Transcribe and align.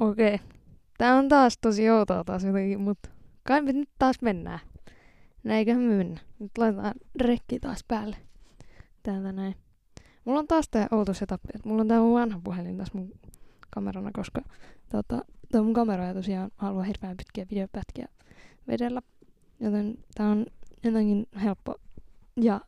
Okei. 0.00 0.34
Okay. 0.34 0.46
Tää 0.98 1.14
on 1.14 1.28
taas 1.28 1.58
tosi 1.58 1.90
outoa 1.90 2.24
taas 2.24 2.44
jotenkin, 2.44 2.80
mutta 2.80 3.08
kai 3.42 3.62
me 3.62 3.72
nyt 3.72 3.90
taas 3.98 4.16
mennään. 4.22 4.60
Näinköhän 5.44 5.82
me 5.82 5.94
mennä. 5.94 6.20
Nyt 6.38 6.58
laitetaan 6.58 6.94
rekki 7.20 7.60
taas 7.60 7.84
päälle. 7.88 8.16
Täältä 9.02 9.32
näin. 9.32 9.54
Mulla 10.24 10.38
on 10.38 10.46
taas 10.46 10.68
tää 10.68 10.86
outo 10.90 11.14
setup, 11.14 11.40
mulla 11.64 11.80
on 11.80 11.88
tää 11.88 12.00
mun 12.00 12.14
vanha 12.14 12.40
puhelin 12.44 12.76
tässä 12.76 12.98
mun 12.98 13.12
kamerana, 13.70 14.10
koska 14.12 14.42
tota, 14.90 15.24
tää 15.52 15.62
mun 15.62 15.72
kamera 15.72 16.08
ei 16.08 16.14
tosiaan 16.14 16.50
halua 16.56 16.82
hirveän 16.82 17.16
pitkiä 17.16 17.46
videopätkiä 17.50 18.08
vedellä. 18.68 19.02
Joten 19.60 19.98
tää 20.14 20.28
on 20.28 20.46
jotenkin 20.82 21.26
helppo 21.42 21.74
ja 22.36 22.60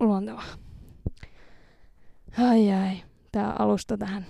luonteva. 0.00 0.42
Ai 2.38 2.72
ai, 2.72 3.02
tää 3.32 3.52
alusta 3.58 3.98
tähän. 3.98 4.26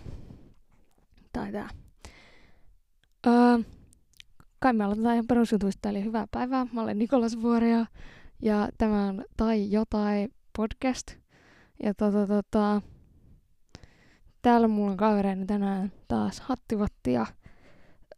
Tai 1.33 1.53
tää. 1.53 1.80
Öö, 3.27 3.59
kai 4.59 4.73
me 4.73 4.85
aloitetaan 4.85 5.15
ihan 5.15 5.27
perusjutuista, 5.27 5.89
eli 5.89 6.05
hyvää 6.05 6.27
päivää. 6.31 6.67
Mä 6.73 6.83
olen 6.83 6.99
Nikolas 6.99 7.43
Vuoria 7.43 7.87
ja 8.43 8.69
tämä 8.79 9.07
on 9.07 9.25
Tai 9.37 9.71
jotain 9.71 10.33
podcast. 10.57 11.17
Ja 11.83 11.95
tota, 11.95 12.27
tota, 12.27 12.83
täällä 14.43 14.69
mulla 14.69 14.91
on 14.91 14.97
kavereina 14.97 15.47
tänään 15.47 15.93
taas 16.09 16.41
Hattivatti 16.41 17.13
ja 17.13 17.27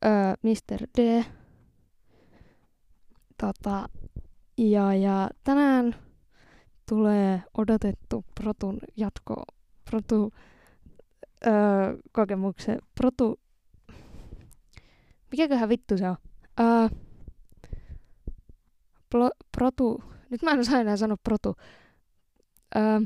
öö, 0.04 0.34
Mr. 0.42 0.86
D. 0.98 1.24
Tota, 3.40 3.88
ja, 4.58 4.94
ja 4.94 5.28
tänään 5.44 5.94
tulee 6.88 7.42
odotettu 7.58 8.24
Protun 8.40 8.78
jatko, 8.96 9.42
Protu 9.90 10.32
öö, 11.46 11.96
kokemuksen, 12.12 12.78
Protu, 12.94 13.40
mikäköhän 15.32 15.68
vittu 15.68 15.98
se 15.98 16.08
on? 16.08 16.16
Öö, 16.60 16.88
plo, 19.10 19.30
protu, 19.56 20.04
nyt 20.30 20.42
mä 20.42 20.50
en 20.50 20.60
osaa 20.60 20.80
enää 20.80 20.96
sanoa 20.96 21.16
Protu, 21.22 21.56
öö, 22.76 23.00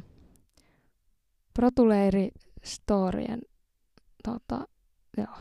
Protuleiri 1.55 2.31
storien, 2.64 3.41
tota, 4.25 4.69
joo, 5.17 5.36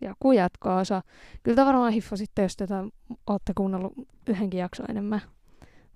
joku 0.00 0.32
jatko-osa. 0.32 1.02
Kyllä 1.42 1.56
tämä 1.56 1.66
varmaan 1.66 1.92
hiffo 1.92 2.16
sitten, 2.16 2.42
jos 2.42 2.56
tätä 2.56 2.84
olette 3.26 3.52
kuunnellut 3.56 3.92
yhdenkin 4.26 4.60
jakson 4.60 4.86
enemmän 4.90 5.20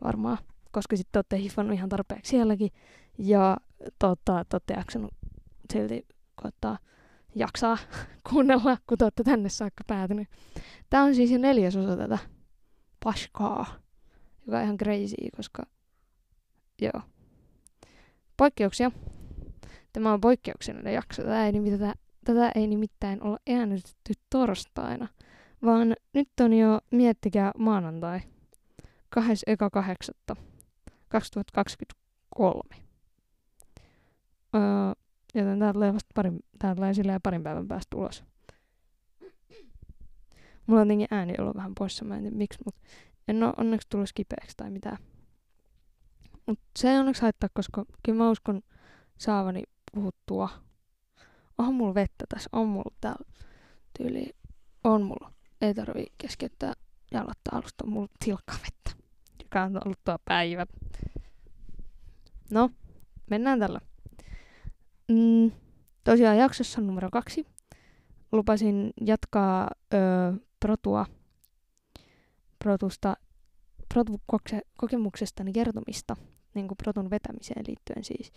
varmaan, 0.04 0.38
koska 0.70 0.96
sitten 0.96 1.18
olette 1.18 1.38
hiffannut 1.38 1.76
ihan 1.76 1.88
tarpeeksi 1.88 2.30
sielläkin. 2.30 2.70
Ja 3.18 3.56
tota, 3.98 4.44
te 4.48 4.54
olette 4.54 4.74
jaksanut 4.74 5.14
silti 5.72 6.06
koittaa 6.42 6.78
jaksaa 7.34 7.78
kuunnella, 8.30 8.76
kun 8.86 8.98
te 8.98 9.04
olette 9.04 9.22
tänne 9.22 9.48
saakka 9.48 9.84
päätynyt. 9.86 10.28
Tämä 10.90 11.04
on 11.04 11.14
siis 11.14 11.30
jo 11.30 11.38
neljäs 11.38 11.76
osa 11.76 11.96
tätä 11.96 12.18
paskaa, 13.04 13.66
joka 14.46 14.58
on 14.58 14.64
ihan 14.64 14.78
crazy, 14.78 15.14
koska 15.36 15.62
joo. 16.82 17.02
Poikkeuksia. 18.36 18.90
Tämä 19.92 20.12
on 20.12 20.20
poikkeuksellinen 20.20 20.94
jakso. 20.94 21.22
Tätä 21.22 21.46
ei, 21.46 21.52
nimittäin, 21.52 21.94
tätä 22.24 22.52
ei 22.54 22.66
nimittäin 22.66 23.22
olla 23.22 23.38
äänestetty 23.48 24.12
torstaina, 24.30 25.08
vaan 25.64 25.96
nyt 26.12 26.28
on 26.40 26.52
jo, 26.52 26.80
miettikää, 26.90 27.52
maanantai. 27.58 28.20
2.8.2023. 29.20 29.24
Öö, 34.54 34.60
joten 35.34 35.58
tää 35.58 35.72
tulee 35.72 35.94
vasta 35.94 36.10
parin, 36.14 36.40
tää 36.58 36.74
tulee 36.74 36.94
silleen 36.94 37.20
parin 37.22 37.42
päivän 37.42 37.68
päästä 37.68 37.96
ulos. 37.96 38.24
Mulla 40.66 40.80
on 40.80 40.86
jotenkin 40.86 41.08
ääni 41.10 41.34
ollut 41.38 41.56
vähän 41.56 41.74
poissa, 41.78 42.04
mä 42.04 42.16
en 42.16 42.22
tiedä 42.22 42.36
miksi, 42.36 42.58
mutta 42.64 42.80
en 43.28 43.42
oo 43.42 43.52
onneksi 43.56 43.88
tullut 43.90 44.10
kipeäksi 44.14 44.56
tai 44.56 44.70
mitään. 44.70 44.98
Mut 46.46 46.60
se 46.78 46.90
ei 46.90 46.98
onneksi 46.98 47.22
haittaa, 47.22 47.48
koska 47.54 47.84
kyllä 48.02 48.18
mä 48.18 48.30
uskon 48.30 48.62
saavani 49.18 49.62
puhuttua. 49.94 50.48
Onhan 51.58 51.74
mulla 51.74 51.94
vettä 51.94 52.24
tässä, 52.28 52.50
on 52.52 52.68
mulla 52.68 52.94
täällä 53.00 53.24
tyyli, 53.98 54.30
on 54.84 55.02
mulla. 55.02 55.32
Ei 55.60 55.74
tarvii 55.74 56.06
keskeyttää 56.18 56.72
ja 57.10 57.20
aloittaa 57.20 57.58
alusta, 57.58 57.86
mulla 57.86 58.08
tilkkaa 58.24 58.56
vettä, 58.62 59.04
joka 59.42 59.62
on 59.62 59.80
ollut 59.84 60.04
tuo 60.04 60.16
päivä. 60.24 60.66
No, 62.50 62.70
mennään 63.30 63.58
tällä. 63.58 63.80
Mm, 65.08 65.50
tosiaan 66.04 66.38
jaksossa 66.38 66.80
numero 66.80 67.08
kaksi 67.10 67.46
lupasin 68.32 68.92
jatkaa 69.00 69.70
ö, 69.94 69.98
protua, 70.60 71.06
protusta, 72.58 73.16
protu-kokemuksestani 73.94 75.52
kertomista, 75.52 76.16
niin 76.54 76.68
kuin 76.68 76.78
protun 76.82 77.10
vetämiseen 77.10 77.64
liittyen 77.66 78.04
siis. 78.04 78.32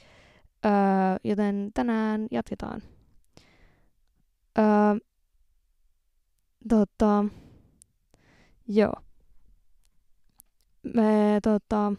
Öö, 0.65 0.71
joten 1.23 1.71
tänään 1.73 2.27
jatketaan. 2.31 2.81
Öö, 4.59 4.65
tota, 6.69 7.25
joo. 8.67 8.93
Me 10.83 11.39
tota, 11.43 11.93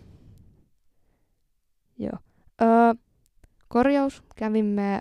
joo. 1.98 2.18
Öö, 2.62 3.07
korjaus. 3.68 4.22
Kävimme 4.36 5.00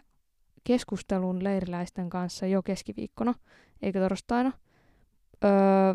keskustelun 0.64 1.44
leiriläisten 1.44 2.10
kanssa 2.10 2.46
jo 2.46 2.64
keskiviikkona, 2.64 3.34
eikä 3.82 4.00
torstaina. 4.00 4.52
Öö, 5.44 5.52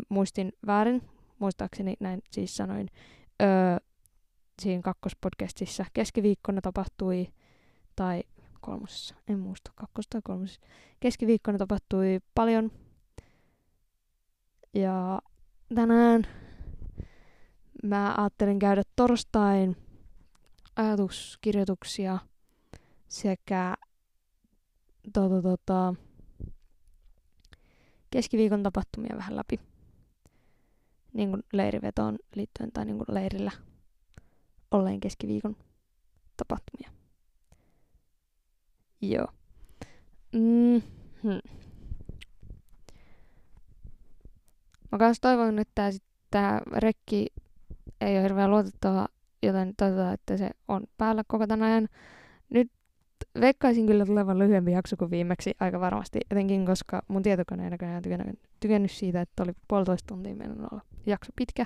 muistin 0.09 0.53
väärin, 0.67 1.01
muistaakseni 1.39 1.95
näin 1.99 2.21
siis 2.31 2.57
sanoin. 2.57 2.89
Öö, 3.41 3.77
siinä 4.61 4.81
kakkospodcastissa 4.81 5.85
keskiviikkona 5.93 6.61
tapahtui, 6.61 7.27
tai 7.95 8.23
kolmosessa, 8.61 9.15
en 9.27 9.39
muista, 9.39 9.71
kakkos 9.75 10.05
tai 10.09 10.21
kolmosessa. 10.23 10.61
Keskiviikkona 10.99 11.57
tapahtui 11.57 12.19
paljon. 12.35 12.71
Ja 14.73 15.21
tänään 15.75 16.27
mä 17.83 18.15
ajattelin 18.17 18.59
käydä 18.59 18.83
torstain 18.95 19.77
ajatuskirjoituksia 20.75 22.19
sekä 23.13 23.75
tota, 25.13 25.41
tota, 25.41 25.95
keskiviikon 28.09 28.63
tapahtumia 28.63 29.17
vähän 29.17 29.35
läpi. 29.35 29.59
Niin 31.13 31.29
kuin 31.29 31.43
leirivetoon 31.53 32.19
liittyen 32.35 32.71
tai 32.71 32.85
niin 32.85 32.97
kuin 32.97 33.13
leirillä 33.13 33.51
olleen 34.71 34.99
keskiviikon 34.99 35.55
tapahtumia. 36.37 36.89
Joo. 39.01 39.27
Mm-hmm. 40.31 41.41
Mä 44.91 44.97
kans 44.97 45.19
toivon, 45.19 45.59
että 45.59 45.91
tämä 46.31 46.61
rekki 46.73 47.27
ei 48.01 48.15
ole 48.15 48.23
hirveän 48.23 48.51
luotettava, 48.51 49.07
joten 49.43 49.73
toivotaan, 49.77 50.13
että 50.13 50.37
se 50.37 50.49
on 50.67 50.83
päällä 50.97 51.23
koko 51.27 51.47
tämän 51.47 51.69
ajan. 51.71 51.89
Nyt 52.49 52.71
veikkaisin 53.41 53.87
kyllä 53.87 54.05
tulevan 54.05 54.39
lyhyempi 54.39 54.71
jakso 54.71 54.97
kuin 54.97 55.11
viimeksi 55.11 55.53
aika 55.59 55.79
varmasti, 55.79 56.19
etenkin 56.31 56.65
koska 56.65 57.01
mun 57.07 57.23
tietokone 57.23 57.63
ei 57.63 57.69
näköjään 57.69 58.03
tykännyt, 58.59 58.91
siitä, 58.91 59.21
että 59.21 59.43
oli 59.43 59.51
puolitoista 59.67 60.07
tuntia 60.07 60.35
meidän 60.35 60.67
olla 60.71 60.81
jakso 61.05 61.31
pitkä, 61.35 61.65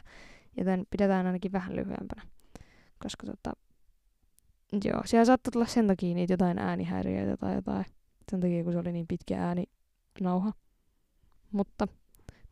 joten 0.57 0.85
pidetään 0.89 1.25
ainakin 1.25 1.51
vähän 1.51 1.75
lyhyempänä. 1.75 2.21
Koska 3.03 3.27
tota, 3.27 3.51
joo, 4.85 5.01
siellä 5.05 5.25
saattoi 5.25 5.51
tulla 5.51 5.65
sen 5.65 5.87
takia 5.87 6.15
niitä 6.15 6.33
jotain 6.33 6.59
äänihäiriöitä 6.59 7.37
tai 7.37 7.55
jotain, 7.55 7.85
sen 8.31 8.39
takia 8.39 8.63
kun 8.63 8.73
se 8.73 8.79
oli 8.79 8.91
niin 8.91 9.07
pitkä 9.07 9.43
ääni 9.47 9.63
nauha. 10.21 10.53
Mutta 11.51 11.87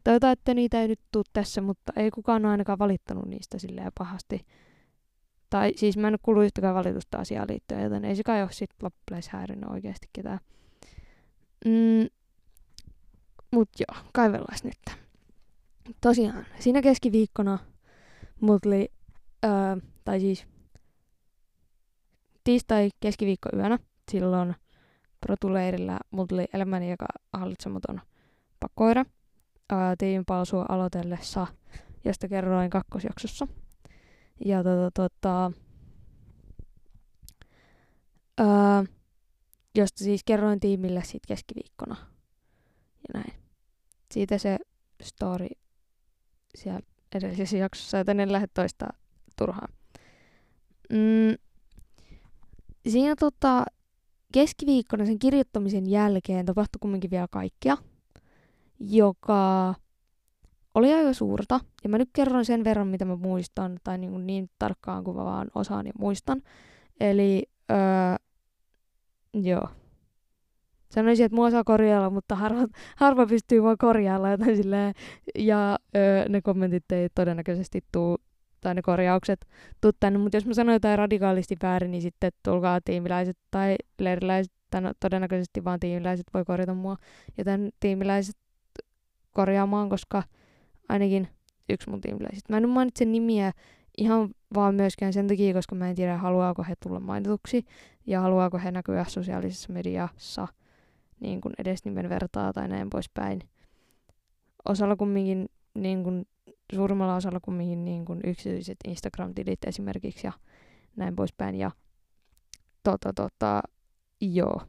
toivotaan, 0.03 0.33
että 0.33 0.53
niitä 0.53 0.81
ei 0.81 0.87
nyt 0.87 0.99
tuu 1.11 1.23
tässä, 1.33 1.61
mutta 1.61 1.93
ei 1.95 2.11
kukaan 2.11 2.45
ole 2.45 2.51
ainakaan 2.51 2.79
valittanut 2.79 3.25
niistä 3.25 3.59
silleen 3.59 3.91
pahasti. 3.97 4.45
Tai 5.55 5.73
siis 5.75 5.97
mä 5.97 6.07
en 6.07 6.13
ole 6.13 6.19
kuullut 6.23 6.43
yhtäkään 6.43 6.75
valitusta 6.75 7.17
asiaan 7.17 7.47
liittyen, 7.49 7.83
joten 7.83 8.05
ei 8.05 8.15
se 8.15 8.23
kai 8.23 8.41
ole 8.41 8.51
sit 8.51 8.69
loppupeleissä 8.81 9.31
häirinyt 9.33 9.69
oikeasti 9.69 10.09
ketään. 10.13 10.39
Mm, 11.65 12.07
mut 13.51 13.69
joo, 13.79 14.03
kaivellaan 14.13 14.57
nyt. 14.63 14.97
Tosiaan, 16.01 16.45
siinä 16.59 16.81
keskiviikkona 16.81 17.59
mut 18.41 18.65
oli, 18.65 18.91
öö, 19.45 19.51
tai 20.05 20.19
siis 20.19 20.47
tiistai 22.43 22.89
keskiviikko 22.99 23.49
yönä, 23.55 23.79
silloin 24.11 24.55
protuleirillä 25.25 25.99
mut 26.11 26.31
oli 26.31 26.45
elämäni 26.53 26.89
joka 26.89 27.07
hallitsematon 27.33 28.01
pakoira 28.59 29.05
öö, 29.71 29.77
tiimipalsua 29.97 30.65
aloitellessa, 30.69 31.47
josta 32.05 32.27
kerroin 32.27 32.69
kakkosjaksossa. 32.69 33.47
Ja 34.45 34.63
tota, 34.63 34.91
tota, 34.91 35.51
öö, 38.39 38.83
josta 39.75 40.03
siis 40.03 40.23
kerroin 40.23 40.59
tiimille 40.59 41.03
sit 41.03 41.25
keskiviikkona. 41.27 41.95
ja 42.95 43.19
näin. 43.19 43.33
Siitä 44.11 44.37
se 44.37 44.57
story 45.01 45.47
siellä 46.55 46.81
edellisessä 47.15 47.57
jaksossa, 47.57 47.97
joten 47.97 48.19
en 48.19 48.31
lähde 48.31 48.47
toistaa 48.53 48.93
turhaan. 49.37 49.73
Mm, 50.89 51.35
siinä 52.87 53.15
tota, 53.19 53.65
keskiviikkona 54.33 55.05
sen 55.05 55.19
kirjoittamisen 55.19 55.89
jälkeen 55.89 56.45
tapahtui 56.45 56.79
kumminkin 56.79 57.11
vielä 57.11 57.27
kaikkea, 57.31 57.77
joka 58.79 59.75
oli 60.75 60.93
aika 60.93 61.13
suurta. 61.13 61.59
Ja 61.83 61.89
mä 61.89 61.97
nyt 61.97 62.09
kerron 62.13 62.45
sen 62.45 62.63
verran, 62.63 62.87
mitä 62.87 63.05
mä 63.05 63.15
muistan, 63.15 63.77
tai 63.83 63.97
niin, 63.97 64.27
niin 64.27 64.49
tarkkaan 64.59 65.03
kuin 65.03 65.17
mä 65.17 65.25
vaan 65.25 65.47
osaan 65.55 65.87
ja 65.87 65.93
muistan. 65.99 66.41
Eli, 66.99 67.43
öö, 67.71 67.77
joo. 69.33 69.67
Sanoisin, 70.89 71.25
että 71.25 71.35
mua 71.35 71.51
saa 71.51 71.63
korjailla, 71.63 72.09
mutta 72.09 72.35
harva, 72.35 72.67
harva 72.95 73.25
pystyy 73.25 73.61
mua 73.61 73.77
korjailla 73.77 74.31
jotain 74.31 74.57
silleen. 74.57 74.93
Ja 75.35 75.79
öö, 75.95 76.29
ne 76.29 76.41
kommentit 76.41 76.91
ei 76.91 77.09
todennäköisesti 77.15 77.83
tuu, 77.91 78.17
tai 78.61 78.75
ne 78.75 78.81
korjaukset 78.81 79.45
tuu 79.81 79.91
tänne. 79.99 80.19
Mutta 80.19 80.37
jos 80.37 80.45
mä 80.45 80.53
sanon 80.53 80.73
jotain 80.73 80.97
radikaalisti 80.97 81.55
väärin, 81.63 81.91
niin 81.91 82.01
sitten 82.01 82.31
tulkaa 82.43 82.81
tiimiläiset 82.81 83.37
tai 83.51 83.75
leiriläiset, 83.99 84.53
tai 84.71 84.81
no, 84.81 84.93
todennäköisesti 84.99 85.63
vaan 85.63 85.79
tiimiläiset 85.79 86.27
voi 86.33 86.45
korjata 86.45 86.73
mua. 86.73 86.95
Joten 87.37 87.69
tiimiläiset 87.79 88.35
korjaamaan, 89.31 89.89
koska 89.89 90.23
ainakin 90.89 91.27
yksi 91.69 91.89
mun 91.89 92.01
tiimiläisistä. 92.01 92.53
Mä 92.53 92.57
en 92.57 92.69
mainitse 92.69 93.05
nimiä 93.05 93.51
ihan 93.97 94.29
vaan 94.53 94.75
myöskään 94.75 95.13
sen 95.13 95.27
takia, 95.27 95.53
koska 95.53 95.75
mä 95.75 95.89
en 95.89 95.95
tiedä, 95.95 96.17
haluaako 96.17 96.63
he 96.63 96.75
tulla 96.83 96.99
mainituksi 96.99 97.65
ja 98.07 98.21
haluaako 98.21 98.57
he 98.57 98.71
näkyä 98.71 99.05
sosiaalisessa 99.07 99.73
mediassa 99.73 100.47
niin 101.19 101.41
kuin 101.41 101.53
edes 101.57 101.85
nimen 101.85 102.09
vertaa 102.09 102.53
tai 102.53 102.67
näin 102.67 102.89
poispäin. 102.89 103.41
Osalla 104.65 104.95
kumminkin, 104.95 105.49
niin 105.75 106.03
kuin, 106.03 106.27
suurimmalla 106.75 107.15
osalla 107.15 107.39
kumminkin 107.39 107.85
niin 107.85 108.05
kuin 108.05 108.19
yksityiset 108.23 108.77
Instagram-tilit 108.87 109.59
esimerkiksi 109.67 110.27
ja 110.27 110.33
näin 110.95 111.15
poispäin. 111.15 111.55
Ja 111.55 111.71
tota, 112.83 113.13
tota, 113.13 113.61
joo. 114.21 114.61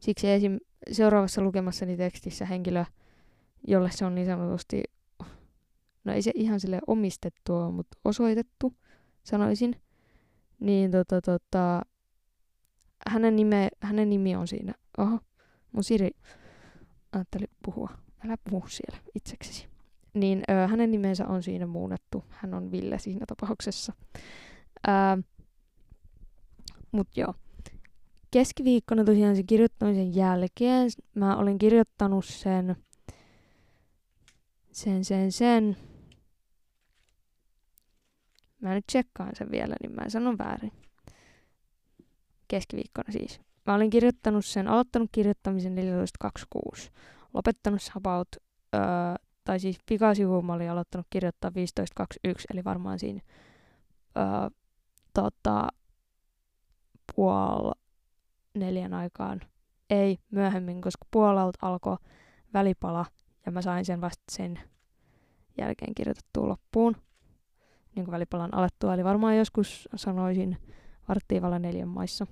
Siksi 0.00 0.30
esim. 0.30 0.58
seuraavassa 0.92 1.42
lukemassani 1.42 1.96
tekstissä 1.96 2.46
henkilö 2.46 2.84
jolle 3.66 3.90
se 3.90 4.04
on 4.04 4.14
niin 4.14 4.26
sanotusti, 4.26 4.82
no 6.04 6.12
ei 6.12 6.22
se 6.22 6.30
ihan 6.34 6.60
sille 6.60 6.80
omistettua, 6.86 7.70
mutta 7.70 7.98
osoitettu, 8.04 8.74
sanoisin. 9.22 9.76
Niin 10.60 10.90
tota, 10.90 11.20
tota, 11.20 11.82
hänen, 13.08 13.36
nime, 13.36 13.68
hänen 13.80 14.10
nimi 14.10 14.36
on 14.36 14.48
siinä. 14.48 14.74
Oho, 14.98 15.18
mun 15.72 15.84
Siri 15.84 16.10
ajatteli 17.12 17.44
puhua. 17.64 17.88
Älä 18.24 18.36
puhu 18.50 18.68
siellä 18.68 18.98
itseksesi. 19.14 19.68
Niin 20.14 20.42
ö, 20.50 20.66
hänen 20.68 20.90
nimensä 20.90 21.26
on 21.26 21.42
siinä 21.42 21.66
muunnettu. 21.66 22.24
Hän 22.28 22.54
on 22.54 22.70
Ville 22.72 22.98
siinä 22.98 23.26
tapauksessa. 23.26 23.92
Ää, 24.86 25.18
mut 26.92 27.08
joo. 27.16 27.34
Keskiviikkona 28.30 29.04
tosiaan 29.04 29.36
sen 29.36 29.46
kirjoittamisen 29.46 30.14
jälkeen 30.14 30.90
mä 31.14 31.36
olin 31.36 31.58
kirjoittanut 31.58 32.24
sen 32.24 32.76
sen, 34.72 35.04
sen, 35.04 35.32
sen. 35.32 35.76
Mä 38.60 38.74
nyt 38.74 38.86
tsekkaan 38.86 39.36
sen 39.36 39.50
vielä, 39.50 39.74
niin 39.82 39.94
mä 39.94 40.02
en 40.02 40.10
sano 40.10 40.38
väärin. 40.38 40.72
Keskiviikkona 42.48 43.12
siis. 43.12 43.40
Mä 43.66 43.74
olin 43.74 43.90
kirjoittanut 43.90 44.44
sen, 44.44 44.68
aloittanut 44.68 45.08
kirjoittamisen 45.12 45.76
14.26. 45.76 46.90
Lopettanut 47.34 47.90
about, 47.96 48.28
öö, 48.74 48.80
tai 49.44 49.60
siis 49.60 49.78
pikasivu 49.86 50.42
mä 50.42 50.52
olin 50.52 50.70
aloittanut 50.70 51.06
kirjoittaa 51.10 51.50
15.21, 52.00 52.44
eli 52.52 52.64
varmaan 52.64 52.98
siinä 52.98 53.20
öö, 54.16 54.24
tota, 55.14 55.68
puol 57.16 57.72
neljän 58.54 58.94
aikaan. 58.94 59.40
Ei 59.90 60.18
myöhemmin, 60.30 60.80
koska 60.80 61.06
puolelta 61.10 61.58
alkoi 61.62 61.96
välipala 62.54 63.06
ja 63.46 63.52
mä 63.52 63.62
sain 63.62 63.84
sen 63.84 64.00
vasta 64.00 64.24
sen 64.30 64.60
jälkeen 65.58 65.94
kirjoitettua 65.94 66.48
loppuun, 66.48 66.96
niin 67.94 68.04
kuin 68.04 68.12
välipalan 68.12 68.54
alettua. 68.54 68.94
Eli 68.94 69.04
varmaan 69.04 69.36
joskus 69.38 69.88
sanoisin 69.96 70.56
varttiivalla 71.08 71.58
neljän 71.58 71.88
maissa. 71.88 72.26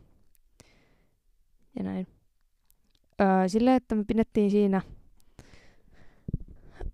Ja 1.76 1.84
näin. 1.84 2.06
Öö, 3.20 3.48
silleen, 3.48 3.76
että 3.76 3.94
me 3.94 4.04
pidettiin 4.04 4.50
siinä 4.50 4.82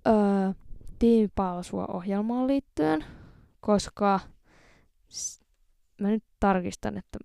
öö, 0.06 0.52
tiimipalsua 0.98 1.86
ohjelmaan 1.86 2.46
liittyen, 2.46 3.04
koska 3.60 4.20
s- 5.08 5.40
mä 6.00 6.08
nyt 6.08 6.24
tarkistan, 6.40 6.98
että 6.98 7.18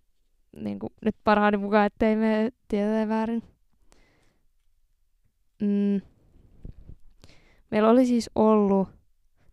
niin 0.56 0.80
kuin, 0.80 0.94
nyt 1.06 1.16
parhaani 1.24 1.58
mukaan, 1.58 1.86
ettei 1.86 2.16
me 2.16 2.52
tietää 2.68 3.08
väärin. 3.08 3.44
Mm, 5.62 6.02
Meillä 7.72 7.90
oli 7.90 8.06
siis 8.06 8.30
ollut, 8.36 8.90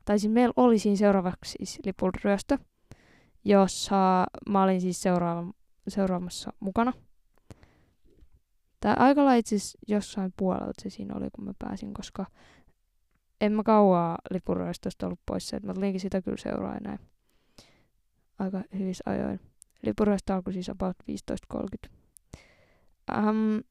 tai 0.05 0.19
siis 0.19 0.33
meillä 0.33 0.53
oli 0.57 0.79
siinä 0.79 0.97
seuraavaksi 0.97 1.51
siis 1.59 1.81
lipulryöstö, 1.85 2.59
jossa 3.45 4.27
mä 4.49 4.63
olin 4.63 4.81
siis 4.81 5.03
seuraava, 5.03 5.53
seuraamassa 5.89 6.53
mukana. 6.61 6.93
Tää 8.81 8.97
aika 8.99 9.35
itse 9.35 9.57
jossain 9.89 10.33
puolelta 10.37 10.83
se 10.83 10.91
siinä 10.91 11.15
oli, 11.15 11.29
kun 11.33 11.45
mä 11.45 11.53
pääsin, 11.59 11.95
koska 11.95 12.27
en 13.41 13.53
mä 13.53 13.63
kauaa 13.63 14.19
lipuryöstöstä 14.31 15.07
ollut 15.07 15.21
poissa, 15.27 15.57
että 15.57 15.67
mä 15.67 15.75
tulinkin 15.75 16.01
sitä 16.01 16.23
kyllä 16.23 16.37
seuraa 16.37 16.81
näin. 16.81 16.99
Aika 18.39 18.63
hyvissä 18.79 19.03
ajoin. 19.07 19.41
Lipuryöstö 19.83 20.35
alkoi 20.35 20.53
siis 20.53 20.69
about 20.69 20.97
15.30. 21.55 21.91
Um, 23.19 23.63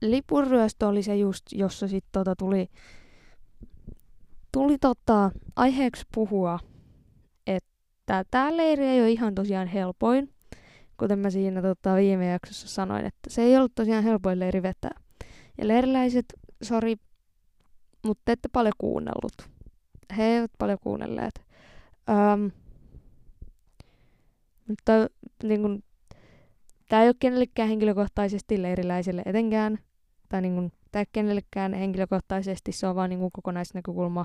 lipunryöstö 0.00 0.86
oli 0.86 1.02
se 1.02 1.16
just, 1.16 1.42
jossa 1.52 1.88
sitten 1.88 2.10
tota 2.12 2.36
tuli, 2.36 2.68
tuli 4.52 4.78
tota, 4.78 5.30
aiheeksi 5.56 6.04
puhua, 6.14 6.58
että 7.46 8.24
tämä 8.30 8.56
leiri 8.56 8.84
ei 8.84 9.00
ole 9.00 9.10
ihan 9.10 9.34
tosiaan 9.34 9.68
helpoin, 9.68 10.34
kuten 10.96 11.18
mä 11.18 11.30
siinä 11.30 11.62
tota, 11.62 11.96
viime 11.96 12.26
jaksossa 12.26 12.68
sanoin, 12.68 13.06
että 13.06 13.30
se 13.30 13.42
ei 13.42 13.56
ollut 13.56 13.74
tosiaan 13.74 14.04
helpoin 14.04 14.40
leiri 14.40 14.62
vetää. 14.62 15.00
Ja 15.58 15.68
leiriläiset, 15.68 16.26
sori, 16.62 16.96
mutta 18.04 18.32
ette 18.32 18.48
paljon 18.52 18.72
kuunnellut. 18.78 19.50
He 20.16 20.24
eivät 20.24 20.50
paljon 20.58 20.78
kuunnelleet. 20.82 21.44
Um, 22.10 22.50
mutta 24.68 24.92
niin 25.42 25.62
kun, 25.62 25.82
tämä 26.88 27.02
ei 27.02 27.08
ole 27.08 27.14
kenellekään 27.18 27.68
henkilökohtaisesti 27.68 28.62
leiriläiselle 28.62 29.22
etenkään 29.26 29.78
tai 30.28 30.42
niin 30.42 30.54
kuin, 30.54 30.72
tai 30.92 31.04
kenellekään 31.12 31.74
henkilökohtaisesti, 31.74 32.72
se 32.72 32.86
on 32.86 32.96
vaan 32.96 33.10
niin 33.10 33.18
kuin 33.18 33.32
kokonaisnäkökulma 33.32 34.24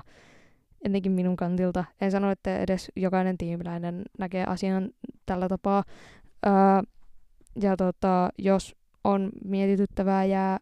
ennenkin 0.84 1.12
minun 1.12 1.36
kantilta. 1.36 1.84
En 2.00 2.10
sano, 2.10 2.30
että 2.30 2.58
edes 2.58 2.92
jokainen 2.96 3.38
tiimiläinen 3.38 4.02
näkee 4.18 4.44
asian 4.44 4.90
tällä 5.26 5.48
tapaa. 5.48 5.84
Öö, 6.46 6.52
ja 7.62 7.76
tota, 7.76 8.30
jos 8.38 8.76
on 9.04 9.30
mietityttävää 9.44 10.24
ja 10.24 10.58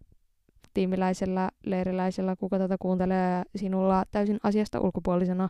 tiimiläisellä, 0.75 1.51
leiriläisellä, 1.67 2.37
kuka 2.37 2.59
tätä 2.59 2.77
kuuntelee 2.79 3.43
sinulla 3.57 4.05
täysin 4.11 4.39
asiasta 4.43 4.81
ulkopuolisena 4.81 5.49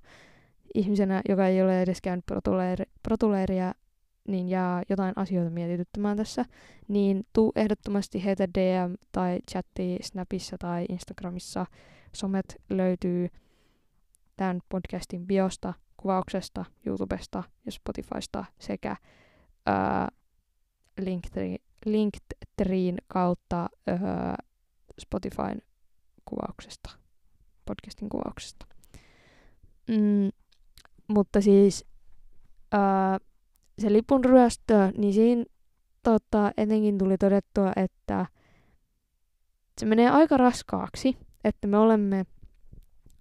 ihmisenä, 0.75 1.23
joka 1.29 1.47
ei 1.47 1.63
ole 1.63 1.83
edes 1.83 2.01
käynyt 2.01 2.27
protuleeri, 2.27 2.85
protuleeria 3.03 3.75
niin 4.31 4.49
jää 4.49 4.83
jotain 4.89 5.13
asioita 5.17 5.51
mietityttämään 5.51 6.17
tässä, 6.17 6.45
niin 6.89 7.27
tuu 7.33 7.53
ehdottomasti 7.57 8.25
heitä 8.25 8.49
DM 8.49 8.95
tai 9.13 9.39
chatti 9.51 9.99
Snapissa 10.03 10.59
tai 10.59 10.87
Instagramissa. 10.89 11.67
Somet 12.15 12.63
löytyy 12.71 13.29
tämän 14.37 14.61
podcastin 14.69 15.27
biosta, 15.27 15.75
kuvauksesta, 15.97 16.65
YouTubesta 16.87 17.43
ja 17.67 17.73
Spotifysta 17.73 18.45
sekä 18.59 18.97
ää, 19.67 20.09
Linktreen 21.87 22.97
kautta 23.07 23.69
ää, 23.87 24.37
Spotifyn 25.01 25.63
kuvauksesta, 26.25 26.91
podcastin 27.65 28.09
kuvauksesta. 28.09 28.67
Mm, 29.89 30.31
mutta 31.09 31.41
siis 31.41 31.85
ää, 32.73 33.19
se 33.81 33.93
lipun 33.93 34.25
ryöstö, 34.25 34.93
niin 34.99 35.15
siinä 35.15 35.45
tota, 36.03 36.53
etenkin 36.57 36.99
tuli 36.99 37.19
todettua, 37.19 37.73
että 37.77 38.27
se 39.79 39.87
menee 39.87 40.11
aika 40.11 40.37
raskaaksi, 40.37 41.17
että 41.45 41.67
me 41.67 41.79
olemme 41.79 42.25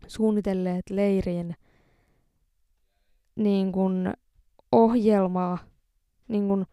suunnitelleet 0.07 0.89
leirin 0.89 1.55
niin 3.35 3.71
kuin 3.71 4.13
ohjelmaa, 4.71 5.57
niin 6.27 6.47
kuin 6.47 6.65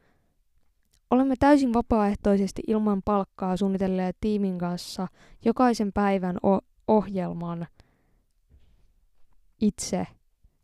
olemme 1.10 1.34
täysin 1.38 1.72
vapaaehtoisesti 1.72 2.62
ilman 2.66 3.02
palkkaa 3.04 3.56
suunnitelleet 3.56 4.16
tiimin 4.20 4.58
kanssa 4.58 5.08
jokaisen 5.44 5.92
päivän 5.92 6.36
o- 6.46 6.66
ohjelman 6.88 7.66
itse 9.60 10.06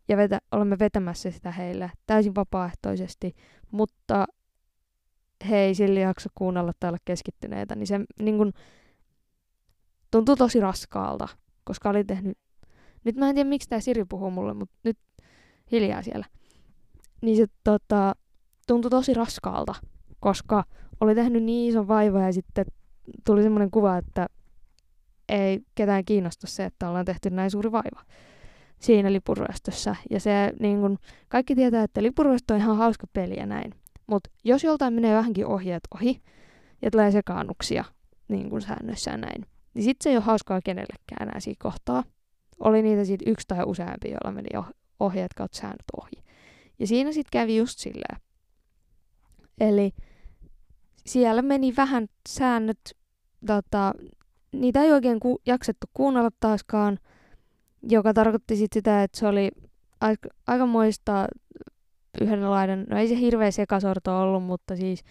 ja 0.09 0.17
vetä, 0.17 0.39
olemme 0.53 0.79
vetämässä 0.79 1.31
sitä 1.31 1.51
heille 1.51 1.91
täysin 2.07 2.35
vapaaehtoisesti, 2.35 3.35
mutta 3.71 4.27
he 5.49 5.57
ei 5.57 5.75
sillä 5.75 6.01
jaksa 6.01 6.31
kuunnella 6.35 6.73
olla 6.85 6.99
keskittyneitä, 7.05 7.75
niin 7.75 7.87
se 7.87 8.01
niin 8.23 8.39
kun, 8.39 8.53
tuntuu 10.11 10.37
tosi 10.37 10.61
raskaalta, 10.61 11.29
koska 11.65 11.91
oli 11.91 12.05
tehnyt... 12.05 12.39
Nyt 13.05 13.17
mä 13.17 13.29
en 13.29 13.35
tiedä, 13.35 13.49
miksi 13.49 13.69
tämä 13.69 13.81
Siri 13.81 14.05
puhuu 14.05 14.31
mulle, 14.31 14.55
mutta 14.55 14.77
nyt 14.85 14.99
hiljaa 15.73 16.03
siellä. 16.03 16.27
Niin 17.23 17.37
se 17.37 17.47
tota, 17.65 18.15
tuntui 18.67 18.91
tosi 18.91 19.15
raskaalta, 19.15 19.75
koska 20.21 20.65
oli 21.01 21.15
tehnyt 21.15 21.43
niin 21.43 21.71
ison 21.71 21.89
vaiva 21.89 22.21
ja 22.21 22.33
sitten 22.33 22.65
tuli 23.27 23.43
semmoinen 23.43 23.71
kuva, 23.71 23.97
että 23.97 24.27
ei 25.29 25.61
ketään 25.75 26.05
kiinnosta 26.05 26.47
se, 26.47 26.65
että 26.65 26.89
ollaan 26.89 27.05
tehty 27.05 27.31
näin 27.31 27.51
suuri 27.51 27.73
vaiva 27.73 28.03
siinä 28.83 29.13
lipuryöstössä. 29.13 29.97
Ja 30.11 30.21
se, 30.21 30.53
niin 30.61 30.81
kun, 30.81 30.99
kaikki 31.29 31.55
tietää, 31.55 31.83
että 31.83 32.03
lipuryöstö 32.03 32.55
on 32.55 32.61
ihan 32.61 32.77
hauska 32.77 33.07
peli 33.13 33.37
ja 33.37 33.47
näin. 33.47 33.75
Mutta 34.07 34.31
jos 34.45 34.65
joltain 34.65 34.95
menee 34.95 35.17
vähänkin 35.17 35.47
ohjeet 35.47 35.83
ohi 35.95 36.23
ja 36.83 36.91
tulee 36.91 37.11
sekaannuksia 37.11 37.85
niin 38.29 38.51
kuin 38.51 38.63
säännöissä 38.63 39.11
ja 39.11 39.17
näin, 39.17 39.47
niin 39.75 39.85
sitten 39.85 40.05
se 40.05 40.11
ei 40.11 40.17
ole 40.17 40.25
hauskaa 40.25 40.61
kenellekään 40.65 41.29
enää 41.29 41.41
siinä 41.41 41.57
kohtaa. 41.63 42.05
Oli 42.61 42.83
niitä 42.83 43.05
siitä 43.05 43.31
yksi 43.31 43.49
tai 43.49 43.65
useampi, 43.67 44.11
joilla 44.11 44.33
meni 44.33 44.49
ohjeet 45.01 45.35
kautta 45.35 45.59
säännöt 45.59 45.85
ohi. 45.97 46.25
Ja 46.79 46.87
siinä 46.87 47.13
sitten 47.13 47.41
kävi 47.41 47.57
just 47.57 47.79
silleen. 47.79 48.21
Eli 49.61 49.93
siellä 51.07 51.43
meni 51.43 51.75
vähän 51.77 52.07
säännöt, 52.29 52.81
tota, 53.47 53.93
niitä 54.53 54.83
ei 54.83 54.93
oikein 54.93 55.21
ku- 55.21 55.41
jaksettu 55.47 55.87
kuunnella 55.95 56.31
taaskaan, 56.41 56.99
joka 57.83 58.15
tarkoitti 58.15 58.57
sit 58.57 58.73
sitä, 58.73 59.03
että 59.03 59.19
se 59.19 59.27
oli 59.27 59.51
aika, 60.01 60.29
aikamoista 60.47 61.27
yhdenlainen, 62.21 62.87
no 62.91 62.99
ei 62.99 63.09
se 63.09 63.19
hirveä 63.19 63.51
sekasorto 63.51 64.21
ollut, 64.21 64.43
mutta 64.43 64.77
siis 64.77 65.05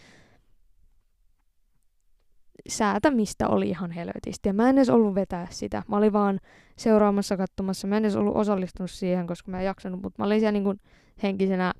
säätämistä 2.69 3.47
oli 3.47 3.69
ihan 3.69 3.91
helvetisti. 3.91 4.49
Ja 4.49 4.53
mä 4.53 4.69
en 4.69 4.77
edes 4.77 4.89
ollut 4.89 5.15
vetää 5.15 5.47
sitä. 5.49 5.83
Mä 5.87 5.97
olin 5.97 6.13
vaan 6.13 6.39
seuraamassa, 6.77 7.37
katsomassa. 7.37 7.87
Mä 7.87 7.97
en 7.97 8.05
edes 8.05 8.15
ollut 8.15 8.35
osallistunut 8.35 8.91
siihen, 8.91 9.27
koska 9.27 9.51
mä 9.51 9.59
en 9.59 9.65
jaksanut, 9.65 10.01
mutta 10.01 10.21
mä 10.21 10.25
olin 10.25 10.39
siellä 10.39 10.51
niin 10.51 10.63
kuin 10.63 10.79
henkisenä 11.23 11.73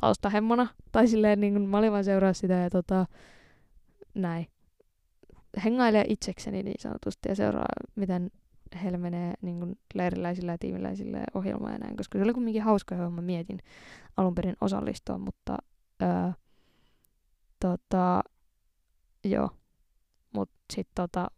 taustahemmona. 0.00 0.66
Tai 0.92 1.08
silleen 1.08 1.40
niin 1.40 1.52
kuin, 1.52 1.68
mä 1.68 1.78
olin 1.78 1.92
vaan 1.92 2.04
seuraa 2.04 2.32
sitä 2.32 2.54
ja 2.54 2.70
tota, 2.70 3.06
näin. 4.14 4.46
Hengailee 5.64 6.04
itsekseni 6.08 6.62
niin 6.62 6.80
sanotusti 6.80 7.28
ja 7.28 7.34
seuraa, 7.34 7.66
miten 7.94 8.30
heillä 8.74 8.98
menee 8.98 9.34
niin 9.42 9.58
kuin 9.58 9.78
leiriläisillä 9.94 10.52
ja 10.52 10.58
tiimiläisillä 10.58 11.24
ohjelmaa 11.34 11.72
ja 11.72 11.78
näin, 11.78 11.96
koska 11.96 12.18
se 12.18 12.24
oli 12.24 12.32
kumminkin 12.32 12.62
hauska, 12.62 12.94
johon 12.94 13.12
mä 13.12 13.22
mietin 13.22 13.58
alun 14.16 14.34
perin 14.34 14.56
osallistua, 14.60 15.18
mutta 15.18 15.56
öö, 16.02 16.30
tota, 17.60 18.22
joo, 19.24 19.50
mutta 20.34 20.54
sitten 20.72 20.94
tota, 20.94 21.28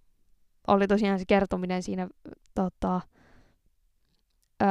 oli 0.67 0.87
tosiaan 0.87 1.19
se 1.19 1.25
kertominen 1.29 1.83
siinä 1.83 2.09
tota, 2.55 3.01
öö, 4.63 4.69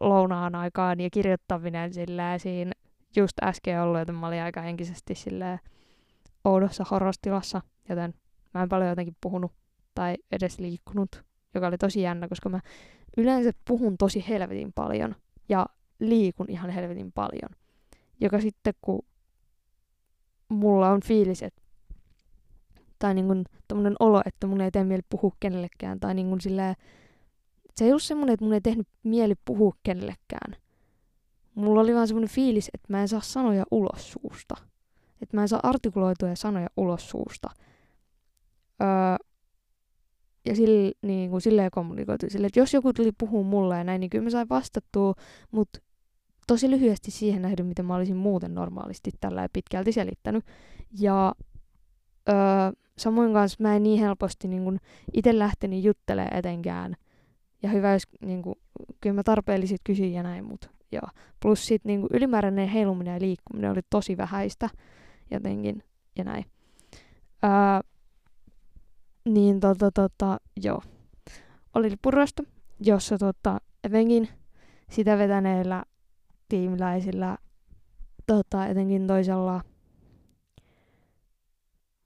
lounaan 0.00 0.54
aikaan 0.54 1.00
ja 1.00 1.10
kirjoittaminen 1.10 1.94
sillä 1.94 2.38
siinä 2.38 2.72
just 3.16 3.32
äsken 3.42 3.82
ollut, 3.82 3.98
joten 3.98 4.14
mä 4.14 4.26
olin 4.26 4.42
aika 4.42 4.60
henkisesti 4.60 5.14
sillä 5.14 5.58
oudossa 6.44 6.84
horrostilassa, 6.90 7.60
joten 7.88 8.14
mä 8.54 8.62
en 8.62 8.68
paljon 8.68 8.90
jotenkin 8.90 9.16
puhunut 9.20 9.52
tai 9.94 10.16
edes 10.32 10.58
liikkunut 10.58 11.24
joka 11.54 11.66
oli 11.66 11.78
tosi 11.78 12.02
jännä, 12.02 12.28
koska 12.28 12.48
mä 12.48 12.60
yleensä 13.16 13.50
puhun 13.68 13.98
tosi 13.98 14.24
helvetin 14.28 14.72
paljon 14.72 15.14
ja 15.48 15.66
liikun 15.98 16.50
ihan 16.50 16.70
helvetin 16.70 17.12
paljon. 17.12 17.50
Joka 18.20 18.40
sitten, 18.40 18.74
kun 18.82 19.02
mulla 20.48 20.90
on 20.90 21.00
fiilis, 21.04 21.42
että 21.42 21.62
tai 22.98 23.14
niin 23.14 23.26
kuin 23.26 23.44
tommonen 23.68 23.94
olo, 24.00 24.22
että 24.26 24.46
mun 24.46 24.60
ei 24.60 24.70
tee 24.70 24.84
mieli 24.84 25.02
puhua 25.08 25.36
kenellekään, 25.40 26.00
tai 26.00 26.14
niin 26.14 26.28
kuin 26.28 26.40
sillä 26.40 26.74
se 27.76 27.84
ei 27.84 27.90
ollut 27.90 28.02
semmoinen, 28.02 28.34
että 28.34 28.44
mun 28.44 28.54
ei 28.54 28.60
tehnyt 28.60 28.88
mieli 29.02 29.34
puhua 29.44 29.72
kenellekään. 29.82 30.56
Mulla 31.54 31.80
oli 31.80 31.94
vaan 31.94 32.08
semmoinen 32.08 32.30
fiilis, 32.30 32.70
että 32.74 32.86
mä 32.92 33.00
en 33.00 33.08
saa 33.08 33.20
sanoja 33.20 33.64
ulos 33.70 34.12
suusta. 34.12 34.54
Että 35.22 35.36
mä 35.36 35.42
en 35.42 35.48
saa 35.48 35.60
artikuloituja 35.62 36.36
sanoja 36.36 36.68
ulos 36.76 37.10
suusta. 37.10 37.50
Öö, 38.82 39.26
ja 40.44 40.56
sille, 40.56 40.92
niin 41.02 41.30
kuin, 41.30 41.40
silleen 41.40 41.70
kommunikoitu 41.70 42.26
sille, 42.28 42.46
että 42.46 42.60
jos 42.60 42.74
joku 42.74 42.92
tuli 42.92 43.12
puhua 43.18 43.42
mulle 43.42 43.78
ja 43.78 43.84
näin, 43.84 44.00
niin 44.00 44.10
kyllä 44.10 44.24
mä 44.24 44.30
sain 44.30 44.48
vastattua, 44.48 45.14
mutta 45.50 45.80
tosi 46.46 46.70
lyhyesti 46.70 47.10
siihen 47.10 47.42
nähden, 47.42 47.66
mitä 47.66 47.82
mä 47.82 47.94
olisin 47.94 48.16
muuten 48.16 48.54
normaalisti 48.54 49.10
tällä 49.20 49.48
pitkälti 49.52 49.92
selittänyt. 49.92 50.44
Ja 51.00 51.34
öö, 52.28 52.36
samoin 52.98 53.32
kanssa 53.32 53.56
mä 53.60 53.76
en 53.76 53.82
niin 53.82 54.00
helposti 54.00 54.48
niin 54.48 54.64
kuin 54.64 54.80
itse 55.12 55.38
lähtenyt 55.38 55.84
juttelemaan 55.84 56.36
etenkään. 56.36 56.96
Ja 57.62 57.68
hyvä, 57.68 57.92
jos 57.92 58.02
niin 58.20 58.42
kuin, 58.42 58.54
kyllä 59.00 59.14
mä 59.14 59.22
tarpeellisit 59.22 59.80
kysyin 59.84 60.12
ja 60.12 60.22
näin, 60.22 60.44
mutta 60.44 60.68
joo. 60.92 61.08
Plus 61.42 61.66
sit 61.66 61.84
niin 61.84 62.00
kuin 62.00 62.10
ylimääräinen 62.12 62.68
heiluminen 62.68 63.14
ja 63.14 63.20
liikkuminen 63.20 63.70
oli 63.70 63.80
tosi 63.90 64.16
vähäistä 64.16 64.68
jotenkin 65.30 65.82
ja 66.18 66.24
näin. 66.24 66.44
Öö, 67.44 67.50
niin 69.24 69.60
tota, 69.60 69.90
tota, 69.90 70.38
joo. 70.62 70.82
Oli 71.74 71.90
lippurasto, 71.90 72.42
jossa 72.80 73.18
tota, 73.18 73.58
etenkin 73.84 74.28
sitä 74.90 75.18
vetäneillä 75.18 75.84
tiimiläisillä, 76.48 77.38
tota, 78.26 78.66
etenkin 78.66 79.06
toisella 79.06 79.60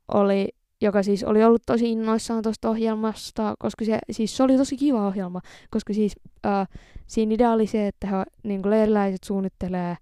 oli, 0.09 0.49
joka 0.81 1.03
siis 1.03 1.25
oli 1.25 1.45
ollut 1.45 1.63
tosi 1.67 1.93
innoissaan 1.93 2.43
tuosta 2.43 2.71
ohjelmasta, 2.71 3.55
koska 3.59 3.85
se, 3.85 3.99
siis 4.11 4.37
se 4.37 4.43
oli 4.43 4.57
tosi 4.57 4.77
kiva 4.77 5.07
ohjelma, 5.07 5.41
koska 5.71 5.93
siis 5.93 6.17
äh, 6.47 6.69
siinä 7.07 7.35
idea 7.35 7.53
oli 7.53 7.67
se, 7.67 7.87
että 7.87 8.07
he, 8.07 8.17
niin 8.43 8.71
leiriläiset 8.71 9.25
suunnittelee 9.25 9.97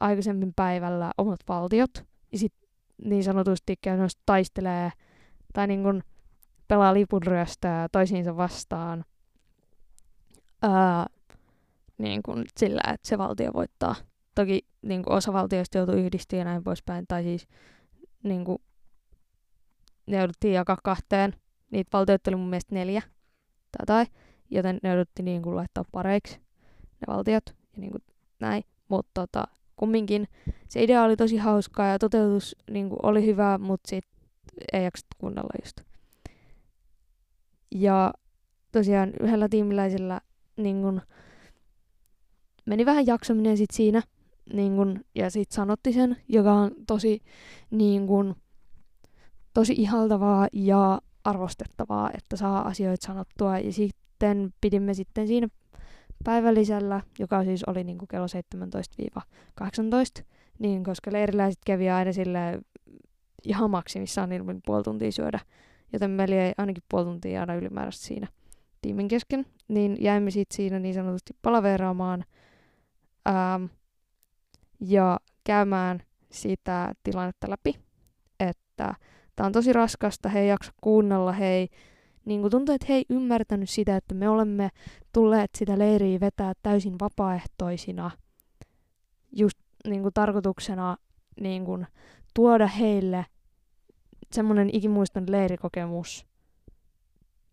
aikaisemmin 0.00 0.52
päivällä 0.56 1.12
omat 1.18 1.40
valtiot, 1.48 2.04
ja 2.32 2.38
sitten 2.38 2.68
niin 3.04 3.24
sanotusti 3.24 3.74
käytännössä 3.80 4.18
taistelee, 4.26 4.90
tai 5.52 5.66
niin 5.66 5.82
kuin, 5.82 6.02
pelaa 6.68 6.94
lipunryöstöä 6.94 7.88
toisiinsa 7.92 8.36
vastaan 8.36 9.04
ää, 10.62 11.06
niin 11.98 12.22
kuin 12.22 12.44
sillä, 12.56 12.80
että 12.94 13.08
se 13.08 13.18
valtio 13.18 13.52
voittaa. 13.52 13.94
Toki 14.34 14.66
niin 14.82 15.02
kuin 15.02 15.16
osa 15.16 15.32
valtioista 15.32 15.78
joutui 15.78 16.00
yhdistyä 16.00 16.38
ja 16.38 16.44
näin 16.44 16.64
poispäin, 16.64 17.04
tai 17.08 17.22
siis 17.22 17.48
niin 18.22 18.44
kuin, 18.44 18.58
ne 20.06 20.16
jouduttiin 20.16 20.54
jakaa 20.54 20.78
kahteen. 20.84 21.34
Niitä 21.70 21.90
valtioita 21.92 22.30
oli 22.30 22.36
mun 22.36 22.50
mielestä 22.50 22.74
neljä 22.74 23.02
tai, 23.78 23.86
tai 23.86 24.06
joten 24.50 24.78
ne 24.82 24.88
jouduttiin 24.88 25.24
niin 25.24 25.42
kuin 25.42 25.56
laittaa 25.56 25.84
pareiksi 25.92 26.40
ne 27.00 27.14
valtiot 27.14 27.42
ja 27.46 27.80
niin 27.80 27.90
kuin 27.90 28.02
näin. 28.40 28.64
Mutta 28.88 29.10
tota, 29.14 29.44
kumminkin 29.76 30.28
se 30.68 30.82
idea 30.82 31.02
oli 31.02 31.16
tosi 31.16 31.36
hauskaa 31.36 31.86
ja 31.86 31.98
toteutus 31.98 32.56
niin 32.70 32.88
kuin 32.88 33.00
oli 33.02 33.26
hyvä, 33.26 33.58
mutta 33.58 33.88
sit 33.88 34.04
ei 34.72 34.84
jaksa 34.84 35.06
kuunnella 35.18 35.50
just. 35.64 35.85
Ja 37.70 38.12
tosiaan 38.72 39.12
yhdellä 39.20 39.48
tiimiläisellä 39.48 40.20
niin 40.56 40.82
kun, 40.82 41.00
meni 42.66 42.86
vähän 42.86 43.06
jaksaminen 43.06 43.56
sit 43.56 43.70
siinä, 43.72 44.02
niin 44.52 44.76
kun, 44.76 45.00
ja 45.14 45.30
sitten 45.30 45.54
sanotti 45.54 45.92
sen, 45.92 46.16
joka 46.28 46.52
on 46.52 46.70
tosi, 46.86 47.20
niin 47.70 48.06
kun, 48.06 48.36
tosi 49.54 49.72
ihaltavaa 49.72 50.48
ja 50.52 51.00
arvostettavaa, 51.24 52.10
että 52.14 52.36
saa 52.36 52.66
asioita 52.66 53.06
sanottua. 53.06 53.58
Ja 53.58 53.72
sitten 53.72 54.54
pidimme 54.60 54.94
sitten 54.94 55.26
siinä 55.26 55.48
päivällisellä, 56.24 57.00
joka 57.18 57.44
siis 57.44 57.64
oli 57.64 57.84
niin 57.84 57.98
kuin 57.98 58.08
kello 58.08 58.26
17-18, 60.20 60.24
niin 60.58 60.84
koska 60.84 61.12
leiriläiset 61.12 61.60
kävi 61.66 61.90
aina 61.90 62.12
sille 62.12 62.60
ihan 63.44 63.70
maksimissaan 63.70 64.28
niin 64.28 64.60
puoli 64.66 64.82
tuntia 64.82 65.12
syödä 65.12 65.40
joten 65.92 66.10
meillä 66.10 66.36
jäi 66.36 66.52
ainakin 66.58 66.82
puoli 66.90 67.04
tuntia 67.04 67.40
aina 67.40 67.54
ylimääräistä 67.54 68.06
siinä 68.06 68.28
tiimin 68.82 69.08
kesken, 69.08 69.46
niin 69.68 69.96
jäimme 70.00 70.30
sitten 70.30 70.56
siinä 70.56 70.78
niin 70.78 70.94
sanotusti 70.94 71.32
palaveraamaan 71.42 72.24
ähm, 73.28 73.64
ja 74.80 75.20
käymään 75.44 76.02
sitä 76.30 76.92
tilannetta 77.02 77.50
läpi, 77.50 77.74
että 78.40 78.94
tämä 79.36 79.46
on 79.46 79.52
tosi 79.52 79.72
raskasta, 79.72 80.28
he 80.28 80.40
ei 80.40 80.48
jaksa 80.48 80.72
kuunnella, 80.80 81.32
he 81.32 81.46
ei, 81.46 81.68
niin 82.24 82.40
kuin 82.40 82.50
tuntuu, 82.50 82.74
että 82.74 82.86
he 82.88 82.94
ei 82.94 83.04
ymmärtänyt 83.10 83.70
sitä, 83.70 83.96
että 83.96 84.14
me 84.14 84.28
olemme 84.28 84.68
tulleet 85.12 85.50
sitä 85.58 85.78
leiriä 85.78 86.20
vetää 86.20 86.52
täysin 86.62 86.94
vapaaehtoisina, 87.00 88.10
just 89.32 89.58
niin 89.86 90.02
kuin 90.02 90.14
tarkoituksena 90.14 90.96
niin 91.40 91.64
kuin, 91.64 91.86
tuoda 92.34 92.66
heille 92.66 93.26
semmoinen 94.36 94.70
ikimuiston 94.72 95.24
leirikokemus, 95.28 96.26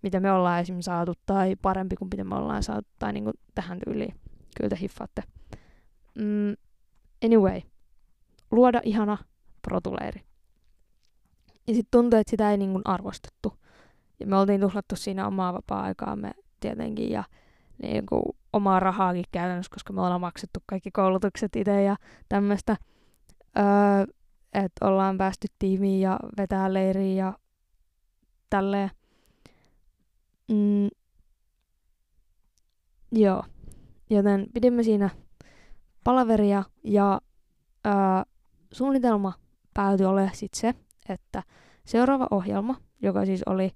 mitä 0.02 0.20
me 0.20 0.32
ollaan 0.32 0.62
esim. 0.62 0.82
saatu, 0.82 1.14
tai 1.26 1.56
parempi 1.56 1.96
kuin 1.96 2.10
mitä 2.12 2.24
me 2.24 2.36
ollaan 2.36 2.64
saatu, 2.64 2.90
tai 3.00 3.14
niinku 3.14 3.32
tähän 3.56 3.80
tyyliin. 3.86 4.16
Kyllä 4.58 4.70
te 4.70 4.78
hiffaatte. 4.82 5.24
Mm, 6.16 6.56
anyway, 7.26 7.62
luoda 8.52 8.82
ihana 8.84 9.18
protuleiri. 9.62 10.22
Ja 11.68 11.74
sitten 11.74 11.92
tuntui, 11.92 12.20
että 12.20 12.32
sitä 12.32 12.52
ei 12.52 12.58
niinku 12.58 12.82
arvostettu. 12.86 13.54
Ja 14.20 14.28
me 14.28 14.38
oltiin 14.38 14.62
tuhlattu 14.62 14.96
siinä 14.96 15.28
omaa 15.28 15.54
vapaa-aikaamme 15.54 16.32
tietenkin 16.60 17.12
ja 17.12 17.24
niinku 17.82 18.36
omaa 18.54 18.80
rahaakin 18.80 19.24
käytännössä, 19.32 19.70
koska 19.74 19.94
me 19.94 20.02
ollaan 20.02 20.22
maksettu 20.22 20.60
kaikki 20.66 20.92
koulutukset 20.92 21.56
itse 21.56 21.84
ja 21.84 21.96
tämmöistä. 22.30 22.78
Öö, 23.58 23.64
että 24.54 24.88
ollaan 24.88 25.18
päästy 25.18 25.48
tiimiin 25.60 26.02
ja 26.02 26.20
vetää 26.38 26.74
leiriin 26.74 27.18
ja 27.18 27.34
tälleen. 28.50 28.90
Mm, 30.52 30.90
joo. 33.12 33.44
Joten 34.10 34.48
pidimme 34.54 34.84
siinä 34.84 35.10
palaveria 36.04 36.64
ja 36.84 37.22
öö, 37.86 37.94
suunnitelma 38.72 39.34
päätyi 39.74 40.06
olemaan 40.06 40.36
sitten 40.36 40.62
se, 40.62 40.74
että 41.10 41.44
seuraava 41.86 42.28
ohjelma, 42.32 42.76
joka 43.02 43.26
siis 43.26 43.44
oli 43.44 43.72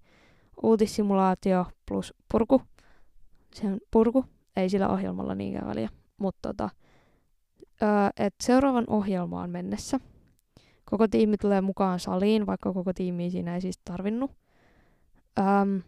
uutissimulaatio 0.63 1.65
plus 1.85 2.13
purku, 2.31 2.61
sen 3.53 3.77
purku, 3.91 4.25
ei 4.55 4.69
sillä 4.69 4.89
ohjelmalla 4.89 5.35
niinkään 5.35 5.67
väliä, 5.67 5.89
mutta 6.17 6.49
tota, 6.49 6.69
että 8.17 8.43
seuraavan 8.45 8.83
ohjelmaan 8.87 9.49
mennessä 9.49 9.99
koko 10.89 11.07
tiimi 11.07 11.37
tulee 11.37 11.61
mukaan 11.61 11.99
saliin, 11.99 12.45
vaikka 12.45 12.73
koko 12.73 12.93
tiimi 12.93 13.29
siinä 13.29 13.55
ei 13.55 13.61
siis 13.61 13.79
tarvinnut. 13.85 14.31
Öm, 15.39 15.81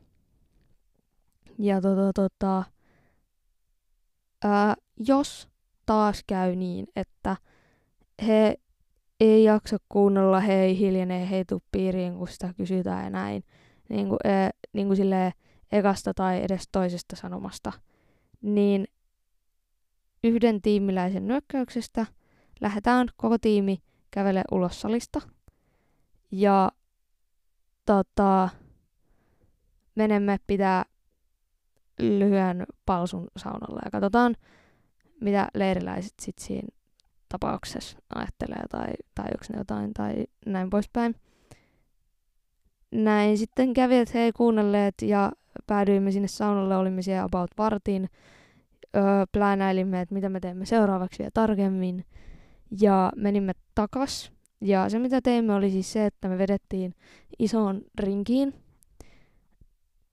ja 1.58 1.82
tota, 1.82 2.13
tota, 2.13 2.63
öö, 4.46 4.51
jos 5.08 5.50
taas 5.86 6.24
käy 6.27 6.56
niin, 6.56 6.88
että 6.96 7.38
he 8.27 8.56
ei 9.20 9.44
jaksa 9.44 9.77
kuunnella, 9.89 10.39
he 10.39 10.53
ei 10.53 10.79
hiljene, 10.79 11.29
he 11.29 11.38
ei 11.38 11.46
tuu 11.46 11.62
piiriin, 11.72 12.18
kun 12.18 12.27
sitä 12.27 12.53
kysytään 12.58 13.03
ja 13.03 13.10
näin. 13.10 13.44
Niin 13.89 14.08
kuin, 14.08 14.20
e, 14.24 14.50
niin 14.74 14.88
kuin 14.88 14.98
silleen 14.98 15.32
ekasta 15.72 16.13
tai 16.13 16.44
edes 16.44 16.63
toisesta 16.72 17.15
sanomasta. 17.15 17.72
Niin 18.41 18.88
yhden 20.24 20.62
tiimiläisen 20.62 21.27
nyökkäyksestä 21.27 22.06
lähdetään 22.62 23.08
koko 23.18 23.38
tiimi 23.38 23.77
kävele 24.11 24.43
ulos 24.51 24.81
salista. 24.81 25.21
Ja 26.31 26.71
tota, 27.85 28.49
menemme 29.95 30.37
pitää 30.47 30.85
lyhyen 31.99 32.65
palsun 32.85 33.27
saunalle 33.37 33.81
ja 33.85 33.91
katsotaan, 33.91 34.35
mitä 35.21 35.47
leiriläiset 35.53 36.13
sitten 36.21 36.45
siinä 36.45 36.67
tapauksessa 37.29 37.97
ajattelee 38.15 38.63
tai, 38.69 38.87
tai 39.15 39.25
ne 39.25 39.57
jotain 39.57 39.93
tai 39.93 40.25
näin 40.45 40.69
poispäin. 40.69 41.15
Näin 42.91 43.37
sitten 43.37 43.73
kävi, 43.73 43.97
että 43.97 44.17
he 44.17 44.23
ei 44.23 44.31
kuunnelleet 44.31 44.95
ja 45.01 45.31
päädyimme 45.67 46.11
sinne 46.11 46.27
saunalle, 46.27 46.77
olimme 46.77 47.01
siellä 47.01 47.23
about 47.23 47.51
vartin. 47.57 48.09
Öö, 48.95 49.03
pläänäilimme, 49.31 50.01
että 50.01 50.15
mitä 50.15 50.29
me 50.29 50.39
teemme 50.39 50.65
seuraavaksi 50.65 51.23
ja 51.23 51.29
tarkemmin. 51.33 52.05
Ja 52.81 53.11
menimme 53.15 53.53
takas. 53.75 54.31
Ja 54.61 54.89
se 54.89 54.99
mitä 54.99 55.21
teimme 55.21 55.53
oli 55.53 55.71
siis 55.71 55.93
se, 55.93 56.05
että 56.05 56.29
me 56.29 56.38
vedettiin 56.38 56.95
isoon 57.39 57.81
rinkiin 57.99 58.53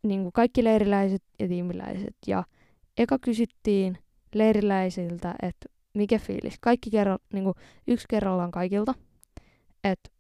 niin 0.03 0.23
kuin 0.23 0.33
kaikki 0.33 0.65
leiriläiset 0.65 1.23
ja 1.39 1.49
tiimiläiset. 1.49 2.17
Ja 2.27 2.45
eka 2.99 3.19
kysyttiin 3.19 3.99
leiriläisiltä, 4.35 5.35
että 5.43 5.69
mikä 5.95 6.19
fiilis. 6.19 6.57
Kaikki 6.61 6.91
kerro, 6.91 7.19
niin 7.33 7.45
kuin 7.45 7.55
yksi 7.87 8.07
kerrallaan 8.09 8.51
kaikilta, 8.51 8.95
että 9.85 10.11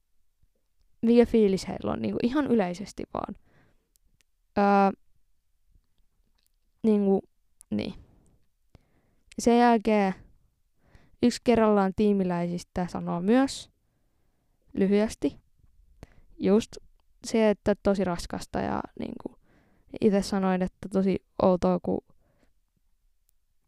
mikä 1.03 1.27
fiilis 1.27 1.69
heillä 1.69 1.93
on, 1.93 2.03
niin 2.03 2.13
kuin 2.13 2.27
ihan 2.27 2.47
yleisesti 2.47 3.05
vaan. 3.15 3.37
Öö, 4.59 5.01
niin 6.83 7.05
kuin, 7.05 7.23
niin. 7.71 7.95
Sen 9.39 9.59
jälkeen 9.59 10.15
yksi 11.23 11.41
kerrallaan 11.45 11.93
tiimiläisistä 11.97 12.87
sanoo 12.91 13.21
myös 13.21 13.71
lyhyesti 14.73 15.37
just 16.39 16.77
se, 17.25 17.51
että 17.51 17.75
tosi 17.83 18.05
raskasta 18.05 18.59
ja 18.59 18.81
niin 18.99 19.15
kuin, 19.23 19.37
itse 20.01 20.23
sanoin, 20.23 20.63
että 20.63 20.89
tosi 20.93 21.25
outoa, 21.43 21.79
kun 21.83 22.01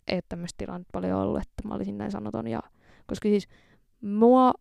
ei 0.08 0.20
tämmöistä 0.28 0.58
tilannetta 0.58 0.92
paljon 0.92 1.18
ollut, 1.18 1.42
että 1.42 1.68
mä 1.68 1.74
olisin 1.74 1.98
näin 1.98 2.10
sanoton. 2.10 2.46
Ja, 2.46 2.60
koska 3.06 3.28
siis 3.28 3.48
mua 4.00 4.52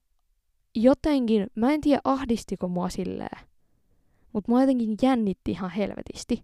jotenkin, 0.76 1.47
mä 1.56 1.71
en 1.71 1.82
tiedä 1.82 2.02
ahdistiko 2.04 2.67
mua 2.67 2.89
silleen, 2.89 3.47
mutta 4.34 4.52
mua 4.52 4.62
jotenkin 4.62 4.97
jännitti 5.02 5.52
ihan 5.52 5.71
helvetisti. 5.71 6.43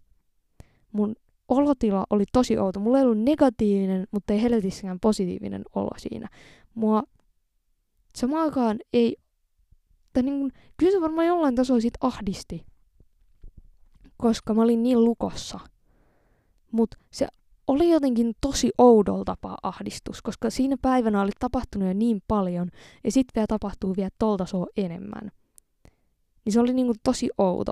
Mun 0.92 1.16
olotila 1.54 2.06
oli 2.10 2.24
tosi 2.32 2.58
outo. 2.58 2.80
Mulla 2.80 2.98
ei 2.98 3.04
ollut 3.06 3.24
negatiivinen, 3.24 4.08
mutta 4.12 4.34
ei 4.34 4.42
helvetissäkään 4.42 5.00
positiivinen 5.00 5.64
olo 5.76 5.90
siinä. 5.98 6.30
Mua 6.74 7.04
samaan 8.16 8.44
aikaan 8.44 8.80
ei... 8.94 9.18
Tai 10.14 10.24
niin 10.24 10.40
kun, 10.40 10.52
kyllä 10.78 10.92
se 10.92 11.02
varmaan 11.02 11.28
jollain 11.28 11.56
tasolla 11.56 11.82
sit 11.82 11.94
ahdisti. 12.02 12.66
Koska 14.18 14.54
mä 14.54 14.62
olin 14.62 14.84
niin 14.84 15.04
lukossa. 15.04 15.60
Mut 16.72 16.96
se 17.12 17.28
oli 17.68 17.90
jotenkin 17.90 18.34
tosi 18.42 18.72
oudolta 18.78 19.26
tapaa 19.26 19.58
ahdistus, 19.64 20.22
koska 20.22 20.50
siinä 20.50 20.76
päivänä 20.82 21.22
oli 21.22 21.32
tapahtunut 21.40 21.88
jo 21.88 21.94
niin 21.94 22.22
paljon, 22.28 22.70
ja 23.04 23.12
sitten 23.12 23.32
vielä 23.36 23.48
tapahtuu 23.48 23.94
vielä 23.98 24.10
tolta 24.20 24.46
enemmän. 24.78 25.32
Niin 26.46 26.54
se 26.54 26.60
oli 26.60 26.74
niinku 26.74 26.94
tosi 27.04 27.30
outo. 27.38 27.72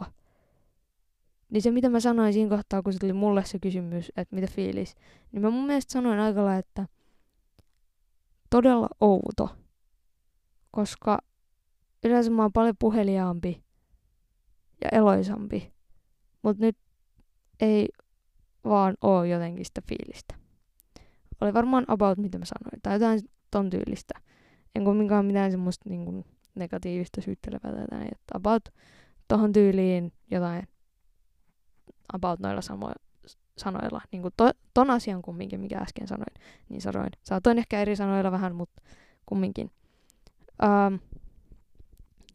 Niin 1.52 1.62
se, 1.62 1.72
mitä 1.72 1.90
mä 1.90 2.00
sanoin 2.00 2.34
siinä 2.34 2.56
kohtaa, 2.56 2.82
kun 2.82 2.94
se 2.94 3.00
tuli 3.00 3.14
mulle 3.14 3.46
se 3.46 3.60
kysymys, 3.60 4.12
että 4.18 4.36
mitä 4.36 4.48
fiilis, 4.48 4.96
niin 5.32 5.42
mä 5.42 5.50
mun 5.50 5.66
mielestä 5.66 5.94
sanoin 5.94 6.20
aika 6.20 6.46
lailla, 6.46 6.60
että 6.60 6.88
todella 8.50 8.88
outo. 9.02 9.50
Koska 10.72 11.20
yleensä 12.04 12.32
mä 12.32 12.42
oon 12.42 12.54
paljon 12.54 12.76
puheliaampi 12.80 13.64
ja 14.82 14.90
eloisampi. 14.92 15.74
Mutta 16.42 16.66
nyt 16.66 16.78
ei 17.60 17.90
vaan 18.66 18.96
oo 19.02 19.24
jotenkin 19.24 19.66
sitä 19.66 19.82
fiilistä. 19.90 20.36
Oli 21.42 21.54
varmaan 21.54 21.86
about, 21.88 22.18
mitä 22.18 22.38
mä 22.38 22.46
sanoin, 22.46 22.82
tai 22.84 22.96
jotain 22.96 23.20
ton 23.52 23.70
tyylistä. 23.70 24.14
En 24.76 24.86
kumminkaan 24.86 25.26
mitään 25.26 25.52
semmoista 25.52 25.90
niin 25.90 26.26
negatiivista 26.56 27.22
syyttelevää 27.22 27.72
tai 27.72 27.82
jotain, 27.82 28.04
että 28.04 28.34
about 28.34 28.70
tohon 29.28 29.52
tyyliin 29.52 30.14
jotain 30.32 30.68
about 32.13 32.39
noilla 32.39 32.62
samoilla 32.62 33.12
sanoilla. 33.58 34.02
Niin 34.12 34.21
kuin 34.21 34.34
to, 34.38 34.52
ton 34.74 34.89
asian 34.89 35.21
kumminkin, 35.21 35.60
mikä 35.60 35.80
äsken 35.80 36.08
sanoin, 36.08 36.34
niin 36.69 36.82
sanoin. 36.82 37.10
Saatoin 37.24 37.58
ehkä 37.58 37.82
eri 37.82 37.95
sanoilla 37.95 38.32
vähän, 38.32 38.56
mutta 38.56 38.82
kumminkin. 39.26 39.71
Um, 40.63 41.00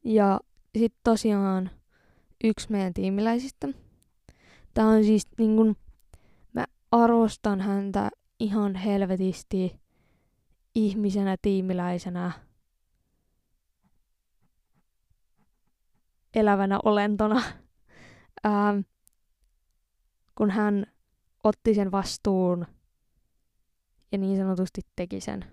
ja 0.04 0.40
sitten 0.78 1.00
tosiaan 1.04 1.70
yksi 2.44 2.70
meidän 2.70 2.94
tiimiläisistä. 2.94 3.68
Tämä 4.74 4.88
on 4.88 5.04
siis 5.04 5.28
niin 5.38 5.56
kuin, 5.56 5.76
mä 6.52 6.64
arvostan 6.92 7.60
häntä 7.60 8.10
ihan 8.40 8.74
helvetisti 8.74 9.80
ihmisenä, 10.74 11.36
tiimiläisenä, 11.42 12.32
elävänä 16.34 16.78
olentona. 16.84 17.42
Ähm, 18.46 18.78
kun 20.36 20.50
hän 20.50 20.86
otti 21.44 21.74
sen 21.74 21.92
vastuun 21.92 22.66
ja 24.12 24.18
niin 24.18 24.36
sanotusti 24.36 24.80
teki 24.96 25.20
sen. 25.20 25.44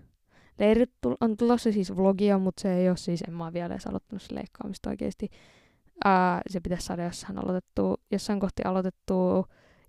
Leirit 0.58 0.92
on 1.20 1.36
tulossa 1.36 1.72
siis 1.72 1.96
vlogia, 1.96 2.38
mutta 2.38 2.62
se 2.62 2.74
ei 2.74 2.88
ole 2.88 2.96
siis, 2.96 3.22
en 3.22 3.34
mä 3.34 3.52
vielä 3.52 3.74
edes 3.74 3.86
aloittanut 3.86 4.22
se 4.22 4.34
leikkaamista 4.34 4.90
oikeasti. 4.90 5.28
Ää, 6.04 6.40
se 6.50 6.60
pitäisi 6.60 6.86
saada 6.86 7.04
jossain, 7.04 7.38
aloitettu, 7.38 8.00
jossain 8.10 8.40
kohti 8.40 8.62
aloitettu. 8.62 9.46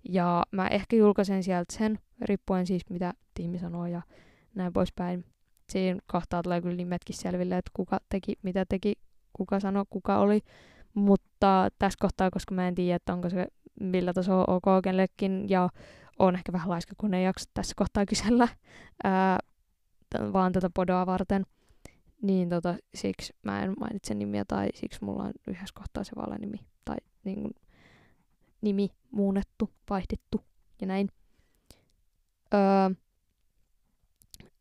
Ja 0.08 0.42
mä 0.50 0.68
ehkä 0.68 0.96
julkaisen 0.96 1.42
sieltä 1.42 1.74
sen, 1.76 1.98
riippuen 2.20 2.66
siis 2.66 2.82
mitä 2.90 3.14
tiimi 3.34 3.58
sanoo 3.58 3.86
ja 3.86 4.02
näin 4.54 4.72
poispäin. 4.72 5.24
Siinä 5.70 6.00
kohtaa 6.12 6.42
tulee 6.42 6.60
kyllä 6.60 6.76
nimetkin 6.76 7.16
selville, 7.16 7.58
että 7.58 7.70
kuka 7.74 7.98
teki, 8.08 8.34
mitä 8.42 8.64
teki, 8.68 8.92
kuka 9.32 9.60
sanoi, 9.60 9.84
kuka 9.90 10.18
oli. 10.18 10.40
Mutta 10.94 11.68
tässä 11.78 11.96
kohtaa, 12.00 12.30
koska 12.30 12.54
mä 12.54 12.68
en 12.68 12.74
tiedä, 12.74 12.96
että 12.96 13.12
onko 13.12 13.30
se 13.30 13.46
millä 13.80 14.12
tasolla 14.12 14.44
ok 14.48 14.64
kenellekin, 14.84 15.48
ja 15.48 15.68
on 16.18 16.34
ehkä 16.34 16.52
vähän 16.52 16.70
laiska, 16.70 16.94
kun 16.98 17.14
ei 17.14 17.24
jaksa 17.24 17.50
tässä 17.54 17.72
kohtaa 17.76 18.06
kysellä, 18.06 18.48
ää, 19.04 19.38
vaan 20.32 20.52
tätä 20.52 20.70
podoa 20.74 21.06
varten, 21.06 21.46
niin 22.22 22.48
tota, 22.48 22.76
siksi 22.94 23.34
mä 23.42 23.62
en 23.62 23.74
mainitse 23.80 24.14
nimiä 24.14 24.44
tai 24.48 24.68
siksi 24.74 25.04
mulla 25.04 25.22
on 25.22 25.32
yhdessä 25.48 25.74
kohtaa 25.74 26.04
se 26.04 26.12
nimi 26.38 26.58
tai 26.84 26.96
niin 27.24 27.42
kuin, 27.42 27.54
nimi 28.60 28.88
muunnettu, 29.10 29.70
vaihdettu 29.90 30.40
ja 30.80 30.86
näin. 30.86 31.08
Öö, 32.54 32.60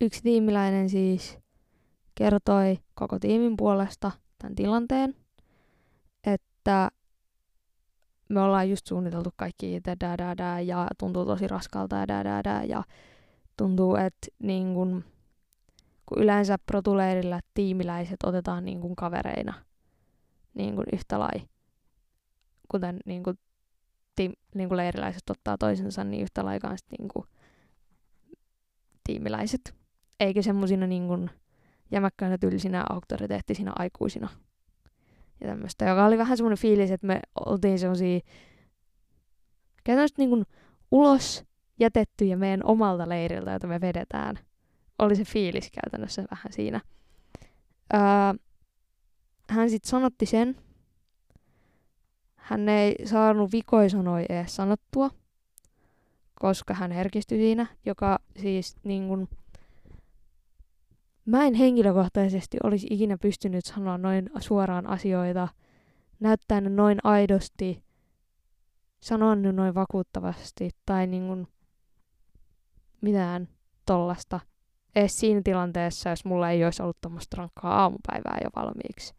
yksi 0.02 0.22
tiimiläinen 0.24 0.90
siis 0.90 1.38
kertoi 2.16 2.80
koko 2.94 3.20
tiimin 3.20 3.58
puolesta 3.58 4.12
tämän 4.38 4.56
tilanteen, 4.56 5.16
että 6.24 6.92
me 8.30 8.42
ollaan 8.42 8.70
just 8.70 8.88
suunniteltu 8.88 9.30
kaikki 9.36 9.82
da, 9.86 10.18
da, 10.18 10.38
da, 10.38 10.60
ja 10.60 10.88
tuntuu 10.98 11.26
tosi 11.26 11.48
raskalta 11.48 11.96
ja 11.96 12.08
da, 12.08 12.24
da, 12.24 12.44
da, 12.44 12.64
ja 12.64 12.84
tuntuu, 13.58 13.96
että 13.96 14.28
niin 14.40 14.74
kun, 14.74 15.04
kun 16.06 16.24
yleensä 16.24 16.58
protuleirillä 16.66 17.40
tiimiläiset 17.54 18.18
otetaan 18.24 18.66
niin 18.66 18.82
kun 18.82 18.96
kavereina 18.96 19.54
niin 20.56 20.76
kun 20.76 20.86
yhtä 20.94 21.20
lai, 21.20 21.42
kuten 22.68 23.00
niin 23.06 23.24
kun, 23.24 23.38
ti, 24.16 24.32
niin 24.56 24.70
kun 24.70 24.78
leiriläiset 24.78 25.30
ottaa 25.30 25.58
toisensa, 25.58 26.04
niin 26.04 26.24
yhtä 26.24 26.46
lai 26.46 26.60
kanssa 26.60 26.88
niin 27.00 27.08
kun, 27.08 27.28
tiimiläiset. 29.04 29.76
Eikä 30.20 30.42
semmosina 30.42 30.88
niin 30.88 31.08
kun, 31.08 31.30
jämäkkäinä 31.92 32.38
tylsinä 32.38 32.86
auktoriteettisina 32.90 33.74
aikuisina. 33.76 34.30
Ja 35.42 35.48
tämmöistä, 35.48 35.86
joka 35.86 36.06
oli 36.06 36.18
vähän 36.18 36.38
semmoinen 36.38 36.58
fiilis, 36.58 36.92
että 36.92 37.08
me 37.08 37.20
oltiin 37.46 37.80
semmosia 37.80 38.20
käytännössä 39.84 40.16
niin 40.18 40.30
kuin 40.30 40.46
ulos 40.92 41.46
jätettyjä 41.80 42.36
meidän 42.38 42.62
omalta 42.64 43.10
leiriltä, 43.10 43.52
jota 43.52 43.68
me 43.68 43.82
vedetään. 43.82 44.40
Oli 45.00 45.16
se 45.16 45.24
fiilis 45.24 45.72
käytännössä 45.72 46.24
vähän 46.32 46.54
siinä. 46.54 46.82
Öö, 47.94 48.00
hän 49.50 49.70
sitten 49.70 49.90
sanotti 49.90 50.26
sen. 50.26 50.56
Hän 52.36 52.70
ei 52.70 52.96
saanut 53.06 53.52
vikoisanoi 53.52 54.26
edes 54.30 54.56
sanottua, 54.56 55.10
koska 56.40 56.74
hän 56.74 56.92
herkistyi 56.92 57.38
siinä, 57.38 57.66
joka 57.86 58.20
siis 58.42 58.76
niin 58.84 59.08
kuin, 59.08 59.30
Mä 61.26 61.46
en 61.46 61.54
henkilökohtaisesti 61.54 62.58
olisi 62.64 62.88
ikinä 62.90 63.18
pystynyt 63.18 63.66
sanoa 63.66 63.98
noin 63.98 64.30
suoraan 64.40 64.88
asioita, 64.88 65.48
näyttää 66.20 66.62
ne 66.62 66.70
noin 66.70 66.98
aidosti, 67.04 67.84
sanoa 69.02 69.36
ne 69.36 69.52
noin 69.52 69.76
vakuuttavasti 69.76 70.70
tai 70.86 71.08
niin 71.08 71.28
kuin 71.28 71.48
mitään 73.02 73.48
tollasta. 73.86 74.40
Edes 74.96 75.20
siinä 75.20 75.42
tilanteessa, 75.44 76.10
jos 76.10 76.26
mulla 76.26 76.50
ei 76.50 76.66
olisi 76.66 76.84
ollut 76.84 76.98
tuommoista 77.02 77.38
rankkaa 77.38 77.82
aamupäivää 77.82 78.38
jo 78.44 78.50
valmiiksi. 78.56 79.14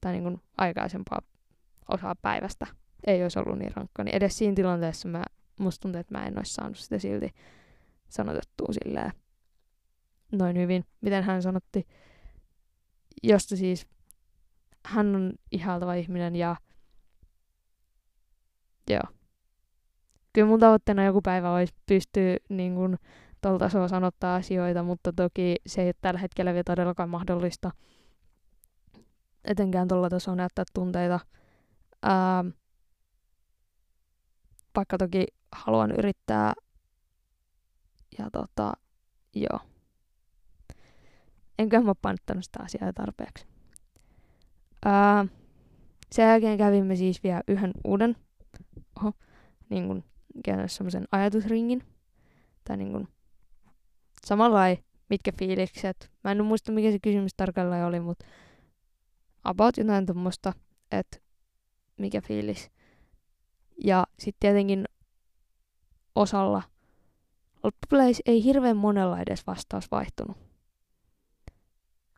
Tai 0.00 0.12
niin 0.12 0.22
kuin 0.22 0.40
aikaisempaa 0.58 1.18
osaa 1.88 2.14
päivästä 2.22 2.66
ei 3.06 3.22
olisi 3.22 3.38
ollut 3.38 3.58
niin 3.58 3.76
rankka. 3.76 4.04
Niin 4.04 4.16
edes 4.16 4.38
siinä 4.38 4.54
tilanteessa 4.54 5.08
mä, 5.08 5.24
musta 5.60 5.82
tuntuu, 5.82 6.00
että 6.00 6.18
mä 6.18 6.26
en 6.26 6.38
olisi 6.38 6.54
saanut 6.54 6.78
sitä 6.78 6.98
silti 6.98 7.30
sanotettua 8.08 8.68
silleen 8.72 9.12
noin 10.38 10.58
hyvin, 10.58 10.84
miten 11.00 11.24
hän 11.24 11.42
sanotti, 11.42 11.86
josta 13.22 13.56
siis 13.56 13.86
hän 14.86 15.16
on 15.16 15.32
ihaltava 15.52 15.94
ihminen 15.94 16.36
ja 16.36 16.56
joo. 18.90 19.02
Kyllä 20.32 20.48
mun 20.48 20.60
tavoitteena 20.60 21.04
joku 21.04 21.20
päivä 21.22 21.52
olisi 21.52 21.74
pystyä 21.86 22.36
niin 22.48 22.74
kuin, 22.74 22.96
tuolla 23.40 23.58
tasolla 23.58 23.88
sanottaa 23.88 24.34
asioita, 24.34 24.82
mutta 24.82 25.12
toki 25.12 25.56
se 25.66 25.82
ei 25.82 25.88
ole 25.88 25.94
tällä 26.00 26.20
hetkellä 26.20 26.52
vielä 26.52 26.64
todellakaan 26.64 27.08
mahdollista 27.08 27.70
etenkään 29.44 29.88
tuolla 29.88 30.10
tasolla 30.10 30.36
näyttää 30.36 30.64
tunteita. 30.74 31.20
Ää, 32.02 32.44
vaikka 34.76 34.98
toki 34.98 35.26
haluan 35.52 35.90
yrittää 35.90 36.52
ja 38.18 38.30
tota, 38.32 38.72
joo 39.34 39.73
enkä 41.58 41.80
mä 41.80 41.94
panttanut 41.94 42.44
sitä 42.44 42.62
asiaa 42.62 42.92
tarpeeksi. 42.92 43.46
Ää, 44.84 45.26
sen 46.12 46.28
jälkeen 46.28 46.58
kävimme 46.58 46.96
siis 46.96 47.22
vielä 47.22 47.42
yhden 47.48 47.72
uuden, 47.84 48.16
oho, 49.00 49.12
niin 49.70 49.86
kuin 49.86 50.04
semmoisen 50.66 51.04
ajatusringin. 51.12 51.82
Tai 52.64 52.76
niin 52.76 52.92
kuin 52.92 53.08
samalla 54.26 54.60
mitkä 55.08 55.32
fiilikset. 55.38 56.10
Mä 56.24 56.32
en 56.32 56.44
muista 56.44 56.72
mikä 56.72 56.90
se 56.90 56.98
kysymys 56.98 57.34
tarkalleen 57.36 57.86
oli, 57.86 58.00
mutta 58.00 58.26
about 59.44 59.76
jotain 59.76 60.06
tuommoista, 60.06 60.52
että 60.90 61.18
mikä 61.98 62.20
fiilis. 62.20 62.70
Ja 63.84 64.06
sitten 64.18 64.40
tietenkin 64.40 64.84
osalla 66.14 66.62
loppupeleissä 67.62 68.22
ei 68.26 68.44
hirveän 68.44 68.76
monella 68.76 69.20
edes 69.20 69.46
vastaus 69.46 69.90
vaihtunut 69.90 70.43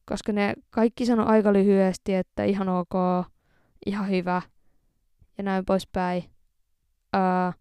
koska 0.06 0.32
ne 0.32 0.54
kaikki 0.70 1.06
sanoi 1.06 1.26
aika 1.26 1.52
lyhyesti, 1.52 2.14
että 2.14 2.44
ihan 2.44 2.68
ok, 2.68 2.94
ihan 3.86 4.10
hyvä 4.10 4.42
ja 5.38 5.44
näin 5.44 5.64
poispäin. 5.64 6.24
Öö, 7.16 7.52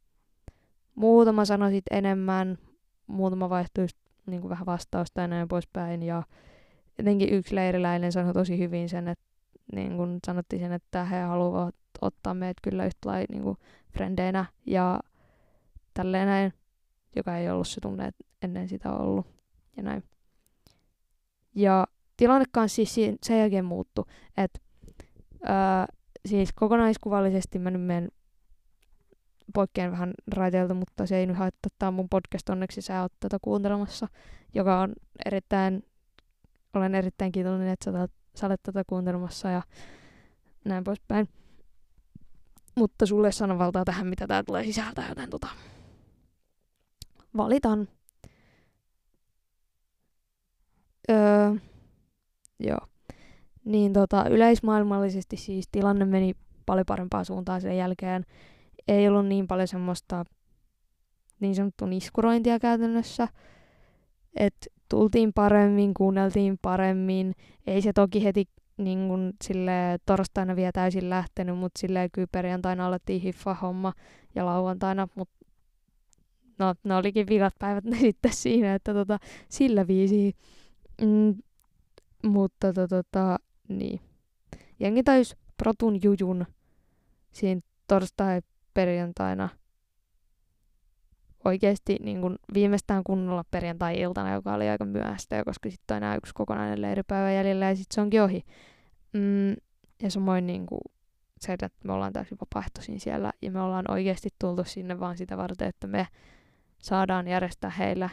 muutama 0.95 1.45
sanoi 1.45 1.71
sit 1.71 1.85
enemmän, 1.91 2.57
muutama 3.07 3.49
vaihtui 3.49 3.87
niin 4.25 4.41
kuin 4.41 4.49
vähän 4.49 4.65
vastausta 4.65 5.21
ja 5.21 5.27
näin 5.27 5.47
poispäin. 5.47 6.03
Ja 6.03 6.23
jotenkin 6.97 7.33
yksi 7.33 7.55
leiriläinen 7.55 8.11
sanoi 8.11 8.33
tosi 8.33 8.59
hyvin 8.59 8.89
sen, 8.89 9.07
että 9.07 9.25
niin 9.71 9.97
kuin 9.97 10.19
sanottiin 10.25 10.59
sen, 10.59 10.71
että 10.71 11.05
he 11.05 11.21
haluavat 11.21 11.75
ottaa 12.01 12.33
meidät 12.33 12.57
kyllä 12.63 12.85
yhtä 12.85 13.09
lailla 13.09 13.27
niin 13.29 13.57
frendeinä 13.93 14.45
ja 14.65 14.99
tälleen 15.93 16.27
näin, 16.27 16.53
joka 17.15 17.37
ei 17.37 17.49
ollut 17.49 17.67
se 17.67 17.81
tunne 17.81 18.11
ennen 18.41 18.69
sitä 18.69 18.91
ollut 18.91 19.27
ja 19.77 19.83
näin. 19.83 20.03
Ja 21.55 21.87
tilanne 22.17 22.45
kanssa 22.51 22.75
siis 22.75 22.95
sen 23.23 23.39
jälkeen 23.39 23.65
muuttu, 23.65 24.07
että 24.37 24.59
siis 26.25 26.53
kokonaiskuvallisesti 26.53 27.59
mä 27.59 27.71
nyt 27.71 27.81
menen 27.81 28.09
poikkeen 29.53 29.91
vähän 29.91 30.13
raiteilta, 30.27 30.73
mutta 30.73 31.05
se 31.05 31.17
ei 31.17 31.25
nyt 31.25 31.37
haittaa. 31.37 31.69
Tämä 31.79 31.91
mun 31.91 32.09
podcast 32.09 32.49
onneksi 32.49 32.81
sä 32.81 33.01
oot 33.01 33.13
tätä 33.19 33.37
kuuntelemassa, 33.41 34.07
joka 34.53 34.81
on 34.81 34.93
erittäin, 35.25 35.83
olen 36.73 36.95
erittäin 36.95 37.31
kiitollinen, 37.31 37.69
että 37.69 37.91
sä, 37.91 38.07
sä 38.35 38.45
olet 38.45 38.63
tätä 38.63 38.83
kuuntelemassa 38.87 39.49
ja 39.49 39.61
näin 40.65 40.83
poispäin. 40.83 41.29
Mutta 42.75 43.05
sulle 43.05 43.31
sanonvaltaa 43.31 43.85
tähän, 43.85 44.07
mitä 44.07 44.27
tää 44.27 44.43
tulee 44.43 44.63
sisältää, 44.63 45.09
joten 45.09 45.29
tota, 45.29 45.47
valitan. 47.37 47.87
Öö, 51.09 51.51
Joo. 52.59 52.87
Niin 53.65 53.93
tota, 53.93 54.29
yleismaailmallisesti 54.29 55.37
siis 55.37 55.67
tilanne 55.71 56.05
meni 56.05 56.33
paljon 56.65 56.85
parempaan 56.85 57.25
suuntaan 57.25 57.61
sen 57.61 57.77
jälkeen. 57.77 58.25
Ei 58.87 59.07
ollut 59.07 59.25
niin 59.25 59.47
paljon 59.47 59.67
semmoista 59.67 60.25
niin 61.39 61.55
sanottua 61.55 61.87
niskurointia 61.87 62.59
käytännössä. 62.59 63.27
Että 64.35 64.67
tultiin 64.89 65.33
paremmin, 65.33 65.93
kuunneltiin 65.93 66.57
paremmin. 66.61 67.33
Ei 67.67 67.81
se 67.81 67.93
toki 67.93 68.23
heti 68.23 68.45
niin 68.77 69.07
kun, 69.07 69.33
sille 69.43 69.71
torstaina 70.05 70.55
vielä 70.55 70.71
täysin 70.71 71.09
lähtenyt, 71.09 71.57
mutta 71.57 71.79
silleen 71.79 72.09
kyllä 72.11 72.27
perjantaina 72.31 72.87
alettiin 72.87 73.21
hiffa 73.21 73.53
homma 73.53 73.93
ja 74.35 74.45
lauantaina, 74.45 75.07
mutta 75.15 75.45
no, 76.59 76.73
ne 76.83 76.95
olikin 76.95 77.27
vikat 77.27 77.53
päivät 77.59 77.83
ne 77.83 77.99
sitten 78.07 78.33
siinä, 78.33 78.75
että 78.75 78.93
tota, 78.93 79.19
sillä 79.49 79.87
viisi 79.87 80.35
mm, 81.01 81.35
mutta 82.25 82.73
tota, 82.73 83.03
tota, 83.03 83.37
niin. 83.67 83.99
Jengi 84.79 85.03
tajus 85.03 85.35
Protun 85.57 85.99
jujun 86.03 86.45
siinä 87.31 87.61
torstai-perjantaina 87.87 89.49
oikeasti 91.45 91.97
niin 92.01 92.21
kun 92.21 92.35
viimeistään 92.53 93.03
kunnolla 93.03 93.43
perjantai-iltana, 93.51 94.33
joka 94.33 94.53
oli 94.53 94.69
aika 94.69 94.85
myöhäistä, 94.85 95.43
koska 95.45 95.69
sitten 95.69 95.95
on 95.95 96.03
enää 96.03 96.15
yksi 96.15 96.33
kokonainen 96.33 96.81
leiripäivä 96.81 97.31
jäljellä 97.31 97.65
ja 97.65 97.75
sitten 97.75 97.95
se 97.95 98.01
onkin 98.01 98.21
ohi. 98.21 98.41
Mm, 99.13 99.51
ja 100.01 100.11
samoin 100.11 100.47
niin 100.47 100.65
kuin 100.65 100.81
se, 101.41 101.53
että 101.53 101.69
me 101.83 101.93
ollaan 101.93 102.13
täysin 102.13 102.37
vapaaehtoisin 102.41 102.99
siellä 102.99 103.31
ja 103.41 103.51
me 103.51 103.61
ollaan 103.61 103.91
oikeasti 103.91 104.29
tultu 104.39 104.63
sinne 104.63 104.99
vaan 104.99 105.17
sitä 105.17 105.37
varten, 105.37 105.67
että 105.67 105.87
me 105.87 106.07
saadaan 106.77 107.27
järjestää 107.27 107.69
heillä 107.69 108.09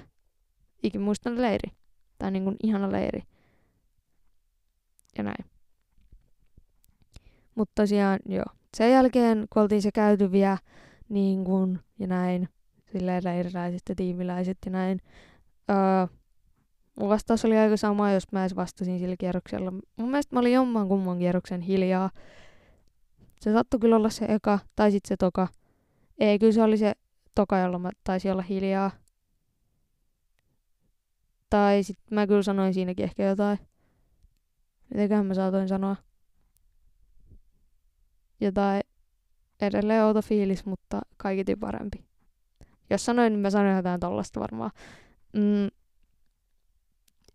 ikimuistainen 0.82 1.42
leiri. 1.42 1.70
Tai 2.18 2.30
niin 2.30 2.44
kuin 2.44 2.56
ihana 2.62 2.92
leiri 2.92 3.22
ja 5.18 5.24
näin. 5.24 5.44
Mutta 7.54 7.82
tosiaan, 7.82 8.18
joo. 8.28 8.44
Sen 8.76 8.90
jälkeen, 8.90 9.46
kun 9.52 9.62
oltiin 9.62 9.82
se 9.82 9.92
käyty 9.92 10.32
vielä, 10.32 10.58
niin 11.08 11.44
kun, 11.44 11.80
ja 11.98 12.06
näin, 12.06 12.48
silleen 12.92 13.26
erilaiset 13.26 13.82
ja 13.88 13.94
tiimiläiset 13.94 14.58
ja 14.66 14.70
näin, 14.70 15.00
öö, 15.70 16.06
Mun 17.00 17.08
vastaus 17.08 17.44
oli 17.44 17.58
aika 17.58 17.76
sama, 17.76 18.12
jos 18.12 18.32
mä 18.32 18.42
edes 18.42 18.56
vastasin 18.56 18.98
sillä 18.98 19.16
kierroksella. 19.18 19.70
Mun 19.70 20.10
mielestä 20.10 20.36
mä 20.36 20.40
olin 20.40 20.52
jomman 20.52 20.88
kumman 20.88 21.18
kierroksen 21.18 21.60
hiljaa. 21.60 22.10
Se 23.40 23.52
sattui 23.52 23.80
kyllä 23.80 23.96
olla 23.96 24.10
se 24.10 24.24
eka, 24.24 24.58
tai 24.76 24.90
sitten 24.90 25.08
se 25.08 25.16
toka. 25.16 25.48
Ei, 26.18 26.38
kyllä 26.38 26.52
se 26.52 26.62
oli 26.62 26.76
se 26.76 26.92
toka, 27.34 27.58
jolla 27.58 27.78
mä 27.78 27.90
taisin 28.04 28.32
olla 28.32 28.42
hiljaa. 28.42 28.90
Tai 31.50 31.82
sitten 31.82 32.14
mä 32.14 32.26
kyllä 32.26 32.42
sanoin 32.42 32.74
siinäkin 32.74 33.04
ehkä 33.04 33.24
jotain. 33.24 33.58
Mitenköhän 34.92 35.26
mä 35.26 35.34
saatoin 35.34 35.68
sanoa? 35.68 35.96
Jotain 38.40 38.82
edelleen 39.60 40.04
outo 40.04 40.22
fiilis, 40.22 40.66
mutta 40.66 41.00
kaikiti 41.16 41.56
parempi. 41.56 42.04
Jos 42.90 43.04
sanoin, 43.04 43.32
niin 43.32 43.40
mä 43.40 43.50
sanoin 43.50 43.76
jotain 43.76 44.00
tollasta 44.00 44.40
varmaan. 44.40 44.70
Mm, 45.32 45.68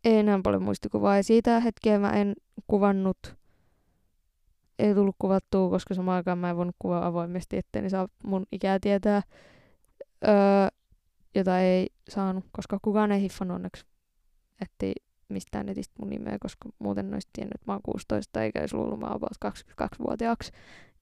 ei 0.04 0.18
enää 0.18 0.40
paljon 0.44 0.64
muistikuvaa. 0.64 1.18
Ja 1.18 1.24
siitä 1.24 1.60
hetkeä 1.60 2.00
mä 2.00 2.10
en 2.10 2.36
kuvannut, 2.68 3.36
ei 4.80 4.96
tullut 4.96 5.16
kuvattua, 5.20 5.70
koska 5.70 5.94
samaan 5.94 6.16
aikaan 6.16 6.38
mä 6.38 6.50
en 6.50 6.58
voinut 6.58 6.76
kuvaa 6.80 7.06
avoimesti, 7.06 7.58
ettei 7.58 7.82
ne 7.82 7.90
saa 7.90 8.08
mun 8.24 8.46
ikää 8.52 8.80
tietää. 8.80 9.22
Öö, 10.28 10.68
jota 11.36 11.60
ei 11.60 11.88
saanut, 12.10 12.46
koska 12.52 12.80
kukaan 12.82 13.12
ei 13.12 13.22
hiffannut 13.22 13.56
onneksi, 13.56 13.86
ettei 14.62 14.94
mistään 15.30 15.66
netistä 15.66 15.94
mun 16.00 16.10
nimeä, 16.10 16.38
koska 16.40 16.70
muuten 16.80 17.14
olisi 17.14 17.30
tiennyt, 17.34 17.56
että 17.56 17.72
mä 17.72 17.74
oon 17.74 17.82
16 17.84 18.42
eikä 18.42 18.60
olisi 18.60 18.76
luullut 18.76 19.00
mä 19.00 19.08
about 19.10 19.38
22-vuotiaaksi, 19.46 20.52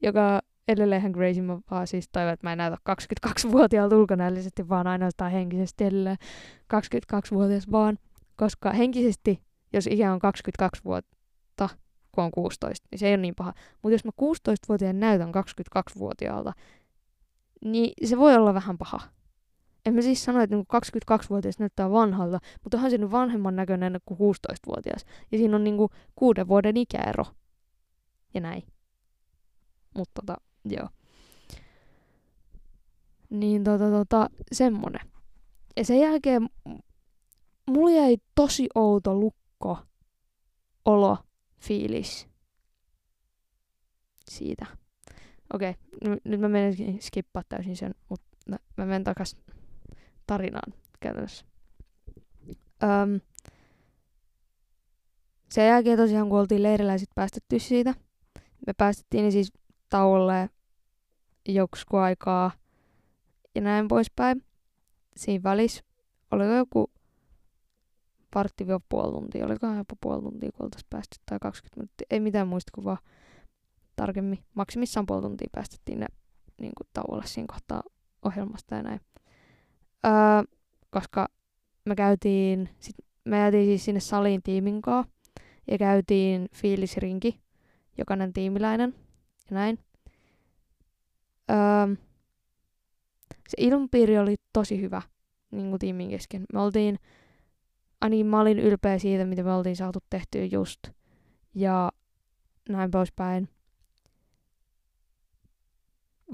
joka 0.02 0.42
edelleen 0.68 1.00
ihan 1.00 1.14
crazy, 1.14 1.42
mä 1.42 1.60
vaan 1.72 1.88
siis 1.88 2.10
toivon, 2.12 2.34
että 2.34 2.48
mä 2.48 2.52
en 2.52 2.58
näytä 2.58 2.78
22-vuotiaalta 2.90 3.98
ulkonäöllisesti, 3.98 4.70
vaan 4.70 4.88
ainoastaan 4.88 5.32
henkisesti 5.32 5.84
edelleen 5.84 6.18
22-vuotias 6.74 7.72
vaan, 7.72 7.98
koska 8.36 8.72
henkisesti, 8.72 9.42
jos 9.74 9.88
ikä 9.88 10.14
on 10.14 10.20
22 10.20 10.84
vuotta, 10.86 11.70
kun 12.12 12.24
on 12.24 12.32
16, 12.32 12.88
niin 12.92 13.00
se 13.00 13.08
ei 13.08 13.14
ole 13.14 13.22
niin 13.22 13.36
paha. 13.36 13.54
Mutta 13.82 13.94
jos 13.94 14.06
mä 14.06 14.12
16-vuotiaan 14.22 15.00
näytän 15.00 15.32
22-vuotiaalta, 15.36 16.54
niin 17.66 17.94
se 18.04 18.18
voi 18.18 18.36
olla 18.36 18.54
vähän 18.54 18.78
paha. 18.78 19.00
En 19.86 19.93
mä 19.93 20.02
siis 20.02 20.24
sano, 20.24 20.41
että 20.41 20.56
niinku 20.56 20.78
22-vuotias 20.78 21.60
näyttää 21.60 21.91
vanhalta, 21.91 22.39
mutta 22.63 22.78
onhan 22.78 22.91
se 22.91 22.98
nyt 22.98 23.12
vanhemman 23.12 23.56
näköinen 23.56 24.00
kuin 24.06 24.17
16-vuotias. 24.17 25.06
Ja 25.32 25.38
siinä 25.38 25.56
on 25.56 25.63
niinku 25.63 25.89
kuuden 26.15 26.48
vuoden 26.48 26.78
ikäero. 26.78 27.26
Ja 28.34 28.41
näin. 28.41 28.63
Mutta 29.98 30.21
tota, 30.21 30.41
joo. 30.65 30.89
Niin 33.30 33.63
tota, 33.63 33.91
tota, 33.91 34.30
semmonen. 34.52 35.08
Ja 35.78 35.86
sen 35.86 36.00
jälkeen 36.00 36.50
mulla 37.67 37.91
jäi 37.91 38.17
tosi 38.36 38.67
outo 38.76 39.15
lukko 39.15 39.78
olo 40.86 41.17
fiilis 41.60 42.28
siitä. 44.30 44.65
Okei, 45.54 45.69
okay, 45.69 46.17
nyt 46.24 46.39
mä 46.39 46.50
menen 46.50 47.02
skippaa 47.02 47.43
täysin 47.50 47.78
sen, 47.78 47.95
mutta 48.10 48.28
mä 48.50 48.86
menen 48.86 49.04
takas 49.04 49.36
tarinaan 50.28 50.74
käytännössä. 51.00 51.46
Öm, 52.84 53.22
sen 55.50 55.68
jälkeen 55.68 55.98
tosiaan, 55.98 56.30
kun 56.30 56.40
oltiin 56.40 56.64
leirillä 56.64 56.98
sit 56.98 57.10
päästetty 57.16 57.60
siitä, 57.60 57.94
me 58.68 58.74
päästettiin 58.78 59.32
siis 59.32 59.54
tauolle 59.90 60.50
joksiku 61.48 61.98
aikaa 61.98 62.52
ja 63.56 63.62
näin 63.62 63.88
poispäin. 63.88 64.44
Siinä 65.18 65.44
välissä 65.44 65.84
oli 66.32 66.58
joku 66.58 66.92
vartti 68.36 68.66
puoli 68.90 69.12
tuntia, 69.12 69.46
olikohan 69.46 69.78
jopa 69.78 69.96
puoli 70.02 70.22
tuntia, 70.22 70.52
kun 70.52 70.66
oltaisiin 70.66 70.88
päästy, 70.90 71.18
tai 71.26 71.40
20 71.42 71.76
minuuttia, 71.78 72.08
ei 72.10 72.20
mitään 72.20 72.48
muistikuvaa 72.48 72.98
tarkemmin. 73.96 74.40
Maksimissaan 74.54 75.06
puoli 75.06 75.22
tuntia 75.22 75.48
päästettiin 75.52 76.00
ne 76.00 76.06
niin 76.62 76.72
kuin, 76.78 76.88
tauolle 76.94 77.26
siinä 77.26 77.48
kohtaa 77.48 77.84
ohjelmasta 78.26 78.76
ja 78.76 78.84
näin. 78.84 79.00
Öö, 80.06 80.56
koska 80.89 81.28
me 81.86 81.96
käytiin, 81.96 82.70
sit 82.80 82.96
me 83.26 83.38
jäätiin 83.38 83.65
siis 83.65 83.86
sinne 83.86 84.00
saliin 84.00 84.44
tiimin 84.44 84.82
kanssa, 84.82 85.13
ja 85.72 85.78
käytiin 85.78 86.50
fiilisrinki, 86.56 87.39
jokainen 87.98 88.34
tiimiläinen, 88.34 88.96
ja 89.50 89.56
näin. 89.56 89.80
Öö, 91.52 91.96
se 93.50 93.56
ilmapiiri 93.58 94.18
oli 94.18 94.36
tosi 94.54 94.82
hyvä 94.82 95.02
niin 95.52 95.70
kuin 95.70 95.80
tiimin 95.80 96.10
kesken. 96.10 96.46
Me 96.54 96.62
oltiin, 96.62 97.00
ainakin 98.02 98.26
mä 98.26 98.41
olin 98.41 98.60
ylpeä 98.60 99.00
siitä, 99.00 99.26
mitä 99.26 99.44
me 99.44 99.54
oltiin 99.54 99.76
saatu 99.76 100.00
tehtyä 100.10 100.46
just. 100.46 100.80
Ja 101.56 101.91
näin 102.70 102.91
poispäin. 102.91 103.50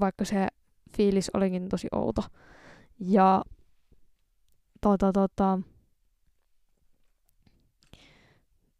Vaikka 0.00 0.24
se 0.24 0.46
fiilis 0.96 1.30
olikin 1.34 1.68
tosi 1.68 1.88
outo. 1.92 2.22
Ja 3.00 3.44
tota, 4.82 5.12
tota, 5.12 5.58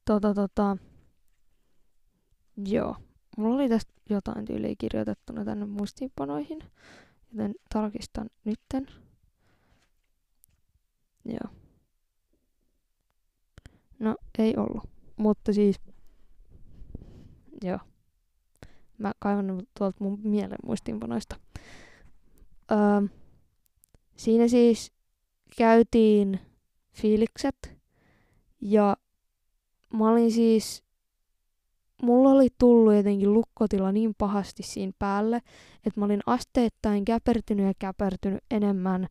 tota, 0.04 0.34
tota, 0.34 0.76
joo. 2.66 2.96
Mulla 3.36 3.54
oli 3.54 3.68
tästä 3.68 3.92
jotain 4.10 4.44
tyyliä 4.44 4.74
kirjoitettuna 4.78 5.44
tänne 5.44 5.66
muistiinpanoihin, 5.66 6.58
joten 7.32 7.54
tarkistan 7.72 8.30
nytten. 8.44 8.86
Joo. 11.24 11.54
No, 13.98 14.16
ei 14.38 14.56
ollut. 14.56 14.90
Mutta 15.16 15.52
siis, 15.52 15.80
joo. 17.64 17.78
Mä 18.98 19.12
kaivan 19.18 19.62
tuolta 19.78 19.96
mun 20.00 20.20
mielen 20.24 20.58
muistiinpanoista. 20.66 21.36
Öö, 22.72 23.18
siinä 24.16 24.48
siis 24.48 24.92
käytiin 25.56 26.40
fiilikset 26.92 27.76
ja 28.60 28.96
mä 29.92 30.08
olin 30.08 30.32
siis, 30.32 30.84
mulla 32.02 32.30
oli 32.30 32.48
tullut 32.58 32.94
jotenkin 32.94 33.32
lukkotila 33.32 33.92
niin 33.92 34.14
pahasti 34.18 34.62
siinä 34.62 34.92
päälle, 34.98 35.36
että 35.86 36.00
mä 36.00 36.04
olin 36.04 36.20
asteittain 36.26 37.04
käpertynyt 37.04 37.66
ja 37.66 37.72
käpertynyt 37.78 38.44
enemmän 38.50 39.06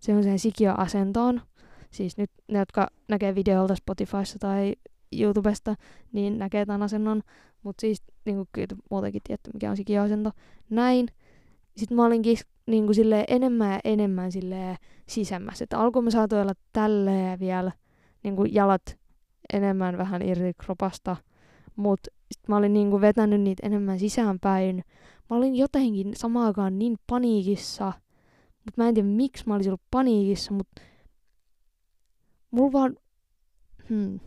sellaiseen 0.00 0.38
sikiöasentoon. 0.38 1.40
Siis 1.90 2.16
nyt 2.16 2.30
ne, 2.48 2.58
jotka 2.58 2.88
näkee 3.08 3.34
videolta 3.34 3.74
Spotifyssa 3.74 4.38
tai 4.38 4.74
YouTubesta, 5.12 5.74
niin 6.12 6.38
näkee 6.38 6.66
tämän 6.66 6.82
asennon. 6.82 7.22
Mutta 7.62 7.80
siis 7.80 8.02
niin 8.24 8.36
kuin 8.36 8.48
kyllä 8.52 8.76
muutenkin 8.90 9.22
tietty, 9.26 9.50
mikä 9.54 9.70
on 9.70 9.76
sikiöasento. 9.76 10.30
Näin. 10.70 11.08
Sitten 11.76 11.96
mä 11.96 12.06
olinkin 12.06 12.38
niin 12.66 12.84
kuin 12.84 12.94
silleen 12.94 13.24
enemmän 13.28 13.72
ja 13.72 13.80
enemmän 13.84 14.32
silleen 14.32 14.76
sisemmässä. 15.08 15.64
Että 15.64 15.78
alkuun 15.78 16.04
mä 16.04 16.10
saatoin 16.10 16.42
olla 16.42 16.54
tälleen 16.72 17.40
vielä 17.40 17.72
niin 18.22 18.36
kuin 18.36 18.54
jalat 18.54 18.98
enemmän 19.52 19.98
vähän 19.98 20.22
irti 20.22 20.54
kropasta, 20.64 21.16
mutta 21.76 22.10
mä 22.48 22.56
olin 22.56 22.72
niin 22.72 22.90
kuin 22.90 23.00
vetänyt 23.00 23.40
niitä 23.40 23.66
enemmän 23.66 23.98
sisäänpäin. 23.98 24.84
Mä 25.30 25.36
olin 25.36 25.56
jotenkin 25.56 26.16
samaan 26.16 26.46
aikaan 26.46 26.78
niin 26.78 26.96
paniikissa, 27.06 27.92
mutta 28.64 28.82
mä 28.82 28.88
en 28.88 28.94
tiedä 28.94 29.08
miksi 29.08 29.44
mä 29.46 29.54
olisin 29.54 29.70
ollut 29.70 29.82
paniikissa, 29.90 30.54
mutta 30.54 30.82
mulla 32.50 32.72
vaan... 32.72 32.96
Hmm. 33.88 34.20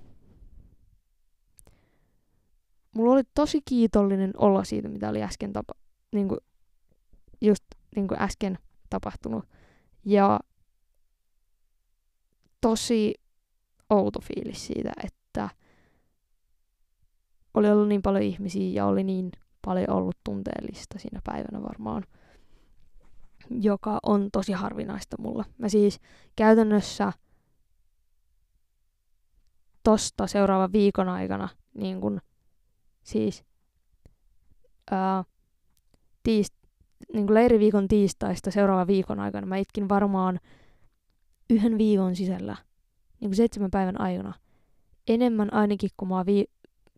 Mulla 2.96 3.14
oli 3.14 3.24
tosi 3.36 3.62
kiitollinen 3.66 4.34
olo 4.38 4.64
siitä, 4.64 4.90
mitä 4.90 5.10
oli 5.10 5.24
äsken 5.24 5.54
tapa... 5.54 5.74
Niin 6.12 6.28
kuin 6.28 6.40
just 7.42 7.64
niin 7.96 8.08
kuin 8.08 8.22
äsken 8.22 8.58
tapahtunut. 8.90 9.46
Ja 10.06 10.40
tosi 12.62 13.14
outo 13.90 14.20
fiilis 14.22 14.68
siitä, 14.68 14.92
että 15.04 15.50
oli 17.54 17.72
ollut 17.72 17.88
niin 17.88 18.02
paljon 18.02 18.24
ihmisiä 18.24 18.74
ja 18.74 18.86
oli 18.86 19.04
niin 19.04 19.32
paljon 19.66 19.90
ollut 19.90 20.18
tunteellista 20.24 21.00
siinä 21.00 21.22
päivänä 21.24 21.64
varmaan, 21.64 22.04
joka 23.50 24.00
on 24.04 24.30
tosi 24.32 24.52
harvinaista 24.52 25.16
mulla. 25.20 25.46
Mä 25.58 25.70
siis 25.70 26.00
käytännössä 26.36 27.14
tosta 29.84 30.28
seuraavan 30.28 30.72
viikon 30.72 31.10
aikana 31.10 31.50
niin 31.74 32.02
kun, 32.02 32.22
siis 33.04 33.44
ää, 34.92 35.24
tiist, 36.24 36.54
niin 37.14 37.28
kuin 37.28 37.34
leiriviikon 37.34 37.88
tiistaista 37.88 38.52
seuraavan 38.52 38.88
viikon 38.88 39.20
aikana 39.20 39.48
mä 39.48 39.58
itkin 39.58 39.90
varmaan 39.90 40.40
yhden 41.50 41.78
viikon 41.78 42.16
sisällä, 42.16 42.56
niin 43.20 43.30
kuin 43.30 43.36
seitsemän 43.36 43.72
päivän 43.72 44.02
aikana, 44.02 44.34
enemmän 45.08 45.54
ainakin 45.54 45.90
kuin 45.98 46.10
mä, 46.10 46.26
vi- 46.26 46.50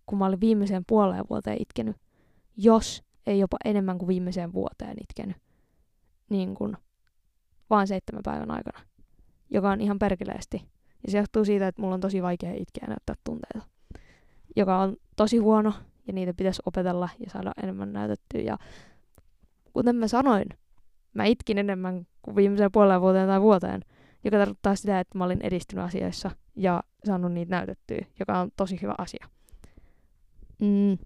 kun 0.05 0.17
mä 0.17 0.25
olin 0.25 0.41
viimeiseen 0.41 0.83
puoleen 0.87 1.25
vuoteen 1.29 1.57
itkenyt, 1.61 1.95
jos 2.57 3.03
ei 3.27 3.39
jopa 3.39 3.57
enemmän 3.65 3.97
kuin 3.97 4.07
viimeiseen 4.07 4.53
vuoteen 4.53 4.97
itkenyt, 5.01 5.37
niin 6.29 6.55
kuin 6.55 6.77
vaan 7.69 7.87
seitsemän 7.87 8.23
päivän 8.23 8.51
aikana, 8.51 8.79
joka 9.49 9.69
on 9.69 9.81
ihan 9.81 9.99
perkeleesti. 9.99 10.61
Ja 11.05 11.11
se 11.11 11.17
johtuu 11.17 11.45
siitä, 11.45 11.67
että 11.67 11.81
mulla 11.81 11.93
on 11.93 12.01
tosi 12.01 12.21
vaikea 12.21 12.53
itkeä 12.53 12.81
ja 12.81 12.87
näyttää 12.87 13.15
tunteita. 13.23 13.61
Joka 14.55 14.79
on 14.79 14.97
tosi 15.15 15.37
huono, 15.37 15.73
ja 16.07 16.13
niitä 16.13 16.33
pitäisi 16.33 16.61
opetella 16.65 17.09
ja 17.19 17.29
saada 17.29 17.51
enemmän 17.63 17.93
näytettyä. 17.93 18.41
Ja 18.41 18.57
kuten 19.73 19.95
mä 19.95 20.07
sanoin, 20.07 20.45
mä 21.13 21.25
itkin 21.25 21.57
enemmän 21.57 22.07
kuin 22.21 22.35
viimeiseen 22.35 22.71
puoleen 22.71 23.01
vuoteen 23.01 23.27
tai 23.27 23.41
vuoteen, 23.41 23.81
joka 24.23 24.37
tarkoittaa 24.37 24.75
sitä, 24.75 24.99
että 24.99 25.17
mä 25.17 25.23
olin 25.23 25.41
edistynyt 25.41 25.85
asioissa 25.85 26.31
ja 26.55 26.83
saanut 27.03 27.31
niitä 27.31 27.49
näytettyä, 27.49 28.05
joka 28.19 28.39
on 28.39 28.51
tosi 28.57 28.81
hyvä 28.81 28.95
asia. 28.97 29.27
Mm. 30.61 30.97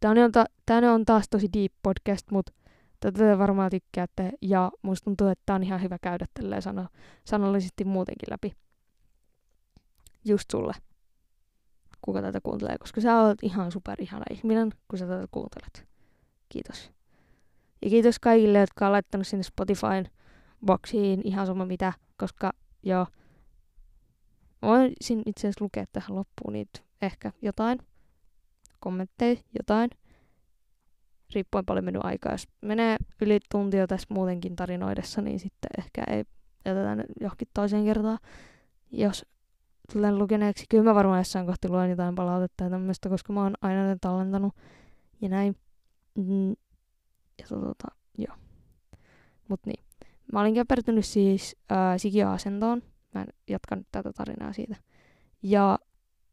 Tämä 0.00 0.24
on, 0.24 0.32
ta- 0.32 0.46
tämä 0.66 0.92
on 0.92 1.04
taas 1.04 1.28
tosi 1.28 1.48
deep 1.52 1.72
podcast, 1.82 2.30
mutta 2.30 2.52
tätä 3.00 3.38
varmaan 3.38 3.70
tykkäätte, 3.70 4.32
ja 4.42 4.72
musta 4.82 5.04
tuntuu, 5.04 5.26
että 5.26 5.42
tämä 5.46 5.54
on 5.54 5.62
ihan 5.62 5.82
hyvä 5.82 5.98
käydä 5.98 6.26
tälleen 6.34 6.62
sano- 6.62 6.88
sanollisesti 7.24 7.84
muutenkin 7.84 8.30
läpi. 8.30 8.52
Just 10.24 10.50
sulle, 10.52 10.72
kuka 12.02 12.22
tätä 12.22 12.40
kuuntelee, 12.42 12.78
koska 12.78 13.00
sä 13.00 13.20
oot 13.20 13.38
ihan 13.42 13.72
super 13.72 14.02
ihana 14.02 14.24
ihminen, 14.30 14.70
kun 14.88 14.98
sä 14.98 15.06
tätä 15.06 15.26
kuuntelet. 15.30 15.86
Kiitos. 16.48 16.90
Ja 17.82 17.90
kiitos 17.90 18.18
kaikille, 18.18 18.58
jotka 18.58 18.86
on 18.86 18.92
laittanut 18.92 19.26
sinne 19.26 19.42
Spotifyn 19.42 20.08
boksiin 20.66 21.20
ihan 21.24 21.46
sama 21.46 21.66
mitä, 21.66 21.92
koska 22.16 22.52
joo, 22.82 23.06
voisin 24.62 25.22
itse 25.26 25.40
asiassa 25.40 25.64
lukea 25.64 25.84
tähän 25.92 26.16
loppuun 26.16 26.52
niitä 26.52 26.80
ehkä 27.02 27.32
jotain 27.42 27.78
kommentteja, 28.82 29.36
jotain. 29.58 29.90
Riippuen 31.34 31.66
paljon 31.66 31.84
mennyt 31.84 32.04
aikaa. 32.04 32.32
Jos 32.32 32.48
menee 32.60 32.96
yli 33.20 33.40
tunti 33.50 33.76
jo 33.76 33.86
tässä 33.86 34.06
muutenkin 34.10 34.56
tarinoidessa, 34.56 35.22
niin 35.22 35.38
sitten 35.38 35.70
ehkä 35.78 36.04
ei 36.06 36.24
jätetään 36.64 37.04
johonkin 37.20 37.48
toiseen 37.54 37.84
kertaan. 37.84 38.18
Jos 38.90 39.26
tulen 39.92 40.18
lukeneeksi, 40.18 40.64
kyllä 40.68 40.84
mä 40.84 40.94
varmaan 40.94 41.20
jossain 41.20 41.46
kohti 41.46 41.68
luen 41.68 41.90
jotain 41.90 42.14
palautetta 42.14 42.64
ja 42.64 42.70
tämmöistä, 42.70 43.08
koska 43.08 43.32
mä 43.32 43.42
oon 43.42 43.54
aina 43.62 43.86
ne 43.86 43.96
tallentanut 44.00 44.54
ja 45.20 45.28
näin. 45.28 45.56
Mm. 46.14 46.54
Ja 47.38 47.46
tota, 47.48 47.88
joo. 48.18 48.36
Mut 49.48 49.60
niin. 49.66 49.84
Mä 50.32 50.40
olin 50.40 50.54
käpertynyt 50.54 51.06
siis 51.06 51.56
äh, 51.72 51.78
sikiöasentoon. 51.96 52.82
Mä 53.14 53.26
jatkan 53.48 53.78
nyt 53.78 53.88
tätä 53.92 54.12
tarinaa 54.12 54.52
siitä. 54.52 54.76
Ja 55.42 55.78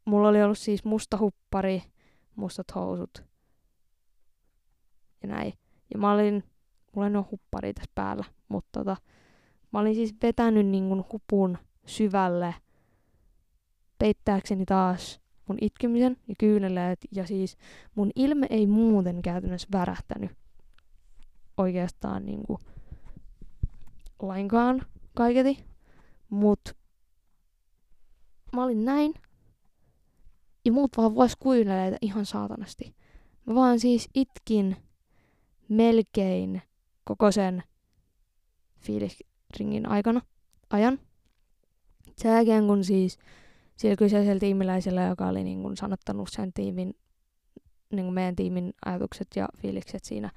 mulla 0.04 0.28
oli 0.28 0.42
ollut 0.42 0.58
siis 0.58 0.84
musta 0.84 1.18
huppari, 1.18 1.82
mustat 2.36 2.74
housut 2.74 3.24
ja 5.22 5.28
näin. 5.28 5.52
Ja 5.94 5.98
mä 5.98 6.12
olin, 6.12 6.44
mulla 6.96 7.08
ei 7.08 7.16
ole 7.16 7.24
huppari 7.30 7.74
tässä 7.74 7.90
päällä, 7.94 8.24
mutta 8.48 8.80
tota, 8.80 8.96
mä 9.72 9.78
olin 9.78 9.94
siis 9.94 10.14
vetänyt 10.22 10.66
niin 10.66 11.04
hupun 11.12 11.58
syvälle 11.86 12.54
peittääkseni 13.98 14.64
taas 14.66 15.20
mun 15.48 15.58
itkemisen 15.60 16.16
ja 16.28 16.34
kyyneleet. 16.38 16.98
Ja 17.12 17.26
siis 17.26 17.56
mun 17.94 18.10
ilme 18.16 18.46
ei 18.50 18.66
muuten 18.66 19.22
käytännössä 19.22 19.68
värähtänyt 19.72 20.30
oikeastaan 21.60 22.26
niin 22.26 22.42
kuin 22.46 22.58
lainkaan 24.22 24.86
kaiketi. 25.14 25.64
Mut 26.30 26.60
mä 28.52 28.64
olin 28.64 28.84
näin. 28.84 29.14
Ja 30.64 30.72
muut 30.72 30.96
vaan 30.96 31.14
vois 31.14 31.36
kuunnella 31.36 31.98
ihan 32.02 32.26
saatanasti. 32.26 32.94
Mä 33.46 33.54
vaan 33.54 33.80
siis 33.80 34.08
itkin 34.14 34.76
melkein 35.68 36.62
koko 37.04 37.32
sen 37.32 37.62
fiilisringin 38.80 39.88
aikana, 39.88 40.20
ajan. 40.70 40.98
Sen 42.16 42.32
jälkeen 42.32 42.66
kun 42.66 42.84
siis 42.84 43.18
sillä 43.76 43.96
kyseisellä 43.96 44.40
tiimiläisellä, 44.40 45.02
joka 45.02 45.26
oli 45.26 45.44
niin 45.44 45.62
kun 45.62 45.76
sanottanut 45.76 46.28
sen 46.32 46.52
tiimin, 46.52 46.94
niin 47.92 48.04
kuin 48.04 48.14
meidän 48.14 48.36
tiimin 48.36 48.72
ajatukset 48.84 49.28
ja 49.36 49.48
fiilikset 49.56 50.04
siinä 50.04 50.30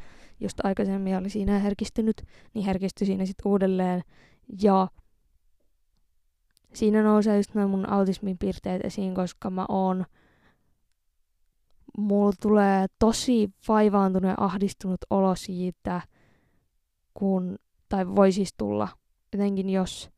just 0.44 0.66
aikaisemmin 0.66 1.18
oli 1.18 1.30
siinä 1.30 1.60
herkistynyt, 1.60 2.22
niin 2.54 2.66
herkistyi 2.66 3.08
siinä 3.08 3.26
sitten 3.26 3.52
uudelleen. 3.52 4.02
Ja 4.62 4.88
siinä 6.74 7.04
nousee 7.04 7.38
just 7.38 7.56
nämä 7.56 7.68
mun 7.68 7.90
autismin 7.90 8.38
piirteet 8.38 8.86
esiin, 8.86 9.16
koska 9.16 9.50
mä 9.50 9.66
oon 9.70 10.06
mulla 11.98 12.34
tulee 12.42 12.86
tosi 13.00 13.50
vaivaantunut 13.68 14.30
ja 14.30 14.36
ahdistunut 14.38 15.02
olo 15.10 15.36
siitä, 15.36 16.02
kun, 17.14 17.58
tai 17.90 18.08
voi 18.08 18.32
siis 18.32 18.54
tulla, 18.58 18.88
jotenkin 19.32 19.70
jos 19.70 20.10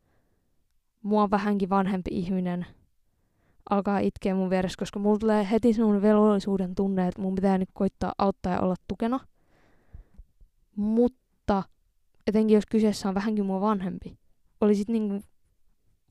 mua 1.02 1.32
vähänkin 1.32 1.70
vanhempi 1.70 2.10
ihminen 2.14 2.66
alkaa 3.70 4.00
itkeä 4.00 4.36
mun 4.36 4.50
vieressä, 4.50 4.80
koska 4.80 5.00
mulla 5.00 5.20
tulee 5.20 5.48
heti 5.52 5.74
semmoinen 5.74 6.02
velvollisuuden 6.02 6.76
tunne, 6.76 7.08
että 7.08 7.22
mun 7.22 7.36
pitää 7.36 7.58
nyt 7.58 7.70
koittaa 7.74 8.14
auttaa 8.18 8.54
ja 8.54 8.60
olla 8.60 8.76
tukena. 8.88 9.20
Mutta 10.76 11.64
etenkin 12.28 12.56
jos 12.56 12.66
kyseessä 12.66 13.10
on 13.10 13.16
vähänkin 13.16 13.46
mua 13.46 13.62
vanhempi, 13.62 14.18
oli 14.62 14.76
sit 14.76 14.90
niinku 14.90 15.22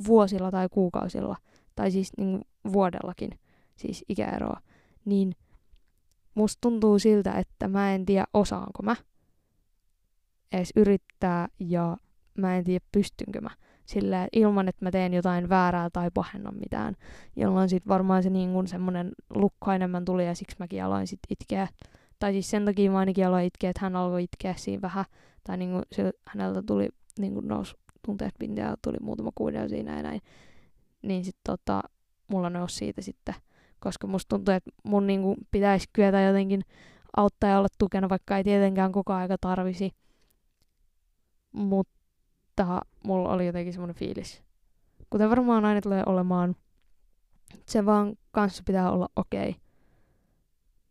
vuosilla 0.07 0.51
tai 0.51 0.69
kuukausilla, 0.69 1.37
tai 1.75 1.91
siis 1.91 2.13
niinku 2.19 2.47
vuodellakin, 2.73 3.31
siis 3.77 4.05
ikäeroa, 4.09 4.61
niin 5.05 5.35
musta 6.35 6.59
tuntuu 6.61 6.99
siltä, 6.99 7.33
että 7.33 7.69
mä 7.69 7.95
en 7.95 8.07
tiedä 8.07 8.25
osaanko 8.35 8.83
mä 8.83 8.97
edes 10.53 10.73
yrittää 10.77 11.49
ja 11.59 11.97
mä 12.39 12.57
en 12.57 12.65
tiedä 12.65 12.85
pystynkö 12.93 13.41
mä 13.41 13.51
sillä 13.87 14.29
ilman, 14.33 14.69
että 14.69 14.85
mä 14.85 14.91
teen 14.91 15.15
jotain 15.15 15.49
väärää 15.49 15.91
tai 15.91 16.11
pahennan 16.15 16.55
mitään, 16.55 16.95
jolloin 17.37 17.69
sitten 17.69 17.89
varmaan 17.89 18.23
se 18.23 18.31
niin 18.31 18.53
kuin 18.53 18.67
semmoinen 18.67 19.13
enemmän 19.75 20.05
tuli 20.05 20.27
ja 20.27 20.35
siksi 20.35 20.57
mäkin 20.59 20.85
aloin 20.85 21.07
sitten 21.07 21.37
itkeä. 21.41 21.69
Tai 22.25 22.33
siis 22.33 22.51
sen 22.51 22.65
takia 22.65 22.91
mä 22.91 22.99
ainakin 22.99 23.27
aloin 23.27 23.45
itkeä, 23.45 23.71
että 23.71 23.81
hän 23.83 23.97
alkoi 23.97 24.23
itkeä 24.23 24.55
siinä 24.57 24.83
vähän, 24.83 25.05
tai 25.47 25.57
niin 25.57 25.71
kuin 25.71 25.83
se, 25.93 26.13
häneltä 26.29 26.63
tuli 26.63 26.89
niin 27.19 27.35
kuin 27.35 27.49
nousi 27.49 27.75
tunteet 28.07 28.35
pintaan 28.39 28.77
tuli 28.85 28.97
muutama 29.01 29.31
kuudella 29.35 29.69
siinä 29.69 29.97
ja 29.97 30.03
näin. 30.03 30.21
Niin 31.03 31.25
sitten 31.25 31.43
tota, 31.47 31.83
mulla 32.29 32.51
nousi 32.51 32.77
siitä 32.77 33.03
sitten 33.03 33.35
koska 33.79 34.07
musta 34.07 34.29
tuntuu, 34.29 34.55
että 34.55 34.71
mun 34.85 35.07
niinku 35.07 35.37
pitäisi 35.51 35.89
kyetä 35.93 36.21
jotenkin 36.21 36.63
auttaa 37.17 37.51
ja 37.51 37.59
olla 37.59 37.69
tukena, 37.79 38.09
vaikka 38.09 38.37
ei 38.37 38.45
tietenkään 38.45 38.93
koko 38.93 39.13
aika 39.13 39.37
tarvisi. 39.41 39.91
Mutta 41.53 42.83
mulla 43.07 43.29
oli 43.33 43.47
jotenkin 43.47 43.73
semmoinen 43.73 43.97
fiilis. 43.97 44.43
Kuten 45.11 45.31
varmaan 45.31 45.65
aina 45.65 45.81
tulee 45.81 46.03
olemaan, 46.07 46.57
se 47.67 47.87
vaan 47.87 48.17
kanssa 48.31 48.63
pitää 48.67 48.91
olla 48.91 49.09
okei. 49.17 49.49
Okay. 49.49 49.61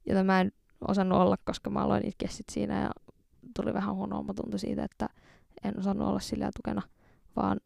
Jota 0.05 0.23
mä 0.23 0.41
en 0.41 0.51
osannut 0.87 1.21
olla, 1.21 1.35
koska 1.45 1.69
mä 1.69 1.79
aloin 1.79 2.07
itkeä 2.07 2.29
sit 2.29 2.49
siinä 2.51 2.81
ja 2.81 2.89
tuli 3.55 3.73
vähän 3.73 3.95
huono 3.95 4.25
tuntu 4.35 4.57
siitä, 4.57 4.83
että 4.83 5.09
en 5.63 5.79
osannut 5.79 6.07
olla 6.07 6.19
sillä 6.19 6.49
tukena, 6.55 6.81
vaan 7.35 7.59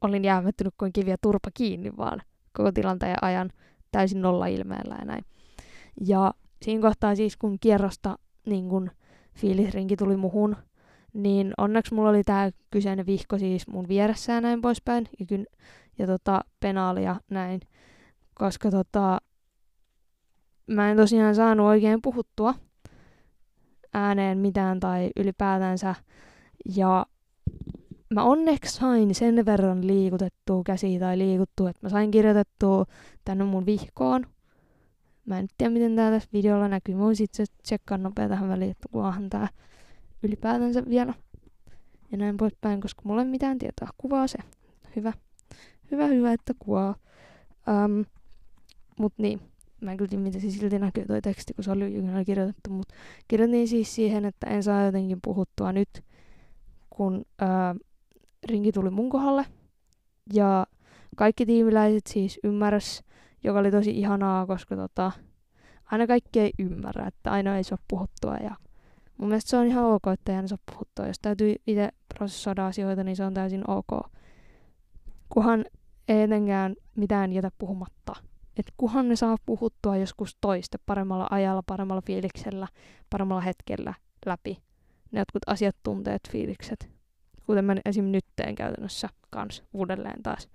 olin 0.00 0.24
jäämättynyt 0.24 0.74
kuin 0.78 0.92
kiviä 0.92 1.16
turpa 1.22 1.50
kiinni 1.54 1.96
vaan 1.96 2.22
koko 2.52 2.72
tilanteen 2.72 3.24
ajan 3.24 3.50
täysin 3.92 4.22
nolla 4.22 4.46
ilmeellä 4.46 4.94
ja 4.98 5.04
näin. 5.04 5.24
Ja 6.00 6.34
siinä 6.62 6.82
kohtaa 6.82 7.14
siis, 7.14 7.36
kun 7.36 7.58
kierrosta 7.60 8.18
niin 8.46 8.68
kun 8.68 8.90
fiilisrinki 9.34 9.96
tuli 9.96 10.16
muhun, 10.16 10.56
niin 11.12 11.52
onneksi 11.58 11.94
mulla 11.94 12.10
oli 12.10 12.24
tämä 12.24 12.50
kyseinen 12.70 13.06
vihko 13.06 13.38
siis 13.38 13.68
mun 13.68 13.88
vieressä 13.88 14.32
ja 14.32 14.40
näin 14.40 14.60
poispäin, 14.60 15.08
ja, 15.18 15.26
kyn, 15.26 15.46
ja 15.98 16.06
tota, 16.06 16.40
penaali 16.60 17.04
ja 17.04 17.20
näin, 17.30 17.60
koska 18.34 18.70
tota, 18.70 19.20
mä 20.66 20.90
en 20.90 20.96
tosiaan 20.96 21.34
saanut 21.34 21.66
oikein 21.66 22.02
puhuttua 22.02 22.54
ääneen 23.94 24.38
mitään 24.38 24.80
tai 24.80 25.10
ylipäätänsä, 25.16 25.94
ja 26.76 27.06
mä 28.14 28.22
onneksi 28.22 28.74
sain 28.74 29.14
sen 29.14 29.46
verran 29.46 29.86
liikutettua 29.86 30.62
käsiä 30.66 31.00
tai 31.00 31.18
liikuttua, 31.18 31.70
että 31.70 31.86
mä 31.86 31.88
sain 31.88 32.10
kirjoitettua 32.10 32.84
tänne 33.24 33.44
mun 33.44 33.66
vihkoon. 33.66 34.26
Mä 35.26 35.38
en 35.38 35.48
tiedä, 35.58 35.70
miten 35.70 35.96
tää 35.96 36.10
tässä 36.10 36.28
videolla 36.32 36.68
näkyy. 36.68 36.94
Mä 36.94 37.00
voisin 37.00 37.24
itse 37.24 37.44
tsekkaa 37.62 37.98
nopea 37.98 38.28
tähän 38.28 38.48
väliin, 38.48 38.70
että 38.70 38.88
kuvaahan 38.90 39.30
tää 39.30 39.48
ylipäätänsä 40.22 40.82
vielä. 40.88 41.14
Ja 42.12 42.18
näin 42.18 42.36
poispäin, 42.36 42.80
koska 42.80 43.02
mulla 43.04 43.22
ei 43.22 43.28
mitään 43.28 43.58
tietoa. 43.58 43.88
Kuvaa 43.98 44.26
se. 44.26 44.38
Hyvä. 44.96 45.12
Hyvä, 45.90 46.06
hyvä, 46.06 46.32
että 46.32 46.54
kuvaa. 46.58 46.94
Um, 47.84 48.04
mut 48.98 49.12
niin. 49.18 49.40
Mä 49.84 49.90
en 49.90 49.96
kyllä 49.96 50.08
tiedä, 50.08 50.22
miten 50.22 50.40
se 50.40 50.50
silti 50.50 50.78
näkyy 50.78 51.06
toi 51.06 51.22
teksti, 51.22 51.54
kun 51.54 51.64
se 51.64 51.70
oli 51.70 51.92
kirjoitettu. 52.26 52.70
Mut 52.70 52.88
kirjoitin 53.28 53.68
siis 53.68 53.94
siihen, 53.94 54.24
että 54.24 54.46
en 54.46 54.62
saa 54.62 54.84
jotenkin 54.84 55.18
puhuttua 55.24 55.72
nyt, 55.72 55.88
kun 56.90 57.14
uh, 57.16 57.80
rinki 58.48 58.72
tuli 58.72 58.90
mun 58.90 59.10
kohdalle. 59.10 59.46
Ja 60.32 60.66
kaikki 61.16 61.46
tiimiläiset 61.46 62.06
siis 62.06 62.40
ymmärräs, 62.44 63.02
joka 63.44 63.58
oli 63.58 63.70
tosi 63.70 63.90
ihanaa, 63.90 64.46
koska 64.46 64.76
tota, 64.76 65.12
aina 65.84 66.06
kaikki 66.06 66.40
ei 66.40 66.52
ymmärrä, 66.58 67.06
että 67.06 67.32
aina 67.32 67.56
ei 67.56 67.64
saa 67.64 67.78
puhuttua. 67.88 68.34
Ja 68.36 68.54
mun 69.16 69.28
mielestä 69.28 69.50
se 69.50 69.56
on 69.56 69.66
ihan 69.66 69.84
ok, 69.84 70.02
että 70.12 70.32
ei 70.32 70.36
aina 70.36 70.48
saa 70.48 70.58
puhuttua. 70.72 71.06
Jos 71.06 71.18
täytyy 71.22 71.54
itse 71.66 71.88
prosessoida 72.14 72.66
asioita, 72.66 73.04
niin 73.04 73.16
se 73.16 73.24
on 73.24 73.34
täysin 73.34 73.70
ok. 73.70 74.10
Kunhan 75.28 75.64
ei 76.08 76.22
etenkään 76.22 76.74
mitään 76.96 77.32
jätä 77.32 77.50
puhumatta. 77.58 78.12
Et 78.56 78.66
kuhan 78.76 79.08
ne 79.08 79.16
saa 79.16 79.36
puhuttua 79.46 79.96
joskus 79.96 80.36
toiste 80.40 80.78
paremmalla 80.86 81.26
ajalla, 81.30 81.62
paremmalla 81.66 82.02
fiiliksellä, 82.06 82.68
paremmalla 83.10 83.40
hetkellä 83.40 83.94
läpi. 84.26 84.58
Ne 85.12 85.18
jotkut 85.18 85.42
asiat, 85.46 85.76
tunteet, 85.82 86.20
fiilikset. 86.30 86.90
Kuten 87.46 87.64
mä 87.64 87.76
esim. 87.84 88.04
nyt 88.04 88.24
teen 88.36 88.54
käytännössä 88.54 89.08
kans 89.30 89.62
uudelleen 89.72 90.22
taas. 90.22 90.48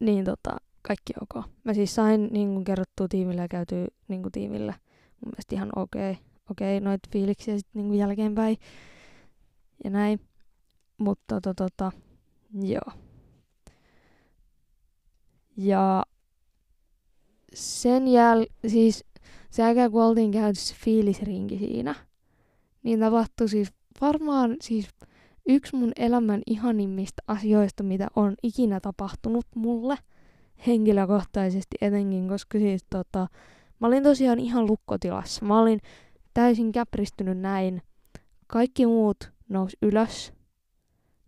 Niin 0.00 0.24
tota, 0.24 0.56
kaikki 0.82 1.12
ok. 1.20 1.46
Mä 1.64 1.74
siis 1.74 1.94
sain 1.94 2.28
niin 2.32 2.52
kuin 2.52 2.64
kerrottua 2.64 3.08
tiimille 3.08 3.42
ja 3.42 3.48
käytyy 3.48 3.86
niin 4.08 4.22
kuin 4.22 4.32
tiimillä. 4.32 4.74
Mun 5.20 5.30
mielestä 5.30 5.54
ihan 5.54 5.70
okei. 5.76 6.10
Okay. 6.10 6.22
Okei, 6.50 6.76
okay, 6.78 6.84
noit 6.84 7.00
fiiliksiä 7.12 7.58
sitten 7.58 7.82
niin 7.82 7.98
jälkeenpäin. 7.98 8.56
Ja 9.84 9.90
näin. 9.90 10.20
Mutta 10.98 11.40
tota, 11.40 11.54
tota, 11.54 11.92
joo. 12.62 13.05
Ja 15.56 16.02
sen 17.54 18.08
jäl... 18.08 18.46
Siis 18.66 19.04
sen 19.50 19.64
jälkeen 19.64 19.90
kun 19.90 20.02
oltiin 20.02 20.30
käyty 20.30 20.60
se 20.60 20.74
fiilisrinki 20.84 21.58
siinä, 21.58 21.94
niin 22.82 23.00
tapahtui 23.00 23.48
siis 23.48 23.72
varmaan 24.00 24.56
siis 24.60 24.88
yksi 25.48 25.76
mun 25.76 25.92
elämän 25.96 26.42
ihanimmista 26.46 27.22
asioista, 27.26 27.82
mitä 27.82 28.08
on 28.16 28.34
ikinä 28.42 28.80
tapahtunut 28.80 29.46
mulle 29.54 29.96
henkilökohtaisesti 30.66 31.76
etenkin, 31.80 32.28
koska 32.28 32.58
siis 32.58 32.84
tota, 32.90 33.26
mä 33.80 33.86
olin 33.86 34.02
tosiaan 34.02 34.38
ihan 34.38 34.66
lukkotilassa. 34.66 35.44
Mä 35.44 35.60
olin 35.60 35.80
täysin 36.34 36.72
käpristynyt 36.72 37.38
näin. 37.38 37.82
Kaikki 38.46 38.86
muut 38.86 39.30
nousi 39.48 39.76
ylös 39.82 40.32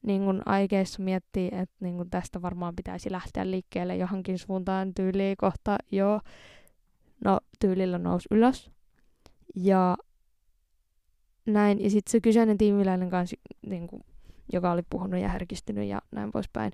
niin 0.03 0.24
kun 0.24 0.42
aikeissa 0.46 1.03
miettii, 1.03 1.49
että 1.53 1.74
niin 1.80 1.96
kun 1.96 2.11
tästä 2.11 2.42
varmaan 2.42 2.76
pitäisi 2.76 3.12
lähteä 3.12 3.51
liikkeelle 3.51 3.96
johonkin 3.96 4.38
suuntaan 4.38 4.94
tyyliin 4.94 5.36
kohta, 5.36 5.78
joo, 5.92 6.20
no 7.24 7.40
tyylillä 7.61 7.99
nousi 7.99 8.28
ylös. 8.30 8.70
Ja 9.55 9.96
näin, 11.46 11.84
ja 11.84 11.90
sitten 11.90 12.11
se 12.11 12.20
kyseinen 12.20 12.59
tiimiläinen 12.59 13.11
kanssa, 13.11 13.36
niin 13.66 13.86
kun, 13.86 14.01
joka 14.53 14.72
oli 14.72 14.82
puhunut 14.90 15.20
ja 15.20 15.28
herkistynyt 15.28 15.88
ja 15.88 16.03
näin 16.11 16.32
poispäin, 16.32 16.72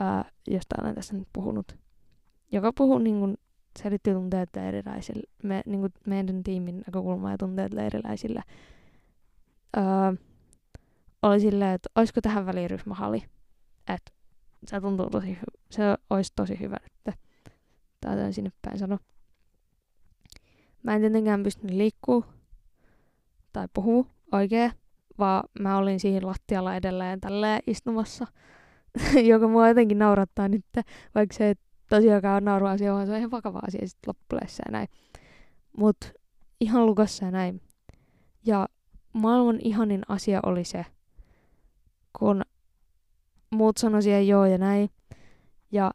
ää, 0.00 0.24
josta 0.46 0.74
olen 0.82 0.94
tässä 0.94 1.16
nyt 1.16 1.28
puhunut, 1.32 1.76
joka 2.52 2.72
puhuu 2.72 2.98
niin 2.98 3.20
kun, 3.20 3.36
selitti 3.82 4.12
tunteet 4.12 4.56
erilaisille, 4.56 5.22
me, 5.42 5.62
niin 5.66 5.80
kun, 5.80 5.90
meidän 6.06 6.42
tiimin 6.42 6.82
näkökulmaa 6.86 7.30
ja 7.30 7.38
tunteet 7.38 7.74
erilaisille. 7.74 8.42
Ää, 9.76 10.14
oli 11.22 11.40
silleen, 11.40 11.74
että 11.74 11.88
olisiko 11.94 12.20
tähän 12.20 12.46
väliin 12.46 12.70
ryhmähalli. 12.70 13.24
Että 13.88 14.12
se 14.66 14.80
tuntuu 14.80 15.10
tosi 15.10 15.38
hy- 15.42 15.60
se 15.70 15.82
olisi 16.10 16.32
tosi 16.36 16.60
hyvä 16.60 16.76
nyt. 16.82 17.16
Tää 18.00 18.32
sinne 18.32 18.52
päin 18.62 18.78
sano. 18.78 18.98
Mä 20.82 20.94
en 20.94 21.00
tietenkään 21.00 21.42
pystynyt 21.42 21.76
liikkuu 21.76 22.24
tai 23.52 23.68
puhuu 23.74 24.06
oikein, 24.32 24.72
vaan 25.18 25.42
mä 25.60 25.78
olin 25.78 26.00
siinä 26.00 26.26
lattialla 26.26 26.76
edelleen 26.76 27.20
tälleen 27.20 27.62
istumassa, 27.66 28.26
joka 29.30 29.48
mua 29.48 29.68
jotenkin 29.68 29.98
naurattaa 29.98 30.48
nyt, 30.48 30.64
vaikka 31.14 31.36
se 31.36 31.54
tosiaankaan 31.88 32.36
on 32.36 32.44
nauru 32.44 32.66
asia, 32.66 32.92
vaan 32.92 33.06
se 33.06 33.12
on 33.12 33.18
ihan 33.18 33.30
vakava 33.30 33.60
asia 33.68 33.88
sitten 33.88 34.08
loppuleessa 34.08 34.62
ja 34.66 34.72
näin. 34.72 34.88
Mut 35.76 35.96
ihan 36.60 36.86
lukossa 36.86 37.24
ja 37.24 37.30
näin. 37.30 37.60
Ja 38.46 38.68
maailman 39.12 39.58
ihanin 39.64 40.02
asia 40.08 40.40
oli 40.42 40.64
se, 40.64 40.86
kun 42.18 42.42
muut 43.50 43.76
sanoi 43.76 44.02
siihen 44.02 44.28
joo 44.28 44.46
ja 44.46 44.58
näin. 44.58 44.90
Ja 45.72 45.90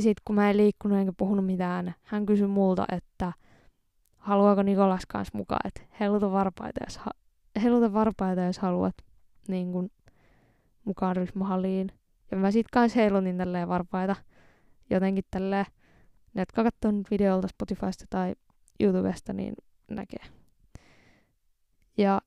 sitten 0.00 0.22
kun 0.24 0.34
mä 0.36 0.50
en 0.50 0.56
liikkunut 0.56 0.98
enkä 0.98 1.12
puhunut 1.16 1.46
mitään, 1.46 1.94
hän 2.02 2.26
kysyi 2.26 2.46
multa, 2.46 2.84
että 2.92 3.32
haluaako 4.16 4.62
Nikolas 4.62 5.06
kanssa 5.08 5.38
mukaan, 5.38 5.60
että 5.68 5.80
heiluta 6.00 6.32
varpaita, 6.32 6.80
jos, 6.86 6.98
ha- 6.98 7.10
heiluta 7.62 7.92
varpaita, 7.92 8.42
jos 8.42 8.58
haluat 8.58 8.94
niin 9.48 9.72
kun, 9.72 9.90
mukaan 10.84 11.16
ryhmähalliin. 11.16 11.92
Ja 12.30 12.36
mä 12.36 12.50
sit 12.50 12.66
kanssa 12.72 13.00
heilutin 13.00 13.38
tälleen 13.38 13.68
varpaita 13.68 14.16
jotenkin 14.90 15.24
tälleen. 15.30 15.66
Ne, 16.34 16.42
jotka 16.42 16.64
katsoo 16.64 16.90
nyt 16.90 17.10
videolta 17.10 17.48
Spotifysta 17.48 18.04
tai 18.10 18.34
YouTubesta, 18.80 19.32
niin 19.32 19.54
näkee. 19.90 20.24
Ja 21.98 22.20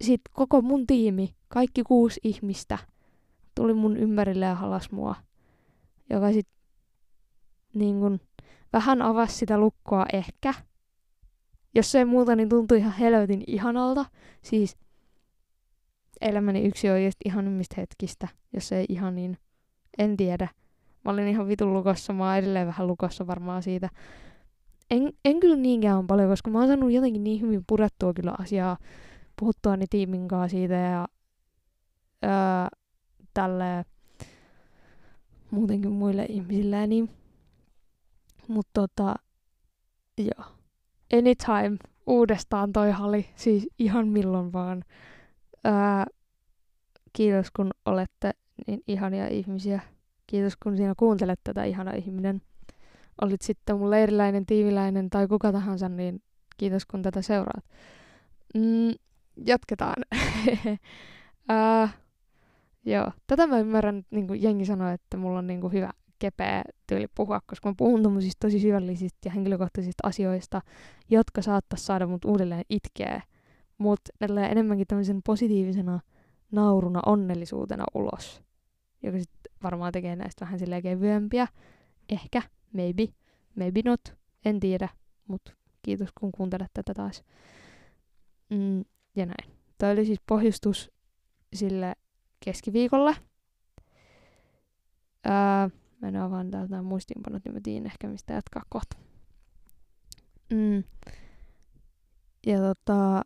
sit 0.00 0.20
koko 0.32 0.62
mun 0.62 0.86
tiimi, 0.86 1.34
kaikki 1.48 1.82
kuusi 1.82 2.20
ihmistä, 2.24 2.78
tuli 3.54 3.74
mun 3.74 3.96
ympärille 3.96 4.46
ja 4.46 4.54
halas 4.54 4.90
mua. 4.90 5.14
Joka 6.10 6.32
sit 6.32 6.48
niin 7.74 8.00
kun, 8.00 8.20
vähän 8.72 9.02
avasi 9.02 9.36
sitä 9.36 9.58
lukkoa 9.58 10.06
ehkä. 10.12 10.54
Jos 11.74 11.94
ei 11.94 12.04
muuta, 12.04 12.36
niin 12.36 12.48
tuntui 12.48 12.78
ihan 12.78 12.92
helvetin 12.92 13.44
ihanalta. 13.46 14.04
Siis 14.42 14.76
elämäni 16.20 16.66
yksi 16.66 16.90
oikeasti 16.90 17.22
ihanimmista 17.24 17.74
hetkistä, 17.78 18.28
jos 18.52 18.72
ei 18.72 18.86
ihan 18.88 19.14
niin, 19.14 19.38
en 19.98 20.16
tiedä. 20.16 20.48
Mä 21.04 21.12
olin 21.12 21.28
ihan 21.28 21.48
vitun 21.48 21.74
lukossa, 21.74 22.12
mä 22.12 22.28
oon 22.28 22.36
edelleen 22.36 22.66
vähän 22.66 22.86
lukossa 22.86 23.26
varmaan 23.26 23.62
siitä. 23.62 23.88
En, 24.90 25.12
en 25.24 25.40
kyllä 25.40 25.56
niinkään 25.56 26.06
paljon, 26.06 26.28
koska 26.28 26.50
mä 26.50 26.58
oon 26.58 26.68
saanut 26.68 26.92
jotenkin 26.92 27.24
niin 27.24 27.40
hyvin 27.40 27.64
purettua 27.66 28.12
kyllä 28.14 28.34
asiaa 28.38 28.76
puhuttua 29.38 29.76
niin 29.76 29.88
tiimin 29.90 30.28
kanssa 30.28 30.56
siitä 30.56 30.74
ja 30.74 31.08
öö, 32.24 32.30
tälle 33.34 33.84
muutenkin 35.50 35.92
muille 35.92 36.26
ihmisille. 36.28 36.86
Niin. 36.86 37.10
Mutta 38.48 38.70
tota, 38.74 39.14
joo. 40.18 40.46
Anytime 41.12 41.76
uudestaan 42.06 42.72
toi 42.72 42.90
hali, 42.90 43.26
siis 43.36 43.68
ihan 43.78 44.08
milloin 44.08 44.52
vaan. 44.52 44.84
Öö, 45.66 45.72
kiitos 47.12 47.50
kun 47.50 47.70
olette 47.86 48.30
niin 48.66 48.82
ihania 48.88 49.28
ihmisiä. 49.28 49.80
Kiitos 50.26 50.56
kun 50.56 50.76
sinä 50.76 50.94
kuuntelet 50.96 51.40
tätä 51.44 51.64
ihana 51.64 51.90
ihminen. 51.90 52.42
Olit 53.20 53.42
sitten 53.42 53.78
mun 53.78 53.90
leiriläinen, 53.90 54.46
tiiviläinen 54.46 55.10
tai 55.10 55.28
kuka 55.28 55.52
tahansa, 55.52 55.88
niin 55.88 56.22
kiitos 56.56 56.86
kun 56.86 57.02
tätä 57.02 57.22
seuraat. 57.22 57.64
Mm, 58.54 58.94
jatketaan. 59.46 59.96
uh, 60.66 61.88
joo, 62.92 63.12
tätä 63.26 63.46
mä 63.46 63.58
ymmärrän, 63.58 63.98
että 63.98 64.16
niin 64.16 64.42
jengi 64.42 64.64
sanoo, 64.64 64.88
että 64.88 65.16
mulla 65.16 65.38
on 65.38 65.46
niin 65.46 65.60
kuin 65.60 65.72
hyvä 65.72 65.90
kepeä 66.18 66.62
tyyli 66.86 67.06
puhua, 67.14 67.40
koska 67.46 67.68
mä 67.68 67.74
puhun 67.78 68.02
tommosista 68.02 68.46
tosi 68.46 68.60
syvällisistä 68.60 69.18
ja 69.24 69.30
henkilökohtaisista 69.30 70.08
asioista, 70.08 70.62
jotka 71.10 71.42
saattaa 71.42 71.76
saada 71.76 72.06
mut 72.06 72.24
uudelleen 72.24 72.64
itkeä, 72.70 73.22
mutta 73.78 74.12
enemmänkin 74.50 74.86
tämmöisen 74.86 75.20
positiivisena 75.26 76.00
nauruna, 76.52 77.00
onnellisuutena 77.06 77.84
ulos, 77.94 78.42
joka 79.02 79.18
sitten 79.18 79.52
varmaan 79.62 79.92
tekee 79.92 80.16
näistä 80.16 80.44
vähän 80.44 80.58
silleen 80.58 80.82
kevyempiä. 80.82 81.46
Ehkä, 82.08 82.42
maybe, 82.72 83.06
maybe 83.54 83.80
not, 83.84 84.00
en 84.44 84.60
tiedä, 84.60 84.88
mutta 85.28 85.52
kiitos 85.82 86.08
kun 86.20 86.32
kuuntelet 86.32 86.70
tätä 86.74 86.94
taas. 86.94 87.24
Mm, 88.50 88.84
ja 89.18 89.26
näin. 89.26 89.58
Tämä 89.78 89.92
oli 89.92 90.04
siis 90.04 90.20
pohjustus 90.26 90.90
sille 91.54 91.94
keskiviikolle. 92.44 93.16
Ää, 95.24 95.70
mä 96.00 96.08
en 96.08 96.16
avaan 96.16 96.50
täältä 96.50 96.82
muistiinpanot, 96.82 97.44
niin 97.44 97.54
mä 97.54 97.60
tiedän 97.62 97.86
ehkä 97.86 98.08
mistä 98.08 98.32
jatkaa 98.32 98.62
kohta. 98.68 98.96
Mm. 100.52 100.84
Ja 102.46 102.58
tota... 102.58 103.22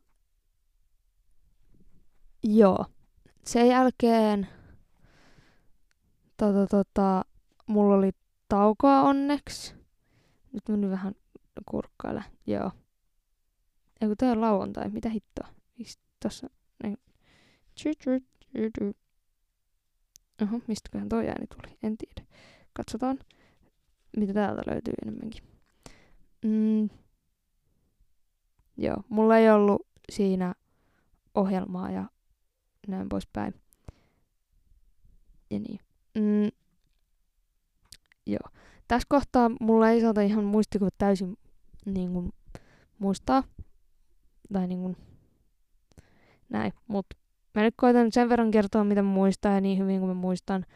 Joo. 2.44 2.86
Sen 3.44 3.68
jälkeen... 3.68 4.48
Tota, 6.36 6.66
tota, 6.66 7.24
mulla 7.66 7.94
oli 7.94 8.10
taukoa 8.48 9.02
onneksi. 9.02 9.74
Nyt 10.52 10.68
meni 10.68 10.90
vähän 10.90 11.14
kurkkaille. 11.66 12.24
Joo. 12.46 12.70
Eiku 14.00 14.16
tää 14.16 14.32
on 14.32 14.40
lauantai, 14.40 14.90
mitä 14.90 15.08
hittoa? 15.08 15.48
Tossa 16.22 16.50
niin. 16.82 16.98
Oho, 20.42 20.60
mistäköhän 20.66 21.08
toi 21.08 21.28
ääni 21.28 21.46
tuli, 21.46 21.78
en 21.82 21.96
tiedä. 21.98 22.28
Katsotaan, 22.72 23.18
mitä 24.16 24.32
täältä 24.32 24.62
löytyy 24.66 24.94
enemmänkin. 25.02 25.44
Mm. 26.44 26.88
Joo, 28.76 28.96
mulla 29.08 29.38
ei 29.38 29.50
ollut 29.50 29.86
siinä 30.12 30.54
ohjelmaa 31.34 31.90
ja 31.90 32.10
näin 32.88 33.08
poispäin. 33.08 33.54
Ja 35.50 35.58
niin. 35.58 35.80
Mm. 36.14 36.50
Joo. 38.26 38.48
Tässä 38.88 39.06
kohtaa 39.08 39.50
mulla 39.60 39.90
ei 39.90 40.00
saata 40.00 40.20
ihan 40.20 40.44
muistikuva 40.44 40.90
täysin 40.98 41.36
niin 41.86 42.12
kuin, 42.12 42.32
muistaa. 42.98 43.44
Tai 44.52 44.66
niin 44.66 44.80
kuin, 44.80 44.96
näin. 46.52 46.72
Mut 46.88 47.06
mä 47.54 47.62
nyt 47.62 47.74
koitan 47.76 48.12
sen 48.12 48.28
verran 48.28 48.50
kertoa, 48.50 48.84
mitä 48.84 49.02
muistan 49.02 49.54
ja 49.54 49.60
niin 49.60 49.78
hyvin 49.78 49.98
kuin 49.98 50.08
mä 50.08 50.14
muistan. 50.14 50.66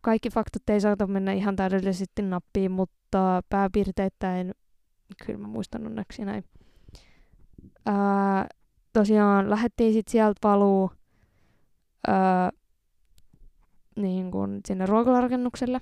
kaikki 0.00 0.30
faktat 0.30 0.70
ei 0.70 0.80
saata 0.80 1.06
mennä 1.06 1.32
ihan 1.32 1.56
täydellisesti 1.56 2.22
nappiin, 2.22 2.72
mutta 2.72 3.42
pääpiirteittäin 3.48 4.54
kyllä 5.26 5.38
mä 5.38 5.46
muistan 5.46 5.86
onneksi 5.86 6.24
näin. 6.24 6.44
Ää, 7.86 8.46
tosiaan 8.92 9.50
lähdettiin 9.50 9.92
sitten 9.92 10.12
sieltä 10.12 10.48
valuu 10.48 10.90
ää, 12.08 12.50
niin 13.96 14.30
kun 14.30 14.60
sinne 14.66 14.86
ruokalarakennukselle. 14.86 15.80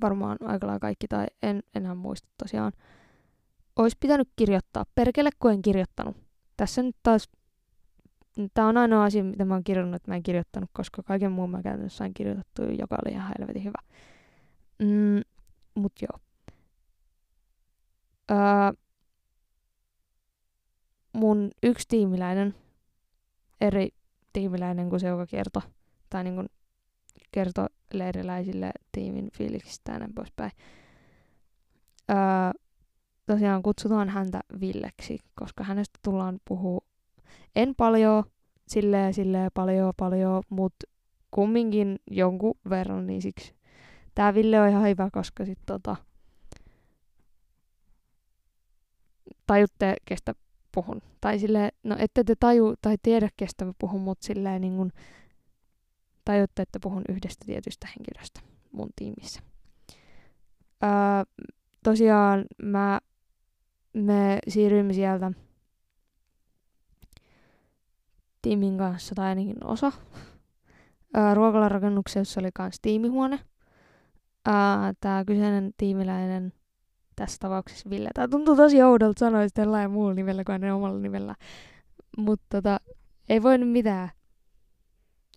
Varmaan 0.00 0.38
aika 0.40 0.78
kaikki, 0.78 1.08
tai 1.08 1.26
en 1.42 1.62
enää 1.74 1.94
muista 1.94 2.28
tosiaan. 2.38 2.72
Ois 3.76 3.96
pitänyt 3.96 4.28
kirjoittaa. 4.36 4.84
Perkele, 4.94 5.30
kun 5.38 5.52
en 5.52 5.62
kirjoittanut. 5.62 6.31
Tässä 6.62 6.82
nyt 6.82 6.96
taas 7.02 7.28
Tämä 8.54 8.68
on 8.68 8.76
ainoa 8.76 9.04
asia, 9.04 9.24
mitä 9.24 9.44
mä 9.44 9.54
oon 9.54 9.64
kirjoittanut, 9.64 9.96
että 9.96 10.10
mä 10.10 10.16
en 10.16 10.22
kirjoittanut, 10.22 10.70
koska 10.72 11.02
kaiken 11.02 11.32
muun 11.32 11.50
mä 11.50 11.62
käytännössä 11.62 11.96
sain 11.96 12.14
kirjoitettu, 12.14 12.62
joka 12.62 12.98
oli 13.04 13.12
ihan 13.12 13.34
helvetin 13.38 13.64
hyvä. 13.64 13.78
Mm, 14.78 15.22
mut 15.74 15.92
joo. 16.02 16.18
Öö, 18.30 18.38
mun 21.12 21.50
yksi 21.62 21.88
tiimiläinen, 21.88 22.54
eri 23.60 23.88
tiimiläinen 24.32 24.90
kuin 24.90 25.00
se, 25.00 25.08
joka 25.08 25.26
kertoi, 25.26 25.62
tai 26.10 26.24
niin 26.24 26.34
kuin 26.34 26.48
kertoi 27.32 27.66
leiriläisille 27.92 28.72
tiimin 28.92 29.30
fiiliksistä 29.32 29.92
ja 29.92 29.98
näin 29.98 30.14
poispäin. 30.14 30.50
Öö, 32.10 32.16
tosiaan 33.26 33.62
kutsutaan 33.62 34.08
häntä 34.08 34.40
Villeksi, 34.60 35.18
koska 35.34 35.64
hänestä 35.64 35.98
tullaan 36.02 36.40
puhua 36.48 36.80
en 37.56 37.74
paljon, 37.76 38.24
silleen, 38.68 39.14
silleen 39.14 39.50
paljon, 39.54 39.92
paljon, 39.96 40.42
mutta 40.48 40.86
kumminkin 41.30 41.98
jonkun 42.10 42.54
verran, 42.70 43.06
niin 43.06 43.22
siksi 43.22 43.54
tää 44.14 44.34
Ville 44.34 44.60
on 44.60 44.68
ihan 44.68 44.88
hyvä, 44.88 45.08
koska 45.12 45.44
sit 45.44 45.58
tota, 45.66 45.96
tajutte, 49.46 49.96
kestä 50.04 50.34
puhun. 50.74 51.02
Tai 51.20 51.38
silleen, 51.38 51.72
no 51.82 51.96
ette 51.98 52.24
te 52.24 52.34
taju 52.40 52.74
tai 52.82 52.96
tiedä, 53.02 53.28
kestä 53.36 53.64
mä 53.64 53.72
puhun, 53.78 54.00
mutta 54.00 54.26
silleen 54.26 54.60
niin 54.60 54.76
kun 54.76 54.92
tajutte, 56.24 56.62
että 56.62 56.78
puhun 56.82 57.02
yhdestä 57.08 57.44
tietystä 57.46 57.86
henkilöstä 57.86 58.40
mun 58.72 58.88
tiimissä. 58.96 59.40
Öö, 60.84 60.90
tosiaan 61.84 62.44
mä, 62.62 63.00
me 63.94 64.38
siirryimme 64.48 64.92
sieltä 64.92 65.32
tiimin 68.42 68.78
kanssa, 68.78 69.14
tai 69.14 69.28
ainakin 69.28 69.64
osa. 69.64 69.92
Ruokalarakennuksessa 71.34 72.40
oli 72.40 72.48
myös 72.58 72.76
tiimihuone. 72.82 73.38
Tämä 75.00 75.24
kyseinen 75.26 75.72
tiimiläinen, 75.76 76.52
tässä 77.16 77.36
tapauksessa 77.40 77.90
Ville. 77.90 78.10
Tämä 78.14 78.28
tuntuu 78.28 78.56
tosi 78.56 78.82
oudolta 78.82 79.18
sanoa 79.18 79.48
sitä 79.48 79.62
jollain 79.62 79.90
muulla 79.90 80.14
nimellä 80.14 80.44
kuin 80.44 80.52
hänen 80.52 80.74
omalla 80.74 80.98
nimellä. 80.98 81.34
Mutta 82.18 82.46
tota, 82.48 82.80
ei 83.28 83.42
voi 83.42 83.58
mitään. 83.58 84.10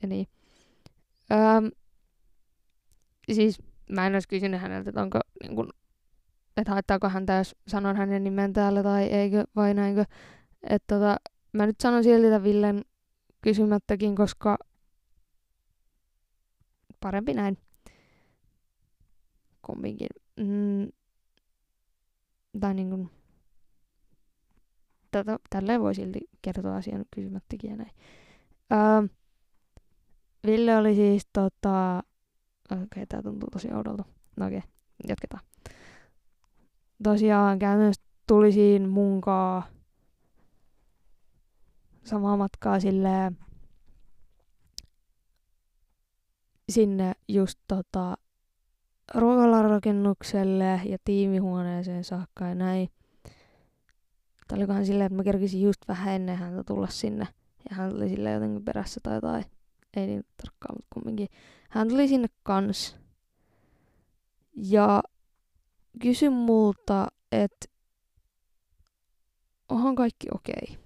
Ja 0.02 0.08
niin. 0.08 0.28
Öö, 1.32 1.70
siis 3.32 3.62
mä 3.90 4.08
en 4.08 4.14
olisi 4.14 4.28
kysynyt 4.28 4.62
häneltä, 4.62 4.90
että 4.90 5.02
onko 5.02 5.20
niin 5.44 5.56
kun, 5.56 5.70
että 6.58 6.72
haittaako 6.72 7.10
häntä, 7.10 7.34
jos 7.34 7.56
sanon 7.68 7.96
hänen 7.96 8.24
nimen 8.24 8.54
täällä 8.54 8.84
tai 8.84 9.04
eikö, 9.04 9.44
vai 9.56 9.74
näinkö. 9.74 10.06
Että 10.64 10.96
tota, 10.96 11.18
mä 11.54 11.66
nyt 11.66 11.76
sanon 11.82 12.04
silti 12.04 12.28
tämän 12.28 12.44
Villen 12.44 12.82
kysymättäkin, 13.42 14.16
koska 14.16 14.58
parempi 17.00 17.34
näin. 17.34 17.58
Kumminkin. 19.62 20.08
Mm, 20.40 20.88
tai 22.60 22.74
niin 22.74 22.90
kuin, 22.90 23.10
tätä, 25.12 25.40
tälleen 25.50 25.82
voi 25.82 25.96
silti 25.96 26.20
kertoa 26.42 26.76
asian 26.76 27.06
kysymättäkin 27.16 27.70
ja 27.70 27.78
näin. 27.78 27.92
Öö, 28.72 29.08
Ville 30.46 30.78
oli 30.78 30.96
siis 30.96 31.28
tota... 31.34 32.04
Okei, 32.72 32.84
okay, 32.84 33.06
tää 33.06 33.22
tuntuu 33.22 33.50
tosi 33.50 33.74
oudolta. 33.74 34.04
No 34.38 34.46
okei, 34.46 34.58
okay, 34.58 34.70
jatketaan. 35.08 35.44
Tosiaan 37.04 37.60
käytännössä 37.60 38.02
tuli 38.28 38.52
siinä 38.52 38.88
munkaa 38.88 39.64
samaa 42.04 42.38
matkaa 42.38 42.80
sille 42.80 43.32
sinne 46.70 47.14
just 47.28 47.60
tota, 47.68 48.18
ruokalarakennukselle 49.14 50.82
ja 50.86 50.98
tiimihuoneeseen 51.06 52.04
saakka 52.04 52.46
ja 52.46 52.56
näin. 52.56 52.90
Tai 54.48 54.58
olikohan 54.58 54.86
silleen, 54.86 55.06
että 55.06 55.16
mä 55.16 55.24
kerkisin 55.24 55.62
just 55.62 55.88
vähän 55.88 56.14
ennen 56.14 56.38
häntä 56.38 56.64
tulla 56.64 56.88
sinne. 56.88 57.28
Ja 57.70 57.76
hän 57.76 57.92
tuli 57.92 58.10
sille 58.10 58.32
jotenkin 58.32 58.66
perässä 58.66 59.00
tai 59.04 59.16
jotain. 59.16 59.46
Ei 59.98 60.08
niin 60.08 60.24
tarkkaan, 60.38 60.76
mutta 60.76 60.88
kumminkin. 60.94 61.28
Hän 61.70 61.88
tuli 61.88 62.08
sinne 62.08 62.28
kans. 62.44 62.98
Ja 64.56 65.04
kysyi 66.02 66.30
multa, 66.30 67.08
että 67.32 67.68
onhan 69.70 69.96
kaikki 69.96 70.28
okei. 70.36 70.54
Okay. 70.70 70.86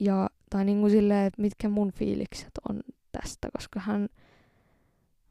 Ja, 0.00 0.30
tai 0.50 0.64
niin 0.64 0.80
kuin 0.80 0.90
silleen, 0.90 1.26
että 1.26 1.42
mitkä 1.42 1.68
mun 1.68 1.92
fiilikset 1.92 2.50
on 2.68 2.80
tästä, 3.12 3.48
koska 3.56 3.80
hän, 3.80 4.08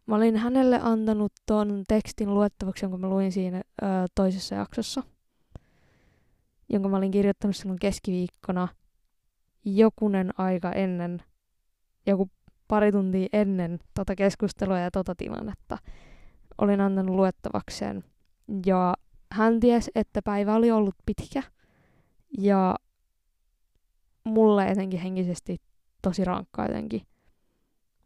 mä 0.06 0.16
olin 0.16 0.38
hänelle 0.38 0.80
antanut 0.82 1.34
ton 1.45 1.84
tekstin 1.88 2.34
luettavaksi, 2.34 2.86
jonka 2.86 2.97
mä 2.97 3.10
luin 3.10 3.32
siinä 3.32 3.58
ö, 3.58 3.86
toisessa 4.16 4.56
jaksossa, 4.56 5.03
jonka 6.70 6.89
mä 6.89 6.97
olin 6.97 7.12
kirjoittanut 7.12 7.56
silloin 7.56 7.80
keskiviikkona 7.80 8.68
jokunen 9.66 10.39
aika 10.39 10.72
ennen, 10.72 11.24
joku 12.08 12.30
pari 12.68 12.91
tuntia 12.91 13.30
ennen 13.34 13.80
tota 13.93 14.16
keskustelua 14.16 14.80
ja 14.80 14.91
tota 14.91 15.16
tilannetta. 15.16 15.78
Olin 16.58 16.82
antanut 16.82 17.16
luettavakseen. 17.16 18.03
Ja 18.66 18.93
hän 19.32 19.60
tiesi, 19.60 19.91
että 19.95 20.22
päivä 20.22 20.56
oli 20.56 20.72
ollut 20.72 20.95
pitkä. 21.06 21.43
Ja 22.38 22.76
mulle 24.24 24.68
etenkin 24.68 24.99
henkisesti 24.99 25.62
tosi 26.01 26.26
rankkaa 26.26 26.66
jotenkin. 26.66 27.01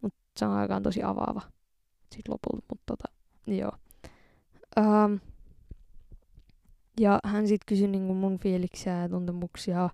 Mutta 0.02 0.20
se 0.38 0.46
on 0.46 0.52
aikaan 0.52 0.84
tosi 0.84 1.04
avaava 1.04 1.42
sit 2.16 2.28
lopulta, 2.28 2.66
mutta 2.70 2.84
tota, 2.86 3.14
joo. 3.48 3.72
Ähm, 4.78 5.14
ja 7.00 7.20
hän 7.24 7.48
sitten 7.48 7.66
kysyi 7.66 7.88
niinku 7.88 8.14
mun 8.14 8.40
fiiliksiä 8.40 9.02
ja 9.02 9.10
tuntemuksia, 9.10 9.90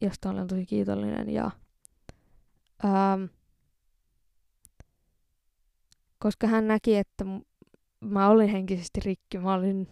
josta 0.00 0.30
olen 0.30 0.46
tosi 0.46 0.66
kiitollinen. 0.66 1.30
Ja, 1.30 1.50
ähm, 2.84 3.24
koska 6.26 6.46
hän 6.46 6.68
näki, 6.68 6.96
että 6.96 7.24
mä 8.00 8.28
olin 8.28 8.48
henkisesti 8.48 9.00
rikki, 9.00 9.38
mä 9.38 9.54
olin 9.54 9.88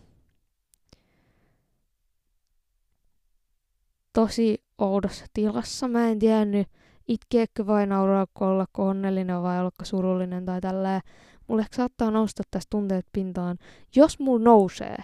tosi 4.13 4.65
oudossa 4.79 5.27
tilassa. 5.33 5.89
Mä 5.89 6.09
en 6.09 6.19
tiennyt 6.19 6.69
itkeekö 7.09 7.67
vai 7.67 7.87
nauraako, 7.87 8.47
olla 8.47 8.67
onnellinen 8.79 9.43
vai 9.43 9.61
olla 9.61 9.71
surullinen 9.83 10.45
tai 10.45 10.61
tälleen. 10.61 11.01
Mulle 11.47 11.63
ehkä 11.63 11.77
saattaa 11.77 12.11
nousta 12.11 12.43
tästä 12.51 12.71
tunteet 12.71 13.07
pintaan. 13.13 13.59
Jos 13.97 14.19
mulla 14.19 14.45
nousee, 14.45 14.97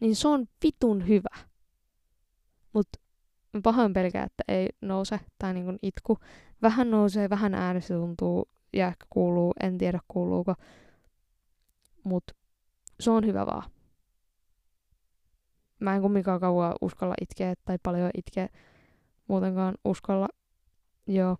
niin 0.00 0.16
se 0.16 0.28
on 0.28 0.46
vitun 0.64 1.08
hyvä. 1.08 1.36
Mut 2.72 2.88
pahoin 3.62 3.92
pelkää, 3.92 4.24
että 4.24 4.44
ei 4.48 4.68
nouse 4.80 5.20
tai 5.38 5.54
niinku 5.54 5.72
itku. 5.82 6.18
Vähän 6.62 6.90
nousee, 6.90 7.30
vähän 7.30 7.54
äänessä 7.54 7.94
tuntuu 7.94 8.55
ja 8.72 8.88
ehkä 8.88 9.06
kuuluu, 9.10 9.52
en 9.62 9.78
tiedä 9.78 10.00
kuuluuko. 10.08 10.54
Mut 12.04 12.24
se 13.00 13.10
on 13.10 13.26
hyvä 13.26 13.46
vaan 13.46 13.70
mä 15.80 15.94
en 15.94 16.02
kumminkaan 16.02 16.40
kauan 16.40 16.74
uskalla 16.80 17.14
itkeä 17.20 17.54
tai 17.64 17.78
paljon 17.82 18.10
itkeä 18.18 18.48
muutenkaan 19.28 19.74
uskalla. 19.84 20.28
Joo. 21.06 21.36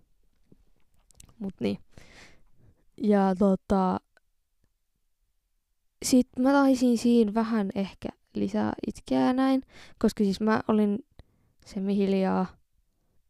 Mut 1.39 1.53
niin. 1.59 1.77
Ja 3.03 3.35
tota... 3.39 3.99
Sitten 6.05 6.43
mä 6.43 6.51
taisin 6.51 6.97
siinä 6.97 7.33
vähän 7.33 7.69
ehkä 7.75 8.09
lisää 8.33 8.73
itkeä 8.87 9.33
näin, 9.33 9.61
koska 9.99 10.23
siis 10.23 10.41
mä 10.41 10.61
olin 10.67 10.99
hiljaa, 11.89 12.45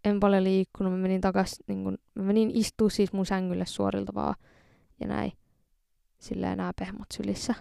en 0.10 0.20
paljon 0.20 0.44
liikkunut, 0.44 0.94
mä 0.94 1.00
menin 1.00 1.22
takas, 1.22 1.64
niin 1.68 1.84
kun, 1.84 1.98
mä 2.16 2.24
menin 2.24 2.52
istua 2.54 2.90
siis 2.90 3.14
mun 3.14 3.26
sängylle 3.26 3.66
suorilta 3.66 4.14
vaan 4.14 4.36
ja 5.00 5.08
näin, 5.08 5.32
silleen 6.20 6.58
nämä 6.58 6.72
pehmot 6.80 7.08
sylissä. 7.14 7.56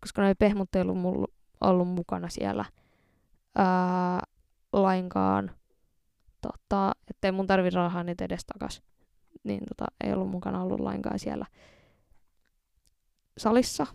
Koska 0.00 0.22
noi 0.22 0.34
pehmot 0.38 0.74
ei 0.74 0.82
ollut 0.82 0.98
mulla 0.98 1.26
ollut 1.60 1.88
mukana 1.88 2.28
siellä 2.28 2.64
ää, 3.54 4.20
lainkaan. 4.72 5.50
Tota, 6.40 6.92
ettei 7.10 7.32
mun 7.32 7.46
tarvi 7.46 7.70
rahaa 7.70 8.02
niitä 8.02 8.24
edes 8.24 8.44
takas 8.46 8.82
niin 9.44 9.62
tota, 9.68 9.84
ei 10.04 10.12
ollut 10.12 10.30
mukana 10.30 10.62
ollut 10.62 10.80
lainkaan 10.80 11.18
siellä 11.18 11.46
salissa, 13.38 13.86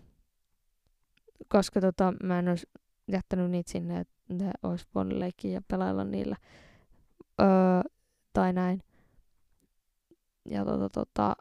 koska 1.48 1.80
tota, 1.80 2.14
mä 2.22 2.38
en 2.38 2.48
olisi 2.48 2.66
jättänyt 3.12 3.50
niitä 3.50 3.72
sinne, 3.72 4.00
että 4.00 4.14
ne 4.28 4.50
olisi 4.62 4.86
voinut 4.94 5.18
leikkiä 5.18 5.50
ja 5.50 5.62
pelailla 5.68 6.04
niillä. 6.04 6.36
Öö, 7.40 7.90
tai 8.32 8.52
näin. 8.52 8.82
Ja 10.44 10.64
tota, 10.64 10.88
tota, 10.88 11.36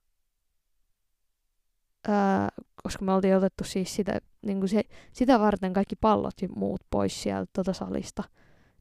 öö, 2.10 2.16
koska 2.84 3.06
me 3.06 3.14
oltiin 3.14 3.36
otettu 3.36 3.64
siis 3.64 3.96
sitä, 3.96 4.20
niin 4.42 4.60
kuin 4.60 4.70
se, 4.70 4.84
sitä 5.12 5.40
varten 5.40 5.74
kaikki 5.74 5.96
pallot 5.96 6.42
ja 6.42 6.48
muut 6.56 6.82
pois 6.90 7.24
sieltä 7.24 7.50
tota 7.54 7.74
salista. 7.74 8.24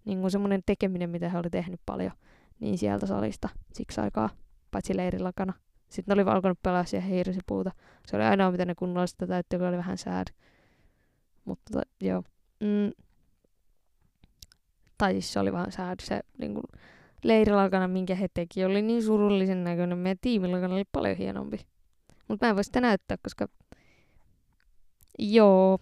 Niin 0.05 0.21
kuin 0.21 0.31
semmoinen 0.31 0.63
tekeminen, 0.67 1.11
mitä 1.11 1.29
he 1.29 1.39
oli 1.39 1.51
tehnyt 1.51 1.81
paljon, 1.87 2.13
niin 2.61 2.79
sieltä 2.79 3.07
salista 3.07 3.49
siksi 3.73 4.01
aikaa, 4.01 4.31
paitsi 4.71 4.97
leirilakana. 4.97 5.53
Sitten 5.89 6.17
ne 6.17 6.23
oli 6.23 6.31
alkanut 6.31 6.63
pelaa 6.63 6.85
siihen 6.85 7.11
hiirisipuuta. 7.11 7.71
Se 8.07 8.17
oli 8.17 8.25
ainoa, 8.25 8.51
mitä 8.51 8.65
ne 8.65 8.75
kunnolla 8.75 9.07
sitä 9.07 9.27
täytti, 9.27 9.59
kun 9.59 9.67
oli 9.67 9.77
vähän 9.77 9.99
sad. 9.99 10.27
Mutta 11.45 11.73
tota, 11.73 11.87
joo. 12.01 12.23
Mm. 12.61 13.05
Tai 14.99 15.13
siis 15.13 15.33
se 15.33 15.41
oli 15.41 15.53
vähän 15.53 15.73
sad 15.73 16.01
se 16.03 16.21
niin 16.39 16.55
kuin, 16.55 16.65
leirilakana, 17.29 17.89
minkä 17.89 18.15
he 18.15 18.29
teki, 18.35 18.65
oli 18.65 18.83
niin 18.83 19.03
surullisen 19.03 19.65
näköinen. 19.65 19.99
Meidän 19.99 20.19
tiimilakana 20.21 20.75
oli 20.75 20.85
paljon 20.93 21.17
hienompi. 21.17 21.59
Mutta 22.29 22.47
mä 22.47 22.51
en 22.51 22.57
voi 22.57 22.65
sitä 22.65 22.81
näyttää, 22.81 23.17
koska... 23.23 23.49
Joo. 25.19 25.79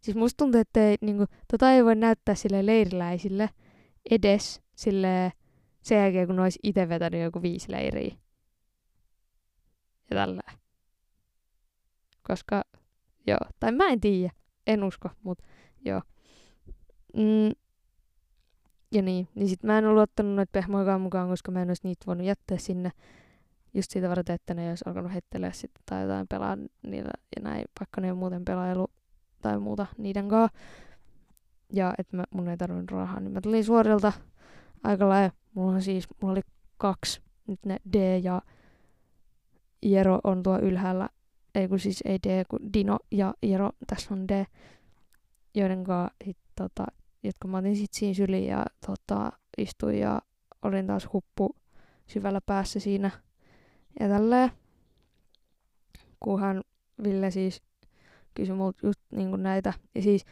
Siis 0.00 0.16
musta 0.16 0.36
tuntuu, 0.36 0.60
että 0.60 0.88
ei, 0.88 0.96
niinku, 1.00 1.24
tota 1.50 1.72
ei 1.72 1.84
voi 1.84 1.94
näyttää 1.94 2.34
sille 2.34 2.66
leiriläisille 2.66 3.50
edes 4.10 4.62
sille 4.76 5.32
sen 5.82 5.98
jälkeen, 5.98 6.26
kun 6.26 6.40
olisi 6.40 6.58
itse 6.62 6.88
vetänyt 6.88 7.22
joku 7.22 7.42
viisi 7.42 7.72
leiriä. 7.72 8.16
Ja 10.10 10.16
tällä. 10.16 10.42
Koska, 12.22 12.64
joo, 13.26 13.38
tai 13.60 13.72
mä 13.72 13.88
en 13.88 14.00
tiedä, 14.00 14.32
en 14.66 14.84
usko, 14.84 15.08
mutta 15.22 15.44
joo. 15.84 16.02
Mm, 17.16 17.63
ja 18.94 19.02
niin, 19.02 19.28
niin 19.34 19.48
sit 19.48 19.62
mä 19.62 19.78
en 19.78 19.86
ollut 19.86 20.02
ottanut 20.02 20.34
noita 20.34 20.50
pehmoikaan 20.52 21.00
mukaan, 21.00 21.28
koska 21.28 21.50
mä 21.50 21.62
en 21.62 21.70
olisi 21.70 21.88
niitä 21.88 22.06
voinut 22.06 22.26
jättää 22.26 22.58
sinne 22.58 22.90
just 23.74 23.90
siitä 23.90 24.08
varten, 24.08 24.34
että 24.34 24.54
ne 24.54 24.68
olisi 24.68 24.84
alkanut 24.86 25.12
heittelee 25.12 25.52
sitten 25.52 25.82
tai 25.86 26.02
jotain 26.02 26.28
pelaa 26.28 26.56
niillä 26.82 27.10
ja 27.36 27.42
näin, 27.42 27.64
vaikka 27.80 28.00
ne 28.00 28.06
ei 28.06 28.14
muuten 28.14 28.44
pelailu 28.44 28.86
tai 29.42 29.58
muuta 29.58 29.86
niiden 29.98 30.28
kanssa. 30.28 30.58
Ja 31.72 31.94
että 31.98 32.16
mä, 32.16 32.24
mun 32.30 32.48
ei 32.48 32.56
tarvinnut 32.56 32.90
rahaa, 32.90 33.20
niin 33.20 33.32
mä 33.32 33.40
tulin 33.40 33.64
suorilta 33.64 34.12
aika 34.84 35.08
lailla. 35.08 35.30
Mulla 35.54 35.72
on 35.72 35.82
siis, 35.82 36.06
mulla 36.22 36.32
oli 36.32 36.40
kaksi, 36.76 37.22
nyt 37.46 37.60
ne 37.66 37.76
D 37.92 38.18
ja 38.22 38.42
Jero 39.82 40.20
on 40.24 40.42
tuo 40.42 40.58
ylhäällä. 40.58 41.08
Ei 41.54 41.68
kun 41.68 41.78
siis 41.78 42.02
ei 42.04 42.18
D, 42.18 42.44
kun 42.48 42.72
Dino 42.72 42.98
ja 43.10 43.34
Jero, 43.42 43.70
tässä 43.86 44.14
on 44.14 44.28
D, 44.28 44.44
joiden 45.54 45.84
kanssa 45.84 46.14
sit, 46.24 46.38
tota, 46.56 46.86
jotka 47.24 47.48
mä 47.48 47.58
otin 47.58 47.76
sit 47.76 47.92
siinä 47.92 48.14
syliin 48.14 48.46
ja 48.46 48.66
tota, 48.86 49.32
istuin 49.58 49.98
ja 49.98 50.22
olin 50.62 50.86
taas 50.86 51.08
huppu 51.12 51.56
syvällä 52.06 52.40
päässä 52.46 52.80
siinä 52.80 53.10
ja 54.00 54.08
tälleen. 54.08 54.50
Kunhan 56.20 56.64
Ville 57.02 57.30
siis 57.30 57.62
kysyi 58.34 58.54
multa 58.54 58.86
just 58.86 59.00
niin 59.10 59.42
näitä. 59.42 59.72
Ja 59.94 60.02
siis 60.02 60.24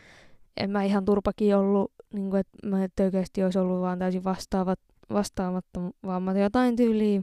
en 0.57 0.71
mä 0.71 0.83
ihan 0.83 1.05
turpakin 1.05 1.57
ollut, 1.57 1.93
niin 2.13 2.31
kuin, 2.31 2.41
että 2.41 2.67
mä 2.67 2.85
et 2.85 3.01
oikeasti 3.01 3.45
olisi 3.45 3.59
ollut 3.59 3.81
vaan 3.81 3.99
täysin 3.99 4.25
vastaavat, 4.25 4.81
vastaamatta, 5.13 5.81
vaan 6.03 6.23
mä 6.23 6.33
jotain 6.39 6.77
tyyliä, 6.77 7.23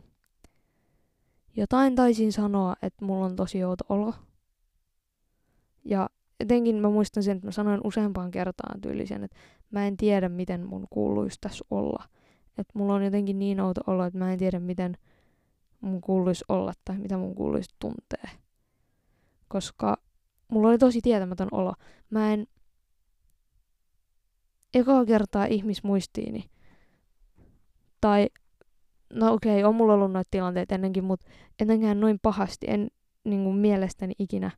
jotain 1.55 1.95
taisin 1.95 2.31
sanoa, 2.31 2.75
että 2.81 3.05
mulla 3.05 3.25
on 3.25 3.35
tosi 3.35 3.63
outo 3.63 3.85
olo. 3.89 4.13
Ja 5.85 6.09
jotenkin 6.39 6.75
mä 6.75 6.89
muistan 6.89 7.23
sen, 7.23 7.37
että 7.37 7.47
mä 7.47 7.51
sanoin 7.51 7.81
useampaan 7.83 8.31
kertaan 8.31 8.81
tyylisen, 8.81 9.23
että 9.23 9.37
mä 9.71 9.87
en 9.87 9.97
tiedä, 9.97 10.29
miten 10.29 10.65
mun 10.65 10.87
kuuluisi 10.89 11.37
tässä 11.41 11.65
olla. 11.71 12.03
Että 12.57 12.79
mulla 12.79 12.93
on 12.93 13.03
jotenkin 13.03 13.39
niin 13.39 13.59
outo 13.59 13.81
olo, 13.87 14.05
että 14.05 14.19
mä 14.19 14.33
en 14.33 14.39
tiedä, 14.39 14.59
miten 14.59 14.97
mun 15.81 16.01
kuuluisi 16.01 16.45
olla 16.47 16.73
tai 16.85 16.97
mitä 16.97 17.17
mun 17.17 17.35
kuuluisi 17.35 17.75
tuntea. 17.79 18.29
Koska 19.47 19.97
mulla 20.51 20.69
oli 20.69 20.77
tosi 20.77 21.01
tietämätön 21.01 21.47
olo. 21.51 21.73
Mä 22.09 22.33
en 22.33 22.47
ekaa 24.73 25.05
kertaa 25.05 25.45
ihmismuistiini. 25.45 26.49
Tai, 28.01 28.29
no 29.13 29.33
okei, 29.33 29.59
okay, 29.59 29.69
on 29.69 29.75
mulla 29.75 29.93
ollut 29.93 30.11
noita 30.11 30.27
tilanteita 30.31 30.75
ennenkin, 30.75 31.03
mutta 31.03 31.25
ennenkään 31.59 31.99
noin 31.99 32.19
pahasti 32.21 32.65
en 32.69 32.87
niin 33.23 33.43
kuin 33.43 33.55
mielestäni 33.55 34.13
ikinä 34.19 34.51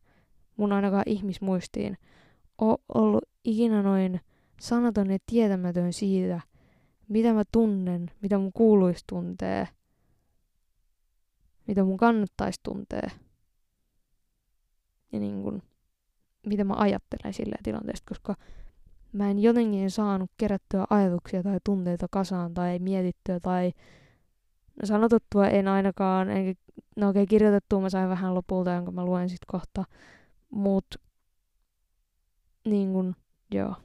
mun 0.58 0.72
ainakaan 0.74 1.04
ihmismuistiin 1.06 1.98
ole 2.58 2.78
ollut 2.94 3.24
ikinä 3.44 3.82
noin 3.82 4.22
sanaton 4.62 5.12
ja 5.12 5.18
tietämätön 5.26 5.94
siitä, 5.94 6.42
mitä 7.08 7.34
mä 7.34 7.44
tunnen, 7.52 8.12
mitä 8.22 8.38
mun 8.38 8.54
kuuluisi 8.54 9.04
tuntee– 9.08 9.68
mitä 11.68 11.84
mun 11.84 11.98
kannattaisi 11.98 12.60
tuntea. 12.64 13.10
Ja 15.12 15.20
niin 15.20 15.44
kun, 15.44 15.62
mitä 16.46 16.64
mä 16.64 16.74
ajattelen 16.78 17.34
sillä 17.34 17.56
tilanteesta, 17.64 18.10
koska 18.10 18.36
mä 19.12 19.32
en 19.32 19.40
jotenkin 19.40 19.92
saanut 19.92 20.32
kerättyä 20.38 20.86
ajatuksia 20.90 21.44
tai 21.44 21.60
tunteita 21.64 22.08
kasaan 22.12 22.54
tai 22.54 22.80
mietittyä 22.80 23.40
tai 23.40 23.72
no 24.82 24.86
sanotuttua 24.86 25.48
en 25.48 25.68
ainakaan, 25.68 26.30
enkä, 26.30 26.62
no 26.96 27.10
okei 27.10 27.24
okay, 27.24 27.28
kirjoitettua 27.30 27.82
mä 27.82 27.90
sain 27.90 28.10
vähän 28.10 28.36
lopulta, 28.36 28.74
jonka 28.74 28.92
mä 28.92 29.06
luen 29.06 29.30
sit 29.30 29.46
kohta, 29.48 29.84
mut 30.50 30.86
niin 32.66 32.94
kun, 32.94 33.16
joo. 33.52 33.76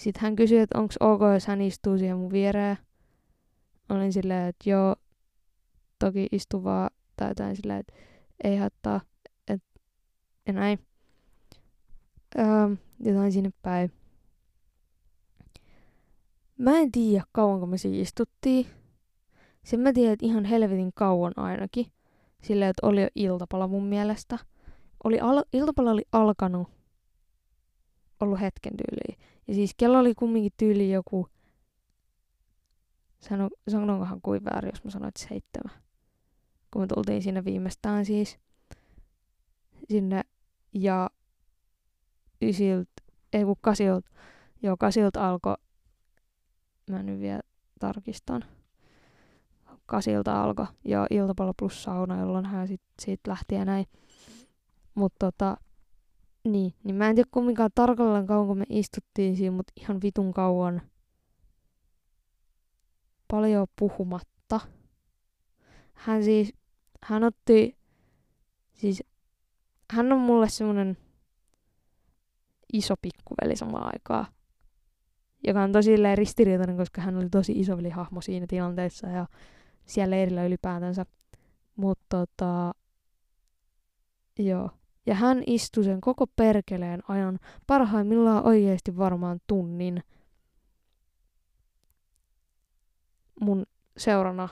Sitten 0.00 0.22
hän 0.22 0.36
kysyi, 0.36 0.58
että 0.58 0.78
onko 0.78 0.94
ok, 1.00 1.20
jos 1.34 1.46
hän 1.46 1.60
istuu 1.60 1.98
siihen 1.98 2.16
mun 2.16 2.32
viereen. 2.32 2.76
Olin 3.88 4.12
silleen, 4.12 4.48
että 4.48 4.70
joo, 4.70 4.96
toki 5.98 6.26
istuvaa 6.32 6.90
tai 7.16 7.28
jotain 7.28 7.56
sillä, 7.56 7.78
että 7.78 7.92
ei 8.44 8.56
haittaa, 8.56 9.00
et, 9.48 9.62
ja 10.46 10.52
näin. 10.52 10.78
Öö, 12.38 12.76
jotain 13.00 13.32
sinne 13.32 13.50
päin. 13.62 13.92
Mä 16.58 16.78
en 16.78 16.92
tiedä 16.92 17.24
kauanko 17.32 17.66
me 17.66 17.78
siinä 17.78 17.98
istuttiin. 17.98 18.66
Sen 19.64 19.80
mä 19.80 19.92
tiedän, 19.92 20.12
että 20.12 20.26
ihan 20.26 20.44
helvetin 20.44 20.90
kauan 20.94 21.32
ainakin. 21.36 21.86
Sillä 22.42 22.68
että 22.68 22.86
oli 22.86 23.02
jo 23.02 23.08
iltapala 23.14 23.68
mun 23.68 23.84
mielestä. 23.84 24.38
Oli 25.04 25.20
al- 25.20 25.44
iltapala 25.52 25.90
oli 25.90 26.04
alkanut 26.12 26.68
ollut 28.20 28.40
hetken 28.40 28.72
tyyliin. 28.76 29.29
Ja 29.50 29.54
siis 29.54 29.74
kello 29.76 29.98
oli 29.98 30.14
kumminkin 30.14 30.52
tyyli 30.56 30.92
joku, 30.92 31.28
sano, 33.20 33.48
sanonkohan 33.68 34.20
kuin 34.20 34.44
väärin, 34.44 34.70
jos 34.74 34.84
mä 34.84 34.90
sanoin, 34.90 35.08
että 35.08 35.20
seitsemän 35.28 35.82
kun 36.70 36.82
me 36.82 36.86
tultiin 36.86 37.22
sinne 37.22 37.44
viimeistään 37.44 38.04
siis 38.04 38.38
sinne 39.88 40.22
ja 40.74 41.10
ysilt, 42.42 42.88
ei 43.32 43.44
kun 43.44 43.56
kasilt, 43.60 44.04
joo 44.62 44.76
kasilt 44.76 45.16
alkoi, 45.16 45.56
mä 46.90 47.02
nyt 47.02 47.20
vielä 47.20 47.40
tarkistan, 47.80 48.44
kasilta 49.86 50.42
alkoi 50.42 50.66
jo 50.84 51.06
iltapallo 51.10 51.52
plus 51.58 51.82
sauna, 51.82 52.20
jolloin 52.20 52.46
hän 52.46 52.68
sit, 52.68 52.82
siitä 53.02 53.30
lähti 53.30 53.54
ja 53.54 53.64
näin. 53.64 53.86
Mutta 54.94 55.32
tota, 55.32 55.56
niin, 56.44 56.74
niin 56.84 56.96
mä 56.96 57.08
en 57.08 57.14
tiedä 57.14 57.28
kumminkaan 57.32 57.70
tarkalleen 57.74 58.26
kauan, 58.26 58.46
kun 58.46 58.58
me 58.58 58.64
istuttiin 58.68 59.36
siinä, 59.36 59.56
mutta 59.56 59.72
ihan 59.76 60.00
vitun 60.02 60.32
kauan. 60.32 60.82
Paljon 63.30 63.66
puhumatta. 63.78 64.60
Hän 65.94 66.24
siis 66.24 66.54
hän 67.02 67.24
otti, 67.24 67.76
siis 68.74 69.02
hän 69.90 70.12
on 70.12 70.20
mulle 70.20 70.48
semmonen 70.48 70.96
iso 72.72 72.94
pikkuveli 73.02 73.56
samaan 73.56 73.86
aikaan, 73.94 74.26
joka 75.46 75.62
on 75.62 75.72
tosi 75.72 75.96
ristiriitainen, 76.14 76.76
koska 76.76 77.00
hän 77.00 77.16
oli 77.16 77.28
tosi 77.30 77.52
isoveli 77.60 77.90
hahmo 77.90 78.20
siinä 78.20 78.46
tilanteessa 78.46 79.06
ja 79.06 79.26
siellä 79.86 80.16
leirillä 80.16 80.44
ylipäätänsä. 80.44 81.06
Mutta 81.76 82.26
tota, 82.26 82.72
joo. 84.38 84.70
Ja 85.10 85.16
hän 85.16 85.42
istui 85.46 85.84
sen 85.84 86.00
koko 86.00 86.26
perkeleen 86.26 87.02
ajan 87.08 87.38
parhaimmillaan 87.66 88.46
oikeasti 88.46 88.96
varmaan 88.96 89.40
tunnin 89.46 90.02
mun 93.40 93.66
seurana 93.96 94.48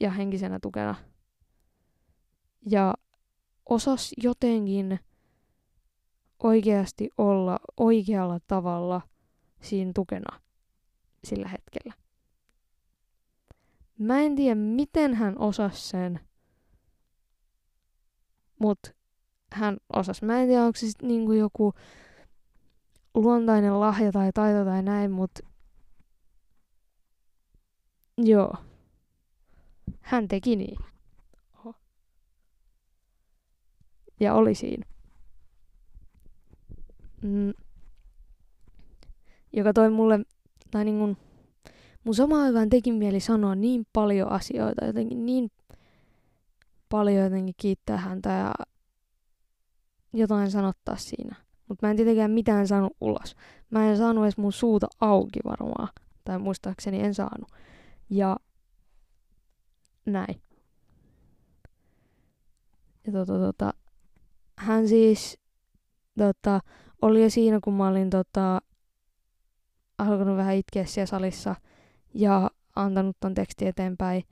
ja 0.00 0.10
henkisenä 0.10 0.58
tukena– 0.62 0.94
ja 2.66 2.94
osas 3.68 4.14
jotenkin 4.22 5.00
oikeasti 6.42 7.10
olla 7.18 7.58
oikealla 7.76 8.40
tavalla 8.46 9.00
siinä 9.62 9.92
tukena 9.94 10.40
sillä 11.24 11.48
hetkellä. 11.48 11.94
Mä 13.98 14.20
en 14.20 14.36
tiedä, 14.36 14.54
miten 14.54 15.14
hän 15.14 15.38
osasi 15.38 15.88
sen, 15.88 16.20
mut 18.60 18.78
hän 19.52 19.76
osasi. 19.92 20.24
Mä 20.24 20.40
en 20.40 20.48
tiedä, 20.48 20.64
onko 20.64 20.76
se 20.76 20.86
sit 20.86 21.02
niinku 21.02 21.32
joku 21.32 21.72
luontainen 23.14 23.80
lahja 23.80 24.12
tai 24.12 24.32
taito 24.32 24.64
tai 24.64 24.82
näin, 24.82 25.10
mut 25.10 25.30
joo. 28.18 28.54
Hän 30.00 30.28
teki 30.28 30.56
niin. 30.56 30.78
Oho. 31.58 31.74
Ja 34.20 34.34
oli 34.34 34.54
siinä. 34.54 34.86
Mm. 37.22 37.52
Joka 39.52 39.72
toi 39.72 39.90
mulle, 39.90 40.20
tai 40.70 40.84
niin 40.84 40.98
kun, 40.98 41.16
mun 42.04 42.14
samaan 42.14 42.42
aikaan 42.42 42.68
teki 42.68 42.92
mieli 42.92 43.20
sanoa 43.20 43.54
niin 43.54 43.86
paljon 43.92 44.28
asioita, 44.28 44.84
jotenkin 44.84 45.26
niin 45.26 45.50
paljon 46.88 47.24
jotenkin 47.24 47.54
kiittää 47.56 47.96
häntä 47.96 48.30
ja 48.30 48.54
jotain 50.12 50.50
sanottaa 50.50 50.96
siinä. 50.96 51.36
Mutta 51.68 51.86
mä 51.86 51.90
en 51.90 51.96
tietenkään 51.96 52.30
mitään 52.30 52.68
saanut 52.68 52.96
ulos. 53.00 53.36
Mä 53.70 53.90
en 53.90 53.96
saanut 53.96 54.24
edes 54.24 54.36
mun 54.38 54.52
suuta 54.52 54.86
auki 55.00 55.40
varmaan. 55.44 55.88
Tai 56.24 56.38
muistaakseni 56.38 57.00
en 57.00 57.14
saanut. 57.14 57.50
Ja 58.10 58.36
näin. 60.06 60.42
Ja 63.06 63.12
tota, 63.12 63.38
tota, 63.38 63.74
hän 64.58 64.88
siis 64.88 65.38
tota, 66.18 66.60
oli 67.02 67.22
jo 67.22 67.30
siinä, 67.30 67.58
kun 67.64 67.74
mä 67.74 67.88
olin 67.88 68.10
tota, 68.10 68.60
alkanut 69.98 70.36
vähän 70.36 70.54
itkeä 70.54 70.84
siellä 70.84 71.06
salissa 71.06 71.54
ja 72.14 72.50
antanut 72.76 73.16
ton 73.20 73.34
teksti 73.34 73.66
eteenpäin, 73.66 74.22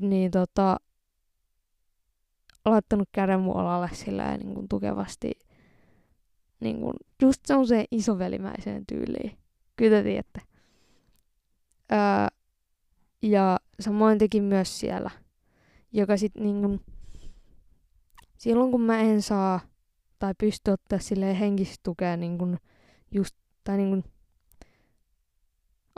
niin 0.00 0.30
tota, 0.30 0.76
laittanut 2.66 3.08
käden 3.12 3.40
mun 3.40 3.56
olalle 3.56 3.88
sillä 3.92 4.36
niin 4.36 4.54
kuin 4.54 4.68
tukevasti 4.68 5.32
niin 6.60 6.80
kuin, 6.80 6.94
just 7.22 7.40
semmoiseen 7.46 7.84
isovelimäiseen 7.90 8.86
tyyliin. 8.86 9.38
Kyllä 9.76 9.96
te 9.96 10.02
tiedätte. 10.02 10.40
Öö, 11.92 11.98
ja 13.22 13.58
samoin 13.80 14.18
teki 14.18 14.40
myös 14.40 14.80
siellä, 14.80 15.10
joka 15.92 16.16
sitten 16.16 16.42
niin 16.42 16.60
kuin, 16.60 16.80
silloin 18.38 18.70
kun 18.70 18.80
mä 18.80 19.00
en 19.00 19.22
saa 19.22 19.60
tai 20.18 20.34
pysty 20.38 20.70
ottaa 20.70 20.98
sille 20.98 21.40
henkistä 21.40 21.80
tukea 21.82 22.16
niin 22.16 22.38
kuin 22.38 22.58
just, 23.10 23.36
tai 23.64 23.76
niin 23.76 23.88
kuin, 23.88 24.04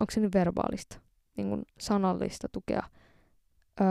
onko 0.01 0.11
se 0.11 0.21
nyt 0.21 0.35
verbaalista, 0.35 1.01
niin 1.37 1.49
kuin 1.49 1.63
sanallista 1.81 2.49
tukea 2.53 2.83
öö, 3.81 3.87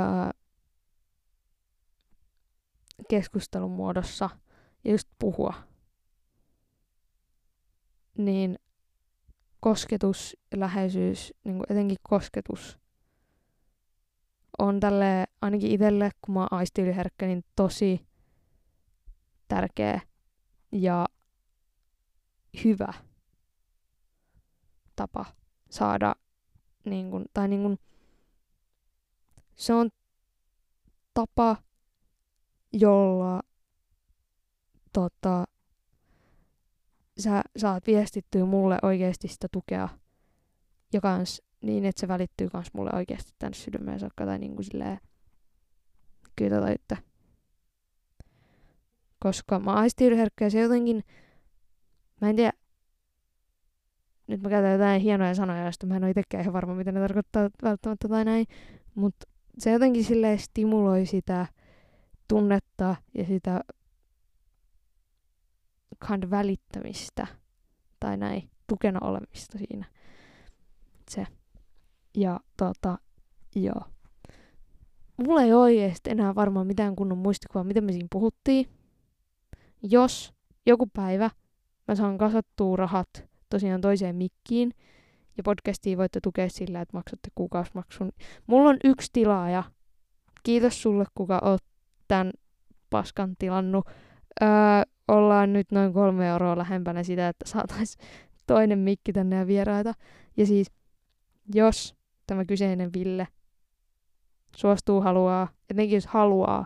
keskustelun 3.10 3.72
muodossa 3.72 4.30
ja 4.84 4.92
just 4.92 5.08
puhua, 5.20 5.54
niin 8.18 8.60
kosketus, 9.60 10.38
läheisyys, 10.56 11.34
niin 11.44 11.58
kuin 11.58 11.66
etenkin 11.70 11.98
kosketus, 12.04 12.80
on 14.58 14.80
tälle 14.80 15.28
ainakin 15.42 15.72
itselle, 15.72 16.12
kun 16.22 16.34
mä 16.34 16.40
oon 16.40 16.54
aistiyliherkkä, 16.54 17.26
niin 17.26 17.44
tosi 17.56 18.08
tärkeä 19.48 20.02
ja 20.72 21.06
hyvä 22.64 22.94
tapa 24.96 25.26
saada, 25.70 26.16
niin 26.86 27.12
kun, 27.12 27.26
tai 27.34 27.48
niin 27.48 27.62
kun, 27.62 27.78
se 29.56 29.74
on 29.74 29.90
tapa, 31.14 31.56
jolla 32.74 33.42
tota, 34.94 35.46
sä 37.20 37.42
saat 37.58 37.88
viestittyä 37.88 38.46
mulle 38.46 38.78
oikeasti 38.82 39.28
sitä 39.28 39.48
tukea 39.52 39.90
ja 40.94 41.02
kans 41.02 41.42
niin, 41.62 41.86
että 41.86 42.00
se 42.00 42.08
välittyy 42.08 42.50
kans 42.50 42.74
mulle 42.74 42.92
oikeasti 42.94 43.32
tänne 43.40 43.56
sydämeen 43.56 44.00
saakka 44.00 44.26
tai 44.26 44.40
niin 44.40 44.56
kuin 44.56 44.66
silleen 44.66 45.00
kyllä 46.36 46.62
tai 46.62 46.76
Koska 49.20 49.60
mä 49.60 49.74
aistiydherkkä 49.74 50.46
ja 50.46 50.50
se 50.50 50.62
jotenkin, 50.62 51.04
mä 52.22 52.30
en 52.30 52.36
tiedä, 52.36 52.54
nyt 54.28 54.42
mä 54.42 54.50
käytän 54.50 54.72
jotain 54.72 55.02
hienoja 55.02 55.36
sanoja, 55.36 55.64
joista 55.64 55.88
mä 55.88 55.96
en 55.96 56.04
ole 56.04 56.10
itsekään 56.10 56.42
ihan 56.42 56.54
varma, 56.54 56.76
mitä 56.76 56.92
ne 56.92 57.00
tarkoittaa 57.00 57.50
välttämättä 57.64 58.08
tai 58.08 58.26
näin, 58.26 58.46
mutta 58.96 59.28
se 59.58 59.72
jotenkin 59.72 60.04
silleen 60.04 60.40
stimuloi 60.40 61.06
sitä 61.06 61.48
tunnetta 62.28 62.96
ja 63.14 63.26
sitä 63.26 63.62
kind 66.08 66.30
välittämistä 66.30 67.28
tai 68.00 68.18
näin, 68.18 68.50
tukena 68.68 69.00
olemista 69.02 69.58
siinä. 69.58 69.86
Se. 71.10 71.28
Ja 72.18 72.40
tota, 72.58 72.98
joo. 73.56 73.82
Mulla 75.18 75.42
ei 75.42 75.54
oikeesti 75.54 76.10
enää 76.10 76.36
varmaan 76.36 76.68
mitään 76.68 76.96
kunnon 76.96 77.18
muistikuvaa, 77.18 77.64
miten 77.64 77.84
me 77.84 77.92
siinä 77.92 78.08
puhuttiin. 78.12 78.70
Jos 79.84 80.34
joku 80.66 80.88
päivä 80.94 81.30
mä 81.88 81.96
saan 81.96 82.18
kasattua 82.18 82.76
rahat 82.76 83.10
tosiaan 83.50 83.82
toiseen 83.82 84.16
mikkiin, 84.16 84.74
ja 85.38 85.44
podcastia 85.44 85.98
voitte 85.98 86.20
tukea 86.24 86.50
sillä, 86.50 86.82
että 86.82 86.98
maksatte 86.98 87.30
kuukausimaksun. 87.36 88.12
Mulla 88.48 88.70
on 88.70 88.78
yksi 88.84 89.10
tilaaja. 89.14 89.64
Kiitos 90.44 90.82
sulle, 90.82 91.06
kuka 91.16 91.40
oot 91.44 91.64
tämän 92.08 92.32
paskan 92.90 93.36
tilannut. 93.40 93.88
Öö, 94.42 94.50
ollaan 95.08 95.54
nyt 95.54 95.72
noin 95.72 95.94
kolme 95.94 96.28
euroa 96.28 96.58
lähempänä 96.58 97.04
sitä, 97.04 97.28
että 97.28 97.48
saatais 97.48 97.98
toinen 98.48 98.80
mikki 98.80 99.14
tänne 99.14 99.36
ja 99.36 99.48
vieraita. 99.48 99.94
Ja 100.38 100.46
siis, 100.46 100.72
jos 101.54 101.96
tämä 102.28 102.46
kyseinen 102.46 102.94
Ville 102.94 103.28
suostuu 104.56 105.02
haluaa, 105.02 105.48
etenkin 105.70 105.96
jos 105.96 106.08
haluaa, 106.08 106.66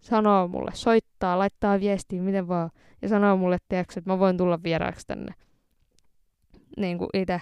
sanoo 0.00 0.48
mulle, 0.48 0.70
soittaa, 0.74 1.38
laittaa 1.38 1.80
viestiä, 1.80 2.22
miten 2.22 2.48
vaan, 2.48 2.70
ja 3.02 3.08
sanoo 3.08 3.36
mulle, 3.36 3.58
tiedätkö, 3.68 3.94
että 3.96 4.10
mä 4.10 4.18
voin 4.18 4.36
tulla 4.36 4.62
vieraaksi 4.62 5.06
tänne. 5.06 5.34
Niin 6.76 6.98
kuin 6.98 7.08
itse, 7.14 7.40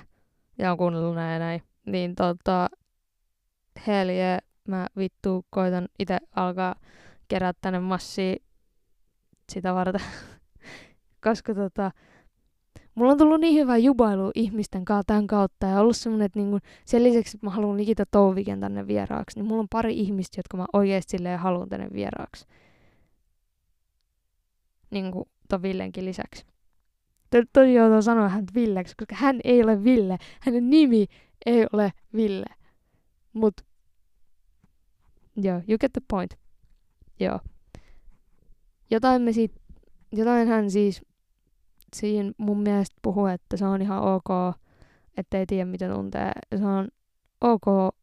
ja 0.59 0.73
on 0.73 0.79
kuunnellut 0.79 1.15
näin 1.15 1.33
ja 1.33 1.39
näin. 1.39 1.63
Niin 1.87 2.15
tota, 2.15 2.69
hell 3.87 4.11
yeah, 4.11 4.39
mä 4.69 4.87
vittu 4.97 5.47
koitan 5.51 5.89
itse 5.99 6.19
alkaa 6.37 6.75
kerää 7.29 7.53
tänne 7.61 7.81
massia 7.81 8.37
sitä 9.53 9.75
varten. 9.75 10.01
Koska 11.25 11.55
tota, 11.55 11.91
mulla 12.95 13.13
on 13.13 13.19
tullut 13.19 13.41
niin 13.41 13.55
hyvä 13.55 13.77
jubailu 13.77 14.31
ihmisten 14.35 14.85
kanssa 14.85 15.05
tämän 15.07 15.27
kautta 15.27 15.67
ja 15.67 15.81
ollut 15.81 15.97
semmonen, 15.97 16.27
että 16.27 16.39
niinku, 16.39 16.59
sen 16.85 17.05
lisäksi, 17.05 17.37
että 17.37 17.47
mä 17.47 17.51
haluan 17.51 17.77
Nikita 17.77 18.05
Touviken 18.11 18.61
tänne 18.61 18.87
vieraaksi, 18.87 19.39
niin 19.39 19.47
mulla 19.47 19.61
on 19.61 19.69
pari 19.71 19.99
ihmistä, 19.99 20.39
jotka 20.39 20.57
mä 20.57 20.67
oikeasti 20.73 21.17
haluan 21.39 21.69
tänne 21.69 21.89
vieraaksi. 21.93 22.47
Niinku 24.91 25.29
ton 25.49 25.63
Villenkin 25.63 26.05
lisäksi. 26.05 26.47
Tosi 27.53 27.75
joutuu 27.75 28.03
sanoa 28.03 28.29
hän 28.29 28.45
Villeksi, 28.55 28.95
koska 28.97 29.15
hän 29.15 29.41
ei 29.45 29.63
ole 29.63 29.85
Ville. 29.85 30.19
Hänen 30.41 30.71
nimi 30.71 31.07
ei 31.47 31.67
ole 31.73 31.93
Ville. 32.17 32.47
Mut, 33.33 33.55
joo, 35.37 35.63
you 35.69 35.79
get 35.79 35.93
the 35.93 36.03
point. 36.09 36.35
Joo. 37.21 37.41
Jotain 38.91 39.23
me 39.23 39.33
sit, 39.33 39.53
jotain 40.13 40.49
hän 40.49 40.71
siis 40.71 41.03
siinä 41.97 42.33
mun 42.39 42.63
mielestä 42.63 42.97
puhuu, 43.03 43.27
että 43.27 43.57
se 43.57 43.65
on 43.67 43.83
ihan 43.83 44.03
ok, 44.03 44.57
että 45.17 45.39
ei 45.39 45.47
tiedä 45.47 45.65
mitä 45.65 45.89
tuntee. 45.89 46.33
Se 46.57 46.67
on 46.67 46.89
ok 47.41 47.95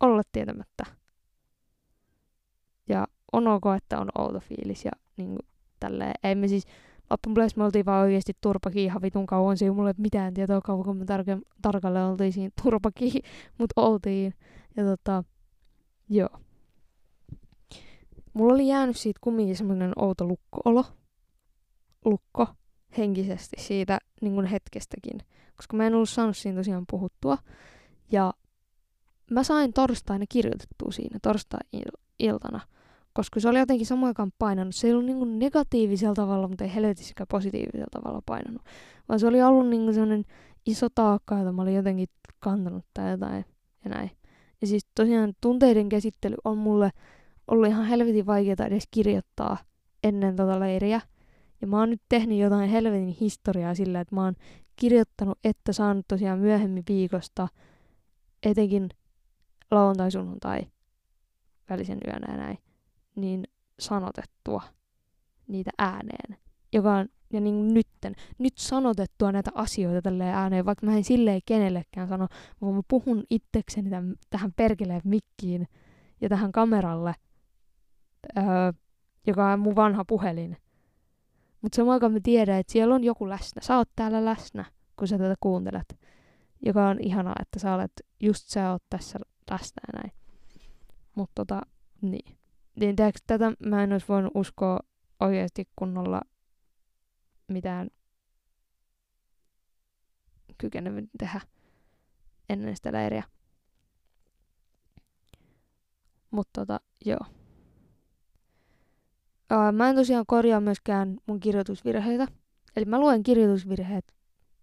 olla 0.00 0.22
tietämättä. 0.32 0.84
Ja 2.88 3.06
on 3.32 3.48
ok, 3.48 3.64
että 3.76 4.00
on 4.00 4.08
outo 4.18 4.40
fiilis 4.40 4.84
ja 4.84 4.90
niin 5.16 5.38
tälleen. 5.80 6.14
Ei 6.22 6.34
me 6.34 6.48
siis, 6.48 6.64
loppujen 7.10 7.50
me 7.56 7.64
oltiin 7.64 7.86
vaan 7.86 8.02
oikeasti 8.02 8.32
turpakiin 8.40 8.90
havitun 8.90 9.26
kauan. 9.26 9.56
Se 9.56 9.64
ei 9.64 9.70
mulle 9.70 9.94
mitään 9.98 10.34
tietoa 10.34 10.60
kauan, 10.60 10.84
kun 10.84 10.96
me 10.96 11.04
tarke- 11.04 11.42
tarkalleen 11.62 12.04
oltiin 12.04 12.32
siinä 12.32 12.50
turpakiin, 12.62 13.22
mutta 13.58 13.80
oltiin. 13.80 14.34
Ja 14.76 14.84
tota, 14.84 15.24
joo. 16.10 16.28
Mulla 18.32 18.54
oli 18.54 18.68
jäänyt 18.68 18.96
siitä 18.96 19.18
kumminkin 19.22 19.56
semmoinen 19.56 19.92
outo 19.96 20.26
lukkoolo 20.26 20.84
lukko 22.04 22.46
henkisesti 22.98 23.56
siitä 23.60 23.98
niin 24.20 24.34
kuin 24.34 24.46
hetkestäkin, 24.46 25.20
koska 25.56 25.76
mä 25.76 25.86
en 25.86 25.94
ollut 25.94 26.08
saanut 26.08 26.36
siinä 26.36 26.58
tosiaan 26.58 26.84
puhuttua. 26.90 27.38
Ja 28.12 28.34
mä 29.30 29.42
sain 29.44 29.72
torstaina 29.72 30.24
kirjoitettua 30.28 30.92
siinä 30.92 31.18
torstai-iltana, 31.22 32.60
koska 33.12 33.40
se 33.40 33.48
oli 33.48 33.58
jotenkin 33.58 33.86
samaan 33.86 34.08
aikaan 34.08 34.32
painanut. 34.38 34.74
Se 34.74 34.86
ei 34.86 34.92
ollut 34.92 35.06
niin 35.06 35.38
negatiivisella 35.38 36.14
tavalla, 36.14 36.48
mutta 36.48 36.64
ei 36.64 36.74
helvetissäkään 36.74 37.26
positiivisella 37.30 37.86
tavalla 37.90 38.22
painanut, 38.26 38.62
vaan 39.08 39.20
se 39.20 39.26
oli 39.26 39.42
ollut 39.42 39.68
niin 39.68 39.94
sellainen 39.94 40.24
iso 40.66 40.88
taakka, 40.94 41.38
jota 41.38 41.52
mä 41.52 41.62
olin 41.62 41.74
jotenkin 41.74 42.08
kantanut 42.40 42.84
tai 42.94 43.10
jotain 43.10 43.44
ja 43.84 43.90
näin. 43.90 44.10
Ja 44.60 44.66
siis 44.66 44.86
tosiaan 44.94 45.32
tunteiden 45.40 45.88
käsittely 45.88 46.36
on 46.44 46.58
mulle 46.58 46.90
ollut 47.48 47.68
ihan 47.68 47.86
helvetin 47.86 48.26
vaikeaa 48.26 48.66
edes 48.66 48.88
kirjoittaa 48.90 49.56
ennen 50.04 50.36
tota 50.36 50.60
leiriä. 50.60 51.00
Ja 51.60 51.66
mä 51.66 51.78
oon 51.78 51.90
nyt 51.90 52.02
tehnyt 52.08 52.38
jotain 52.38 52.70
helvetin 52.70 53.16
historiaa 53.20 53.74
sillä, 53.74 54.00
että 54.00 54.14
mä 54.14 54.24
oon 54.24 54.34
kirjoittanut, 54.76 55.38
että 55.44 55.72
saanut 55.72 56.08
tosiaan 56.08 56.38
myöhemmin 56.38 56.84
viikosta, 56.88 57.48
etenkin 58.42 58.88
lauantai, 59.70 60.10
sunnuntai, 60.10 60.60
välisen 61.70 61.98
yönä 62.06 62.32
ja 62.32 62.36
näin, 62.36 62.58
niin 63.16 63.44
sanotettua 63.80 64.62
niitä 65.48 65.70
ääneen. 65.78 66.36
Joka 66.72 66.94
on, 66.94 67.08
ja 67.32 67.40
niin 67.40 67.74
nytten, 67.74 68.14
nyt 68.38 68.58
sanotettua 68.58 69.32
näitä 69.32 69.50
asioita 69.54 70.02
tälleen 70.02 70.34
ääneen, 70.34 70.64
vaikka 70.64 70.86
mä 70.86 70.96
en 70.96 71.04
silleen 71.04 71.40
kenellekään 71.46 72.08
sano, 72.08 72.28
vaan 72.60 72.74
mä 72.74 72.80
puhun 72.88 73.24
itsekseni 73.30 73.90
tämän, 73.90 74.14
tähän 74.30 74.52
perkeleen 74.56 75.00
mikkiin 75.04 75.68
ja 76.20 76.28
tähän 76.28 76.52
kameralle, 76.52 77.14
öö, 78.38 78.44
joka 79.26 79.52
on 79.52 79.60
mun 79.60 79.76
vanha 79.76 80.04
puhelin. 80.04 80.56
Mutta 81.62 81.76
samaan 81.76 81.94
aikaan 81.94 82.12
mä 82.12 82.20
tiedän, 82.22 82.58
että 82.58 82.72
siellä 82.72 82.94
on 82.94 83.04
joku 83.04 83.28
läsnä. 83.28 83.62
Sä 83.62 83.76
oot 83.76 83.88
täällä 83.96 84.24
läsnä, 84.24 84.64
kun 84.96 85.08
sä 85.08 85.18
tätä 85.18 85.34
kuuntelet. 85.40 85.98
Joka 86.66 86.88
on 86.88 87.00
ihanaa, 87.00 87.34
että 87.40 87.58
sä 87.58 87.74
olet, 87.74 87.92
just 88.20 88.48
sä 88.48 88.70
oot 88.70 88.82
tässä 88.90 89.18
läsnä 89.50 89.80
ja 89.92 90.00
näin. 90.00 90.12
Mutta 91.14 91.32
tota, 91.34 91.60
niin. 92.02 92.38
Niin 92.80 92.96
tätä 93.26 93.52
mä 93.66 93.82
en 93.82 93.92
olisi 93.92 94.08
voinut 94.08 94.32
uskoa 94.34 94.80
oikeasti 95.20 95.68
kunnolla 95.76 96.20
mitään 97.50 97.90
kykenevän 100.58 101.08
tehdä 101.18 101.40
ennen 102.48 102.76
sitä 102.76 102.92
leiriä. 102.92 103.24
Mutta 106.30 106.60
tota, 106.60 106.80
joo. 107.04 107.20
Ää, 109.50 109.72
mä 109.72 109.88
en 109.88 109.96
tosiaan 109.96 110.26
korjaa 110.26 110.60
myöskään 110.60 111.16
mun 111.26 111.40
kirjoitusvirheitä. 111.40 112.26
Eli 112.76 112.84
mä 112.84 113.00
luen 113.00 113.22
kirjoitusvirheet 113.22 114.14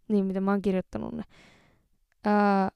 niin, 0.07 0.25
miten 0.25 0.43
mä 0.43 0.51
oon 0.51 0.61
kirjoittanut 0.61 1.13
ne. 1.13 1.23
Ää, 2.25 2.71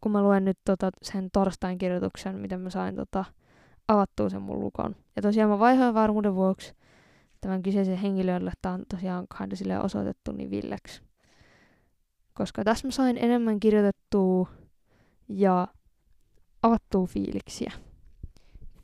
kun 0.00 0.12
mä 0.12 0.22
luen 0.22 0.44
nyt 0.44 0.58
tota, 0.64 0.90
sen 1.02 1.30
torstain 1.30 1.78
kirjoituksen, 1.78 2.36
miten 2.36 2.60
mä 2.60 2.70
sain 2.70 2.96
tota, 2.96 3.24
avattua 3.88 4.28
sen 4.28 4.42
mun 4.42 4.60
lukon. 4.60 4.96
Ja 5.16 5.22
tosiaan 5.22 5.50
mä 5.50 5.58
vaihoin 5.58 5.94
varmuuden 5.94 6.34
vuoksi 6.34 6.74
tämän 7.44 7.62
kyseisen 7.62 7.96
henkilön, 7.96 8.48
että 8.48 8.70
on 8.70 8.84
tosiaan 8.88 9.26
kinda 9.38 9.56
sille 9.56 9.78
osoitettu 9.78 10.32
niin 10.32 10.50
Villeksi. 10.50 11.02
Koska 12.34 12.64
tässä 12.64 12.88
mä 12.88 12.90
sain 12.90 13.18
enemmän 13.18 13.60
kirjoitettua 13.60 14.48
ja 15.28 15.68
avattua 16.62 17.06
fiiliksiä. 17.06 17.72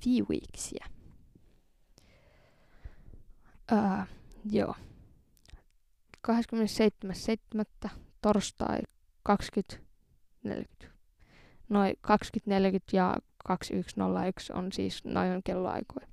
Fiiliksiä. 0.05 0.87
Ää, 3.71 4.07
joo. 4.51 4.75
27.7. 6.29 7.91
torstai 8.21 8.79
20.40. 9.29 10.87
Noin 11.69 11.97
20.40 12.07 12.15
ja 12.93 13.17
21.01 13.49 13.57
on 14.55 14.73
siis 14.73 15.05
noin 15.05 15.41
kelloaikoja. 15.45 16.07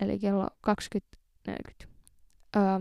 Eli 0.00 0.18
kello 0.18 0.48
20.40. 1.48 1.88
Öö, 2.56 2.78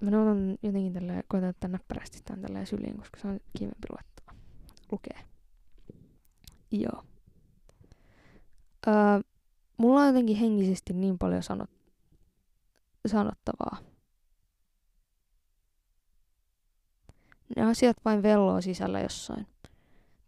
mä 0.00 0.10
noutan 0.10 0.58
jotenkin 0.62 0.92
tällä, 0.92 1.22
koitan 1.28 1.50
ottaa 1.50 1.70
näppärästi 1.70 2.20
tämän 2.24 2.42
tällä 2.42 2.64
syliin, 2.64 2.98
koska 2.98 3.20
se 3.20 3.28
on 3.28 3.40
kivempi 3.58 3.88
luettaa. 3.90 4.34
Lukee. 4.92 5.18
Joo. 6.70 7.04
Öö, 8.86 8.94
mulla 9.76 10.00
on 10.00 10.06
jotenkin 10.06 10.36
henkisesti 10.36 10.92
niin 10.92 11.18
paljon 11.18 11.42
sanot, 11.42 11.70
sanottavaa. 13.06 13.76
Ne 17.56 17.62
asiat 17.62 17.96
vain 18.04 18.22
velloo 18.22 18.60
sisällä 18.60 19.00
jossain. 19.00 19.46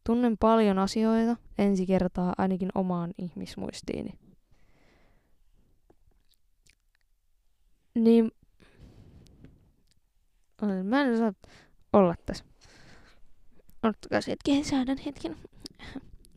Tunnen 0.07 0.39
paljon 0.39 0.79
asioita 0.79 1.37
ensi 1.59 1.87
kertaa 1.87 2.35
ainakin 2.39 2.69
omaan 2.75 3.15
ihmismuistiini. 3.19 4.19
Niin 7.95 8.31
mä 10.85 11.03
en 11.03 11.19
saa 11.19 11.33
olla 11.93 12.15
tässä. 12.27 12.45
Ottakaa 13.83 14.21
hetken, 14.29 14.65
säädän 14.65 14.99
hetken. 14.99 15.37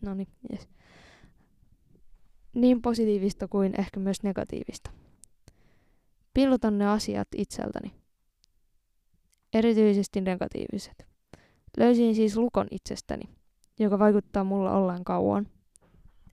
no 0.01 0.13
niin, 0.13 0.27
yes. 0.51 0.67
Niin 2.53 2.81
positiivista 2.81 3.47
kuin 3.47 3.79
ehkä 3.79 3.99
myös 3.99 4.23
negatiivista. 4.23 4.91
Piilotan 6.33 6.77
ne 6.77 6.87
asiat 6.87 7.27
itseltäni. 7.35 7.93
Erityisesti 9.53 10.21
negatiiviset. 10.21 11.07
Löysin 11.77 12.15
siis 12.15 12.37
lukon 12.37 12.67
itsestäni, 12.71 13.23
joka 13.79 13.99
vaikuttaa 13.99 14.43
mulla 14.43 14.71
ollaan 14.71 15.03
kauan. 15.03 15.47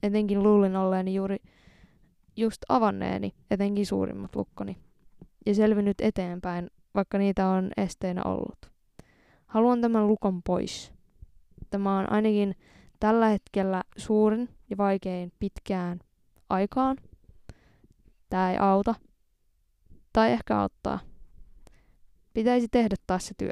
Etenkin 0.03 0.43
luulin 0.43 0.75
olleeni 0.75 1.15
juuri 1.15 1.37
just 2.35 2.63
avanneeni, 2.69 3.33
etenkin 3.51 3.85
suurimmat 3.85 4.35
lukkoni. 4.35 4.77
Ja 5.45 5.55
selvinnyt 5.55 6.01
eteenpäin, 6.01 6.69
vaikka 6.95 7.17
niitä 7.17 7.47
on 7.47 7.71
esteinä 7.77 8.21
ollut. 8.25 8.71
Haluan 9.45 9.81
tämän 9.81 10.07
lukon 10.07 10.43
pois. 10.43 10.93
Tämä 11.69 11.97
on 11.97 12.11
ainakin 12.11 12.55
tällä 12.99 13.27
hetkellä 13.27 13.83
suurin 13.97 14.49
ja 14.69 14.77
vaikein 14.77 15.31
pitkään 15.39 15.99
aikaan. 16.49 16.97
Tämä 18.29 18.51
ei 18.51 18.57
auta. 18.57 18.95
Tai 20.13 20.31
ehkä 20.31 20.59
auttaa. 20.59 20.99
Pitäisi 22.33 22.67
tehdä 22.67 22.95
taas 23.07 23.27
se 23.27 23.33
työ. 23.37 23.51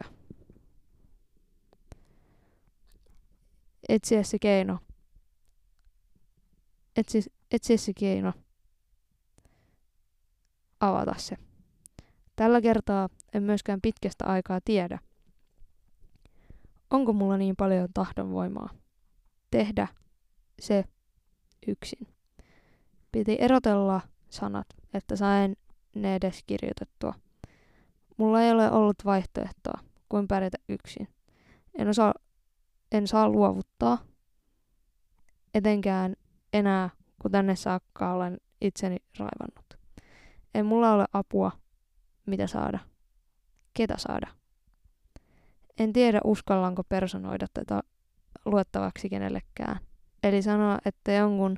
Etsiä 3.90 4.24
se 4.24 4.40
keino. 4.40 4.80
Etsi, 6.96 7.24
etsiä 7.52 7.78
se 7.78 7.94
keino. 7.94 8.34
Avata 10.80 11.16
se. 11.18 11.38
Tällä 12.42 12.62
kertaa 12.62 13.10
en 13.34 13.44
myöskään 13.44 13.82
pitkästä 13.82 14.26
aikaa 14.26 14.60
tiedä, 14.66 15.00
onko 16.90 17.14
mulla 17.14 17.38
niin 17.38 17.56
paljon 17.56 17.90
tahdonvoimaa 17.94 18.70
tehdä 19.52 19.88
se 20.62 20.84
yksin. 21.68 22.08
Piti 23.12 23.38
erotella 23.40 24.02
sanat, 24.30 24.68
että 24.94 25.16
sain 25.16 25.56
ne 25.96 26.16
edes 26.16 26.44
kirjoitettua. 26.48 27.14
Mulla 28.18 28.42
ei 28.42 28.52
ole 28.52 28.72
ollut 28.72 28.98
vaihtoehtoa 29.06 29.80
kuin 30.10 30.28
pärjätä 30.28 30.58
yksin. 30.70 31.08
En, 31.78 31.88
osaa, 31.88 32.14
en 32.92 33.08
saa 33.08 33.30
luovuttaa, 33.30 33.98
etenkään 35.54 36.16
enää, 36.54 36.90
kun 37.22 37.32
tänne 37.32 37.56
saakka 37.56 38.14
olen 38.14 38.38
itseni 38.62 38.98
raivannut. 39.20 39.78
En 40.56 40.66
mulla 40.66 40.94
ole 40.94 41.06
apua, 41.14 41.52
mitä 42.26 42.48
saada, 42.48 42.80
ketä 43.74 43.96
saada. 43.98 44.28
En 45.80 45.94
tiedä, 45.94 46.22
uskallanko 46.24 46.84
personoida 46.84 47.48
tätä 47.54 47.82
luettavaksi 48.46 49.10
kenellekään. 49.10 49.80
Eli 50.24 50.42
sanoa, 50.42 50.78
että 50.86 51.12
jonkun 51.12 51.58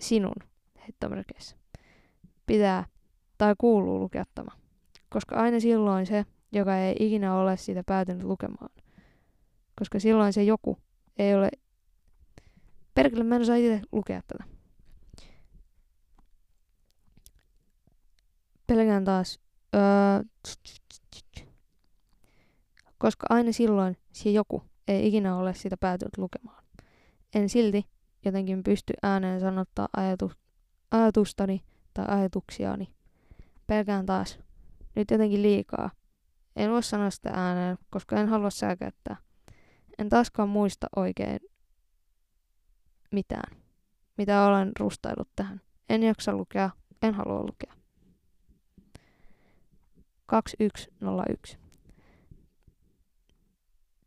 sinun, 0.00 0.36
heittomerkeissä, 0.82 1.56
pitää 2.46 2.86
tai 3.38 3.54
kuuluu 3.58 3.98
lukea 3.98 4.24
tämä 4.34 4.50
koska 5.10 5.36
aina 5.36 5.60
silloin 5.60 6.06
se, 6.06 6.26
joka 6.52 6.78
ei 6.78 6.96
ikinä 7.00 7.34
ole 7.34 7.56
siitä 7.56 7.82
päätynyt 7.86 8.24
lukemaan. 8.24 8.70
Koska 9.78 10.00
silloin 10.00 10.32
se 10.32 10.42
joku 10.42 10.78
ei 11.18 11.34
ole... 11.34 11.50
Perkele, 12.94 13.24
mä 13.24 13.36
en 13.36 13.42
osaa 13.42 13.56
itse 13.56 13.80
lukea 13.92 14.22
tätä. 14.26 14.44
Pelkään 18.66 19.04
taas. 19.04 19.40
Öö, 19.74 20.22
koska 22.98 23.26
aina 23.30 23.52
silloin 23.52 23.96
se 24.12 24.30
joku 24.30 24.62
ei 24.88 25.08
ikinä 25.08 25.36
ole 25.36 25.54
sitä 25.54 25.76
päätynyt 25.76 26.18
lukemaan. 26.18 26.64
En 27.34 27.48
silti 27.48 27.86
jotenkin 28.24 28.62
pysty 28.62 28.94
ääneen 29.02 29.40
sanottaa 29.40 29.88
ajatu, 29.96 30.32
ajatustani 30.90 31.62
tai 31.94 32.04
ajatuksiani. 32.08 32.88
Pelkään 33.66 34.06
taas, 34.06 34.38
nyt 34.96 35.10
jotenkin 35.10 35.42
liikaa. 35.42 35.90
En 36.56 36.70
voi 36.70 36.82
sanoa 36.82 37.10
sitä 37.10 37.30
ääneen, 37.34 37.78
koska 37.90 38.16
en 38.16 38.28
halua 38.28 38.50
säikäyttää. 38.50 39.16
En 39.98 40.08
taaskaan 40.08 40.48
muista 40.48 40.86
oikein 40.96 41.40
mitään, 43.12 43.56
mitä 44.18 44.44
olen 44.44 44.72
rustailut 44.80 45.28
tähän. 45.36 45.60
En 45.88 46.02
jaksa 46.02 46.32
lukea, 46.32 46.70
en 47.02 47.14
halua 47.14 47.42
lukea. 47.42 47.72
2101. 50.28 51.58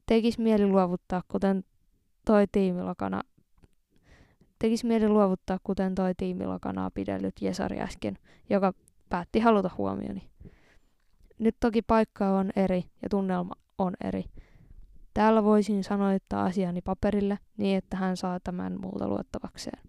Tekis 0.06 0.40
mieli 0.40 0.68
luovuttaa, 0.68 1.22
kuten 1.28 1.64
toi 2.26 2.46
tiimilakana 2.52 3.22
tekis 4.62 4.84
mieli 4.84 5.10
luovuttaa, 5.10 5.60
kuten 5.64 5.96
toi 5.96 6.14
tiimilakanaa 6.18 6.92
pidellyt 6.92 7.42
Jesari 7.42 7.80
äsken, 7.80 8.18
joka 8.50 8.74
päätti 9.10 9.40
haluta 9.40 9.70
huomioni. 9.78 10.30
Nyt 11.40 11.56
toki 11.60 11.82
paikka 11.82 12.30
on 12.30 12.52
eri 12.56 12.84
ja 13.04 13.10
tunnelma 13.10 13.54
on 13.78 13.94
eri. 14.04 14.24
Täällä 15.14 15.44
voisin 15.44 15.84
sanoittaa 15.84 16.44
asiani 16.44 16.82
paperille 16.82 17.40
niin, 17.58 17.78
että 17.78 17.98
hän 17.98 18.18
saa 18.18 18.40
tämän 18.40 18.82
multa 18.82 19.08
luottavakseen. 19.08 19.84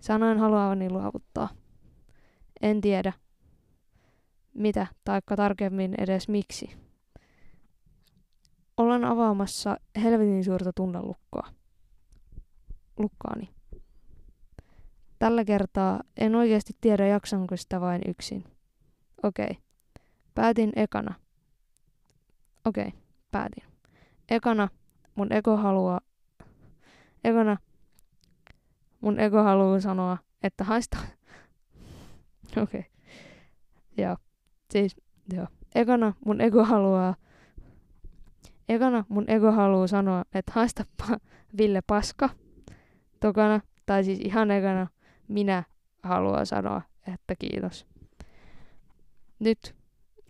Sanoin 0.00 0.38
haluavani 0.38 0.90
luovuttaa. 0.90 1.48
En 2.62 2.80
tiedä, 2.80 3.12
mitä, 4.54 4.86
taikka 5.04 5.36
tarkemmin 5.36 5.94
edes 5.98 6.28
miksi. 6.28 6.76
Olen 8.76 9.04
avaamassa 9.04 9.76
helvetin 10.02 10.44
suurta 10.44 10.72
tunnelukkoa. 10.72 11.48
Lukkaani. 12.98 13.50
Tällä 15.18 15.44
kertaa 15.44 16.00
en 16.16 16.34
oikeasti 16.34 16.72
tiedä 16.80 17.06
jaksanko 17.06 17.56
sitä 17.56 17.80
vain 17.80 18.02
yksin. 18.08 18.44
Okei. 19.22 19.46
Okay. 19.50 19.62
Päätin 20.34 20.72
ekana. 20.76 21.14
Okei, 22.64 22.86
okay, 22.86 23.00
päätin. 23.30 23.64
Ekana 24.30 24.68
mun 25.14 25.32
ego 25.32 25.56
haluaa... 25.56 26.00
Ekana 27.24 27.56
mun 29.00 29.20
ego 29.20 29.42
haluaa 29.42 29.80
sanoa, 29.80 30.18
että 30.42 30.64
haista... 30.64 30.98
Okei. 32.62 32.62
Okay. 32.62 32.82
Joo. 33.98 34.16
Siis, 34.72 34.96
joo. 35.32 35.46
Ekana 35.74 36.12
mun 36.26 36.40
ego 36.40 36.64
haluaa... 36.64 37.14
Ekana 38.68 39.04
mun 39.08 39.24
ego 39.28 39.52
haluaa 39.52 39.86
sanoa, 39.86 40.24
että 40.34 40.52
haista 40.54 40.84
pa- 41.02 41.18
Ville 41.58 41.80
paska. 41.86 42.28
Tokana, 43.20 43.60
tai 43.86 44.04
siis 44.04 44.20
ihan 44.20 44.50
ekana, 44.50 44.86
minä 45.28 45.62
haluan 46.02 46.46
sanoa, 46.46 46.82
että 47.14 47.34
kiitos. 47.38 47.86
Nyt, 49.38 49.74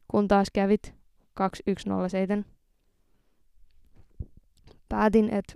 kun 0.08 0.28
taas 0.28 0.48
kävit 0.52 0.94
2107, 1.34 2.44
päätin, 4.88 5.34
että 5.34 5.54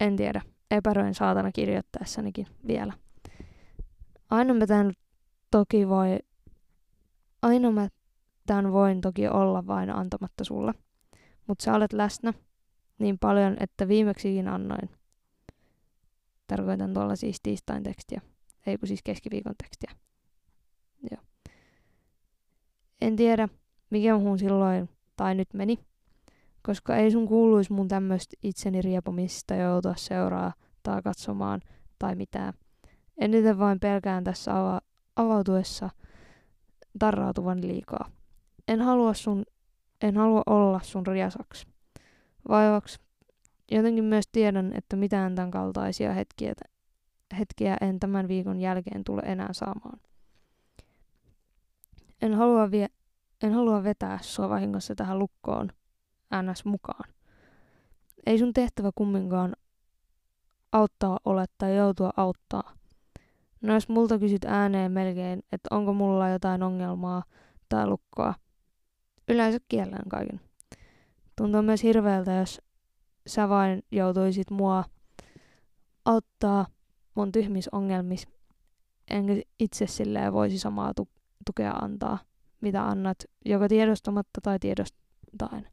en 0.00 0.16
tiedä, 0.16 0.42
epäröin 0.70 1.14
saatana 1.14 1.52
kirjoittaessanikin 1.52 2.46
vielä. 2.66 2.92
Aina 4.30 4.54
mä 4.54 4.66
tämän 4.66 4.92
toki 5.50 5.88
voi, 5.88 6.18
aina 7.46 7.70
mä 7.70 7.88
tämän 8.46 8.72
voin 8.72 9.00
toki 9.00 9.28
olla 9.28 9.66
vain 9.66 9.90
antamatta 9.90 10.44
sulle. 10.44 10.74
Mutta 11.46 11.64
sä 11.64 11.74
olet 11.74 11.92
läsnä 11.92 12.32
niin 12.98 13.18
paljon, 13.18 13.56
että 13.60 13.88
viimeksikin 13.88 14.48
annoin. 14.48 14.90
Tarkoitan 16.46 16.94
tuolla 16.94 17.16
siis 17.16 17.36
tiistain 17.42 17.82
tekstiä. 17.82 18.20
Ei 18.66 18.78
kun 18.78 18.88
siis 18.88 19.02
keskiviikon 19.02 19.54
tekstiä. 19.62 19.90
Joo. 21.10 21.22
En 23.00 23.16
tiedä, 23.16 23.48
mikä 23.90 24.18
muun 24.18 24.38
silloin 24.38 24.88
tai 25.16 25.34
nyt 25.34 25.48
meni, 25.54 25.78
koska 26.62 26.96
ei 26.96 27.10
sun 27.10 27.28
kuuluisi 27.28 27.72
mun 27.72 27.88
tämmöistä 27.88 28.36
itseni 28.42 28.82
riepomista 28.82 29.54
joutua 29.54 29.94
seuraa 29.96 30.52
tai 30.82 31.02
katsomaan 31.02 31.60
tai 31.98 32.14
mitään. 32.14 32.52
Eniten 33.18 33.58
vain 33.58 33.80
pelkään 33.80 34.24
tässä 34.24 34.52
ava- 34.52 34.86
avautuessa 35.16 35.90
tarrautuvan 36.98 37.68
liikaa. 37.68 38.10
En 38.68 38.80
halua 38.80 39.14
sun, 39.14 39.44
en 40.02 40.16
halua 40.16 40.42
olla 40.46 40.80
sun 40.82 41.06
riasaks. 41.06 41.66
Vaivaks. 42.48 43.00
Jotenkin 43.70 44.04
myös 44.04 44.28
tiedän, 44.32 44.72
että 44.74 44.96
mitään 44.96 45.34
tämän 45.34 45.50
kaltaisia 45.50 46.12
hetkiä, 46.12 46.52
hetkiä 47.38 47.76
en 47.80 48.00
tämän 48.00 48.28
viikon 48.28 48.60
jälkeen 48.60 49.04
tule 49.04 49.22
enää 49.24 49.52
saamaan. 49.52 50.00
En 52.22 52.34
halua, 52.34 52.70
vie, 52.70 52.86
en 53.42 53.52
halua 53.52 53.82
vetää 53.82 54.18
sua 54.22 54.48
vahingossa 54.48 54.94
tähän 54.94 55.18
lukkoon 55.18 55.68
ns. 56.42 56.64
mukaan. 56.64 57.10
Ei 58.26 58.38
sun 58.38 58.52
tehtävä 58.52 58.90
kumminkaan 58.94 59.56
auttaa 60.72 61.18
ole 61.24 61.44
tai 61.58 61.76
joutua 61.76 62.10
auttaa. 62.16 62.75
No 63.66 63.74
jos 63.74 63.88
multa 63.88 64.18
kysyt 64.18 64.44
ääneen 64.44 64.92
melkein, 64.92 65.42
että 65.52 65.68
onko 65.70 65.94
mulla 65.94 66.28
jotain 66.28 66.62
ongelmaa 66.62 67.22
tai 67.68 67.86
lukkoa, 67.86 68.34
yleensä 69.28 69.58
kiellän 69.68 70.08
kaiken. 70.08 70.40
Tuntuu 71.36 71.62
myös 71.62 71.82
hirveältä, 71.82 72.32
jos 72.32 72.60
sä 73.26 73.48
vain 73.48 73.82
joutuisit 73.90 74.50
mua 74.50 74.84
auttaa 76.04 76.66
mun 77.14 77.32
tyhmis 77.32 77.68
ongelmis, 77.68 78.28
enkä 79.10 79.32
itse 79.58 79.86
silleen 79.86 80.32
voisi 80.32 80.58
samaa 80.58 80.94
tu- 80.94 81.08
tukea 81.46 81.72
antaa, 81.72 82.18
mitä 82.60 82.86
annat, 82.86 83.18
joko 83.44 83.68
tiedostamatta 83.68 84.40
tai 84.42 84.58
tiedostaen. 84.58 85.68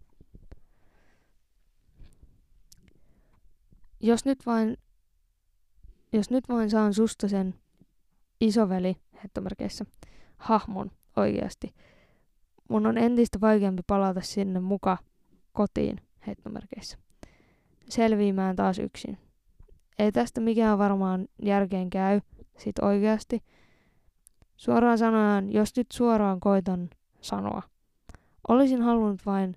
Jos 4.00 4.26
nyt 4.26 4.46
vain, 4.46 4.78
jos 6.14 6.30
nyt 6.30 6.50
vain 6.50 6.70
saan 6.70 6.94
susta 6.94 7.28
sen 7.28 7.63
isoveli, 8.42 8.96
hettomerkeissä, 9.24 9.86
hahmon 10.38 10.92
oikeasti, 11.16 11.74
mun 12.70 12.86
on 12.86 12.98
entistä 12.98 13.42
vaikeampi 13.42 13.82
palata 13.88 14.22
sinne 14.22 14.60
muka 14.60 14.98
kotiin, 15.52 15.98
heittomerkeissä. 16.28 16.98
Selviämään 17.90 18.56
taas 18.56 18.80
yksin. 18.80 19.18
Ei 20.00 20.12
tästä 20.12 20.42
mikään 20.42 20.78
varmaan 20.78 21.28
järkeen 21.42 21.90
käy, 21.90 22.22
sit 22.58 22.80
oikeasti. 22.80 23.44
Suoraan 24.58 24.98
sanoen, 24.98 25.54
jos 25.54 25.78
nyt 25.78 25.88
suoraan 25.92 26.40
koitan 26.40 26.90
sanoa. 27.22 27.62
Olisin 28.48 28.82
halunnut 28.82 29.26
vain 29.26 29.56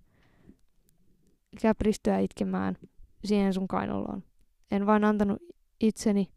käpristyä 1.61 2.19
itkemään 2.19 2.77
siihen 3.25 3.55
sun 3.55 3.69
kainaloon. 3.69 4.23
En 4.71 4.87
vain 4.87 5.05
antanut 5.05 5.43
itseni, 5.81 6.29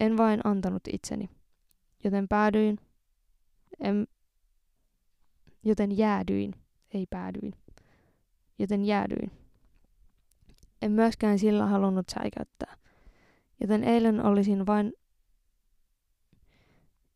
en 0.00 0.16
vain 0.16 0.40
antanut 0.44 0.82
itseni. 0.92 1.30
Joten 2.04 2.28
päädyin, 2.28 2.78
en, 3.80 4.06
joten 5.64 5.98
jäädyin, 5.98 6.54
ei 6.94 7.06
päädyin. 7.10 7.54
Joten 8.58 8.84
jäädyin. 8.84 9.30
En 10.82 10.92
myöskään 10.92 11.38
sillä 11.38 11.66
halunnut 11.66 12.08
säikäyttää. 12.08 12.76
Joten 13.60 13.84
eilen 13.84 14.24
olisin 14.24 14.66
vain, 14.66 14.92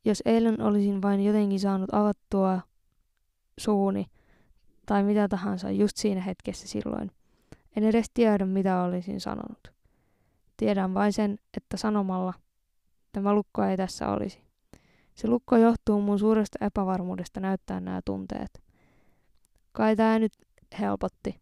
jos 0.04 0.22
eilen 0.24 0.60
olisin 0.60 1.02
vain 1.02 1.24
jotenkin 1.24 1.60
saanut 1.60 1.94
avattua 1.94 2.60
suuni 3.58 4.06
tai 4.86 5.02
mitä 5.02 5.28
tahansa 5.28 5.70
just 5.70 5.96
siinä 5.96 6.20
hetkessä 6.20 6.68
silloin, 6.68 7.10
en 7.76 7.84
edes 7.84 8.06
tiedä 8.14 8.46
mitä 8.46 8.82
olisin 8.82 9.20
sanonut. 9.20 9.72
Tiedän 10.56 10.94
vain 10.94 11.12
sen, 11.12 11.38
että 11.56 11.76
sanomalla 11.76 12.34
tämä 13.14 13.34
lukko 13.34 13.62
ei 13.62 13.76
tässä 13.76 14.08
olisi. 14.08 14.42
Se 15.14 15.28
lukko 15.28 15.56
johtuu 15.56 16.00
mun 16.00 16.18
suuresta 16.18 16.64
epävarmuudesta 16.64 17.40
näyttää 17.40 17.80
nämä 17.80 18.00
tunteet. 18.04 18.62
Kai 19.72 19.96
tää 19.96 20.18
nyt 20.18 20.32
helpotti. 20.80 21.40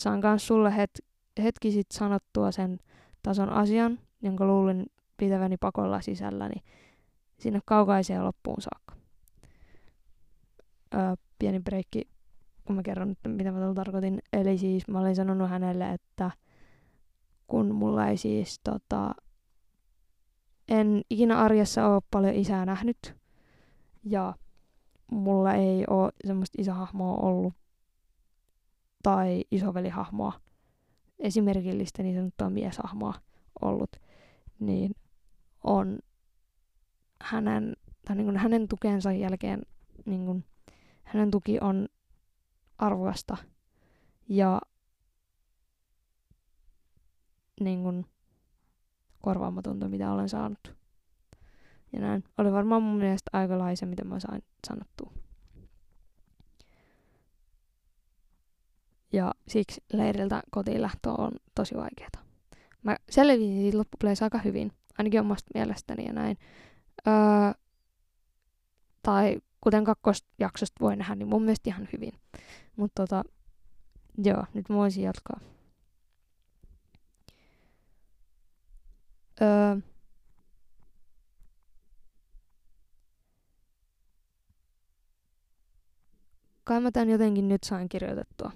Saan 0.00 0.20
kans 0.20 0.46
sulle 0.46 0.70
het- 0.70 1.06
hetki 1.42 1.70
sitten 1.72 1.98
sanottua 1.98 2.52
sen 2.52 2.78
tason 3.22 3.50
asian, 3.50 3.98
jonka 4.22 4.46
luulin 4.46 4.86
pitäväni 5.16 5.56
pakolla 5.56 6.00
sisälläni 6.00 6.62
sinne 7.38 7.60
kaukaiseen 7.64 8.24
loppuun 8.24 8.62
saakka. 8.62 8.94
Öö, 10.94 11.14
pieni 11.38 11.60
breikki, 11.60 12.08
kun 12.64 12.76
mä 12.76 12.82
kerron 12.82 13.08
nyt, 13.08 13.18
mitä 13.26 13.52
mä 13.52 13.74
tarkoitin. 13.74 14.18
Eli 14.32 14.58
siis 14.58 14.88
mä 14.88 15.00
olin 15.00 15.16
sanonut 15.16 15.50
hänelle, 15.50 15.92
että 15.92 16.30
kun 17.46 17.74
mulla 17.74 18.06
ei 18.08 18.16
siis 18.16 18.60
tota, 18.64 19.14
en 20.68 21.02
ikinä 21.10 21.38
arjessa 21.38 21.86
ole 21.86 22.02
paljon 22.10 22.34
isää 22.34 22.66
nähnyt. 22.66 23.16
Ja 24.04 24.34
mulla 25.10 25.54
ei 25.54 25.84
ole 25.90 26.12
semmoista 26.26 26.62
isähahmoa 26.62 27.16
ollut 27.16 27.54
tai 29.02 29.44
isovelihahmoa. 29.50 30.32
Esimerkillistä 31.18 32.02
niin 32.02 32.16
sanottua 32.16 32.50
mieshahmoa 32.50 33.14
ollut, 33.62 33.96
niin 34.58 34.94
on 35.64 35.98
hänen, 37.22 37.76
tai 38.04 38.16
niin 38.16 38.24
kuin 38.24 38.36
hänen 38.36 38.68
tukensa 38.68 39.12
jälkeen 39.12 39.62
niin 40.06 40.26
kuin, 40.26 40.44
hänen 41.04 41.30
tuki 41.30 41.58
on 41.60 41.88
arvokasta. 42.78 43.36
Ja 44.28 44.60
niin 47.60 47.82
kuin, 47.82 48.06
korvaamatonta, 49.28 49.88
mitä 49.88 50.12
olen 50.12 50.28
saanut. 50.28 50.74
Ja 51.92 52.00
näin 52.00 52.24
oli 52.38 52.52
varmaan 52.52 52.82
mun 52.82 52.98
mielestä 52.98 53.30
aika 53.32 53.58
laisa, 53.58 53.86
mitä 53.86 54.04
mä 54.04 54.20
sain 54.20 54.42
sanottua. 54.66 55.12
Ja 59.12 59.34
siksi 59.48 59.84
leiriltä 59.92 60.42
kotiin 60.50 60.82
lähtö 60.82 61.10
on 61.10 61.30
tosi 61.54 61.74
vaikeaa. 61.74 62.24
Mä 62.82 62.96
selvisin 63.10 63.60
siitä 63.60 63.78
loppupeleissä 63.78 64.24
aika 64.24 64.38
hyvin, 64.38 64.72
ainakin 64.98 65.20
omasta 65.20 65.50
mielestäni 65.54 66.04
ja 66.06 66.12
näin. 66.12 66.38
Öö, 67.06 67.14
tai 69.02 69.40
kuten 69.60 69.84
kakkosjaksosta 69.84 70.80
voi 70.80 70.96
nähdä, 70.96 71.14
niin 71.14 71.28
mun 71.28 71.42
mielestä 71.42 71.70
ihan 71.70 71.88
hyvin. 71.92 72.12
Mutta 72.76 73.02
tota, 73.02 73.24
joo, 74.24 74.44
nyt 74.54 74.68
mä 74.68 74.76
voisin 74.76 75.04
jatkaa. 75.04 75.40
Kai 86.64 86.80
mä 86.80 86.90
tän 86.90 87.08
jotenkin 87.08 87.48
nyt 87.48 87.64
sain 87.64 87.88
kirjoitettua. 87.88 88.52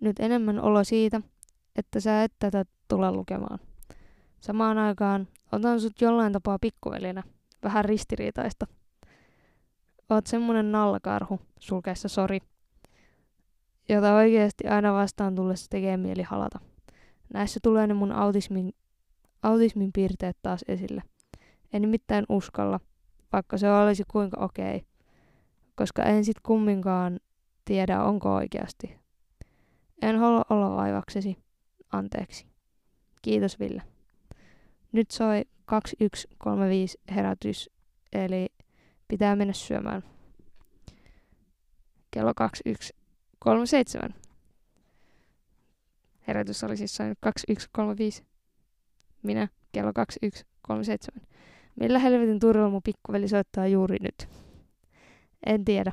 Nyt 0.00 0.20
enemmän 0.20 0.60
olo 0.60 0.84
siitä, 0.84 1.20
että 1.76 2.00
sä 2.00 2.24
et 2.24 2.32
tätä 2.38 2.64
tule 2.88 3.12
lukemaan. 3.12 3.58
Samaan 4.40 4.78
aikaan 4.78 5.28
otan 5.52 5.80
sut 5.80 6.00
jollain 6.00 6.32
tapaa 6.32 6.58
pikkuvelinä, 6.60 7.22
vähän 7.62 7.84
ristiriitaista. 7.84 8.66
Oot 10.10 10.26
semmonen 10.26 10.72
nallakarhu, 10.72 11.40
sulkeessa 11.58 12.08
sori, 12.08 12.38
jota 13.88 14.14
oikeasti 14.14 14.68
aina 14.68 14.94
vastaan 14.94 15.34
tullessa 15.34 15.70
tekee 15.70 15.96
mieli 15.96 16.22
halata. 16.22 16.58
Näissä 17.34 17.60
tulee 17.62 17.86
ne 17.86 17.94
mun 17.94 18.12
autismin, 18.12 18.74
autismin 19.44 19.90
piirteet 19.92 20.36
taas 20.42 20.64
esille. 20.68 21.02
En 21.72 21.82
nimittäin 21.82 22.24
uskalla, 22.28 22.80
vaikka 23.32 23.58
se 23.58 23.70
olisi 23.72 24.02
kuinka 24.08 24.40
okei, 24.40 24.84
koska 25.74 26.02
en 26.02 26.24
sit 26.24 26.40
kumminkaan 26.42 27.20
tiedä, 27.64 28.02
onko 28.02 28.34
oikeasti. 28.34 28.98
En 30.02 30.18
halua 30.18 30.44
olla 30.50 30.76
vaivaksesi. 30.76 31.36
Anteeksi. 31.92 32.46
Kiitos 33.22 33.60
Ville. 33.60 33.82
Nyt 34.92 35.10
soi 35.10 35.44
2135 35.64 36.98
herätys, 37.14 37.70
eli 38.12 38.46
pitää 39.08 39.36
mennä 39.36 39.52
syömään. 39.52 40.02
Kello 42.10 42.32
2137. 42.36 44.14
Herätys 46.28 46.64
oli 46.64 46.76
siis 46.76 46.96
saanut 46.96 47.18
2135. 47.20 48.33
Minä 49.24 49.48
kello 49.72 49.92
2137. 49.92 51.26
Millä 51.80 51.98
helvetin 51.98 52.40
turvalla 52.40 52.70
mun 52.70 52.82
pikkuveli 52.84 53.28
soittaa 53.28 53.66
juuri 53.66 53.96
nyt? 54.00 54.28
En 55.46 55.64
tiedä. 55.64 55.92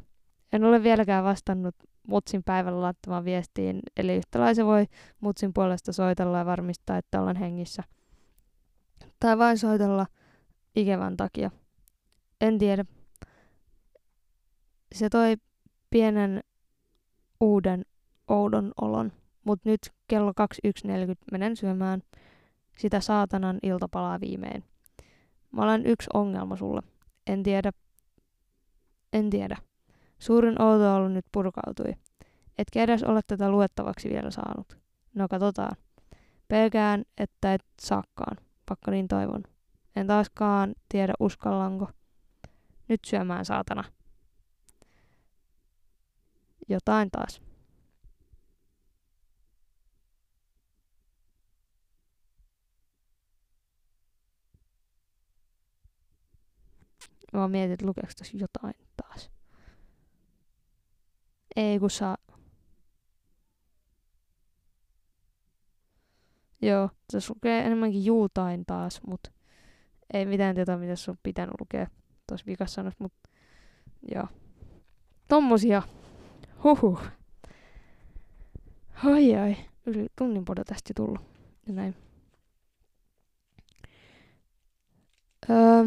En 0.53 0.63
ole 0.63 0.83
vieläkään 0.83 1.23
vastannut 1.23 1.75
Mutsin 2.07 2.43
päivällä 2.43 2.81
laittamaan 2.81 3.25
viestiin, 3.25 3.79
eli 3.97 4.15
yhtäläisen 4.15 4.65
voi 4.65 4.85
Mutsin 5.21 5.53
puolesta 5.53 5.93
soitella 5.93 6.37
ja 6.37 6.45
varmistaa, 6.45 6.97
että 6.97 7.19
ollaan 7.19 7.35
hengissä. 7.35 7.83
Tai 9.19 9.37
vain 9.37 9.57
soitella 9.57 10.05
ikävän 10.75 11.17
takia. 11.17 11.51
En 12.41 12.57
tiedä. 12.57 12.85
Se 14.95 15.09
toi 15.09 15.35
pienen 15.89 16.43
uuden 17.39 17.85
oudon 18.27 18.71
olon, 18.81 19.11
mutta 19.43 19.69
nyt 19.69 19.91
kello 20.07 20.31
21.40 20.31 21.13
menen 21.31 21.55
syömään 21.57 22.01
sitä 22.81 22.99
saatanan 22.99 23.59
iltapalaa 23.63 24.19
viimein. 24.19 24.63
Mä 25.51 25.63
olen 25.63 25.85
yksi 25.85 26.09
ongelma 26.13 26.55
sulle. 26.55 26.81
En 27.27 27.43
tiedä. 27.43 27.71
En 29.13 29.29
tiedä. 29.29 29.57
Suurin 30.19 30.61
outoilu 30.61 31.07
nyt 31.07 31.25
purkautui. 31.31 31.93
Etkä 32.57 32.83
edes 32.83 33.03
ole 33.03 33.21
tätä 33.27 33.49
luettavaksi 33.49 34.09
vielä 34.09 34.31
saanut. 34.31 34.77
No 35.15 35.27
katsotaan. 35.27 35.77
Pelkään, 36.47 37.03
että 37.17 37.53
et 37.53 37.65
saakkaan, 37.81 38.37
pakko 38.65 38.91
niin 38.91 39.07
toivon. 39.07 39.43
En 39.95 40.07
taaskaan 40.07 40.73
tiedä 40.89 41.13
uskallanko. 41.19 41.89
Nyt 42.87 42.99
syömään 43.05 43.45
saatana. 43.45 43.83
Jotain 46.69 47.11
taas. 47.11 47.41
Mä 57.31 57.47
mietin, 57.47 57.71
että 57.71 57.85
lukeeko 57.85 58.09
jotain 58.33 58.73
taas. 58.97 59.31
Ei 61.55 61.79
kun 61.79 61.89
saa... 61.89 62.17
Joo, 66.61 66.89
tässä 67.11 67.33
lukee 67.35 67.65
enemmänkin 67.65 68.05
juutain 68.05 68.65
taas, 68.65 69.01
mut 69.07 69.21
ei 70.13 70.25
mitään 70.25 70.55
tietoa, 70.55 70.77
mitä 70.77 70.95
se 70.95 71.11
on 71.11 71.17
pitänyt 71.23 71.53
lukea 71.59 71.87
tuossa 72.27 72.45
vikassa 72.45 72.75
sanossa, 72.75 72.97
mut 72.99 73.13
joo. 74.15 74.27
Tommosia. 75.27 75.81
Huhu. 76.63 76.99
Ai 79.03 79.35
ai. 79.35 79.55
Yli 79.85 80.07
tunnin 80.17 80.45
poda 80.45 80.63
tästä 80.63 80.93
tullut. 80.95 81.21
Ja 81.67 81.73
näin. 81.73 81.95
Öö, 85.49 85.85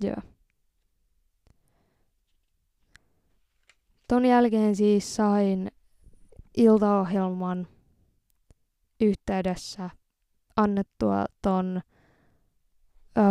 joo. 0.00 0.16
Ton 4.08 4.24
jälkeen 4.24 4.76
siis 4.76 5.16
sain 5.16 5.70
iltaohjelman 6.56 7.66
yhteydessä 9.00 9.90
annettua 10.56 11.26
ton 11.42 11.80
öö, 13.18 13.24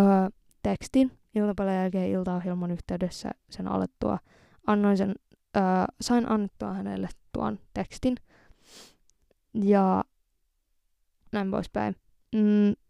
tekstin 0.63 1.11
iltapäivän 1.35 1.75
jälkeen 1.75 2.09
iltaohjelman 2.09 2.71
yhteydessä 2.71 3.31
sen 3.49 3.67
alettua. 3.67 4.19
Annoin 4.67 4.97
sen, 4.97 5.15
öö, 5.57 5.63
sain 6.01 6.31
annettua 6.31 6.73
hänelle 6.73 7.09
tuon 7.33 7.59
tekstin 7.73 8.15
ja 9.53 10.03
näin 11.31 11.51
poispäin. 11.51 11.95
Mm. 12.35 12.86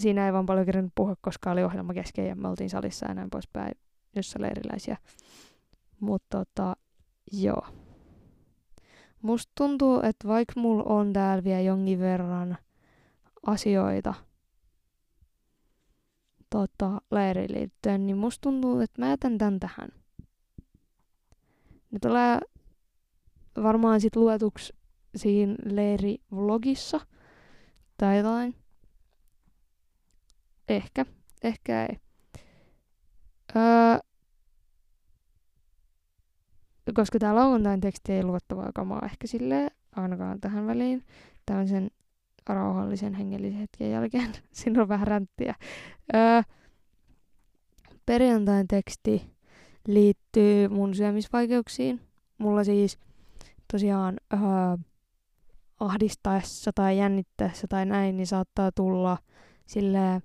Siinä 0.00 0.26
ei 0.26 0.32
vaan 0.32 0.46
paljon 0.46 0.66
kerännyt 0.66 0.92
puhua, 0.94 1.16
koska 1.20 1.50
oli 1.50 1.64
ohjelma 1.64 1.94
kesken 1.94 2.26
ja 2.26 2.36
me 2.36 2.48
oltiin 2.48 2.70
salissa 2.70 3.06
ja 3.08 3.14
näin 3.14 3.30
poispäin 3.30 3.72
jossa 4.16 4.46
erilaisia. 4.46 4.96
Mutta 6.00 6.38
tota, 6.38 6.76
joo. 7.32 7.66
Musta 9.22 9.52
tuntuu, 9.54 10.00
että 10.02 10.28
vaikka 10.28 10.60
mulla 10.60 10.82
on 10.82 11.12
täällä 11.12 11.44
vielä 11.44 11.60
jonkin 11.60 12.00
verran 12.00 12.58
asioita 13.46 14.14
tota, 16.50 17.00
leiriin 17.10 17.52
liittyen, 17.52 18.06
niin 18.06 18.16
musta 18.16 18.40
tuntuu, 18.40 18.80
että 18.80 19.02
mä 19.02 19.08
jätän 19.08 19.38
tän 19.38 19.60
tähän. 19.60 19.88
Ne 21.90 21.98
tulee 22.02 22.40
varmaan 23.62 24.00
sit 24.00 24.16
luetuksi 24.16 24.72
siinä 25.16 25.54
leirivlogissa 25.64 27.00
tai 27.96 28.16
jotain. 28.16 28.59
Ehkä, 30.70 31.06
ehkä 31.42 31.86
ei. 31.86 31.98
Öö, 33.56 33.98
koska 36.94 37.18
tämä 37.18 37.34
lauantain 37.34 37.80
teksti 37.80 38.12
ei 38.12 38.24
luottavaa 38.24 38.70
kamaa 38.74 39.04
ehkä 39.04 39.26
sille 39.26 39.70
ainakaan 39.96 40.40
tähän 40.40 40.66
väliin. 40.66 41.04
Tämmöisen 41.46 41.90
rauhallisen 42.48 43.14
hengellisen 43.14 43.60
hetken 43.60 43.90
jälkeen. 43.90 44.32
Siinä 44.52 44.82
on 44.82 44.88
vähän 44.88 45.06
ränttiä. 45.06 45.54
Öö, 46.14 46.42
perjantain 48.06 48.68
teksti 48.68 49.34
liittyy 49.86 50.68
mun 50.68 50.94
syömisvaikeuksiin. 50.94 52.00
Mulla 52.38 52.64
siis 52.64 52.98
tosiaan 53.72 54.16
öö, 54.32 54.38
ahdistaessa 55.80 56.70
tai 56.74 56.98
jännittäessä 56.98 57.66
tai 57.68 57.86
näin, 57.86 58.16
niin 58.16 58.26
saattaa 58.26 58.72
tulla 58.72 59.18
silleen, 59.66 60.22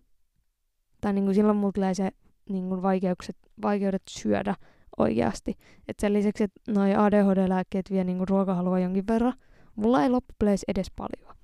tai 1.05 1.13
niin 1.13 1.25
kuin 1.25 1.35
silloin 1.35 1.57
mulla 1.57 1.71
tulee 1.71 1.93
se 1.93 2.11
niin 2.49 2.69
kuin 2.69 2.81
vaikeukset, 2.81 3.37
vaikeudet 3.61 4.01
syödä 4.09 4.55
oikeasti. 4.97 5.57
Et 5.87 5.99
sen 5.99 6.13
lisäksi, 6.13 6.43
että 6.43 6.71
noi 6.71 6.95
ADHD-lääkkeet 6.95 7.91
vie 7.91 8.03
niin 8.03 8.17
kuin 8.17 8.27
ruokahalua 8.27 8.79
jonkin 8.79 9.07
verran, 9.07 9.33
mulla 9.75 10.03
ei 10.03 10.09
loppupeleissä 10.09 10.65
edes 10.67 10.91
paljon, 10.95 11.35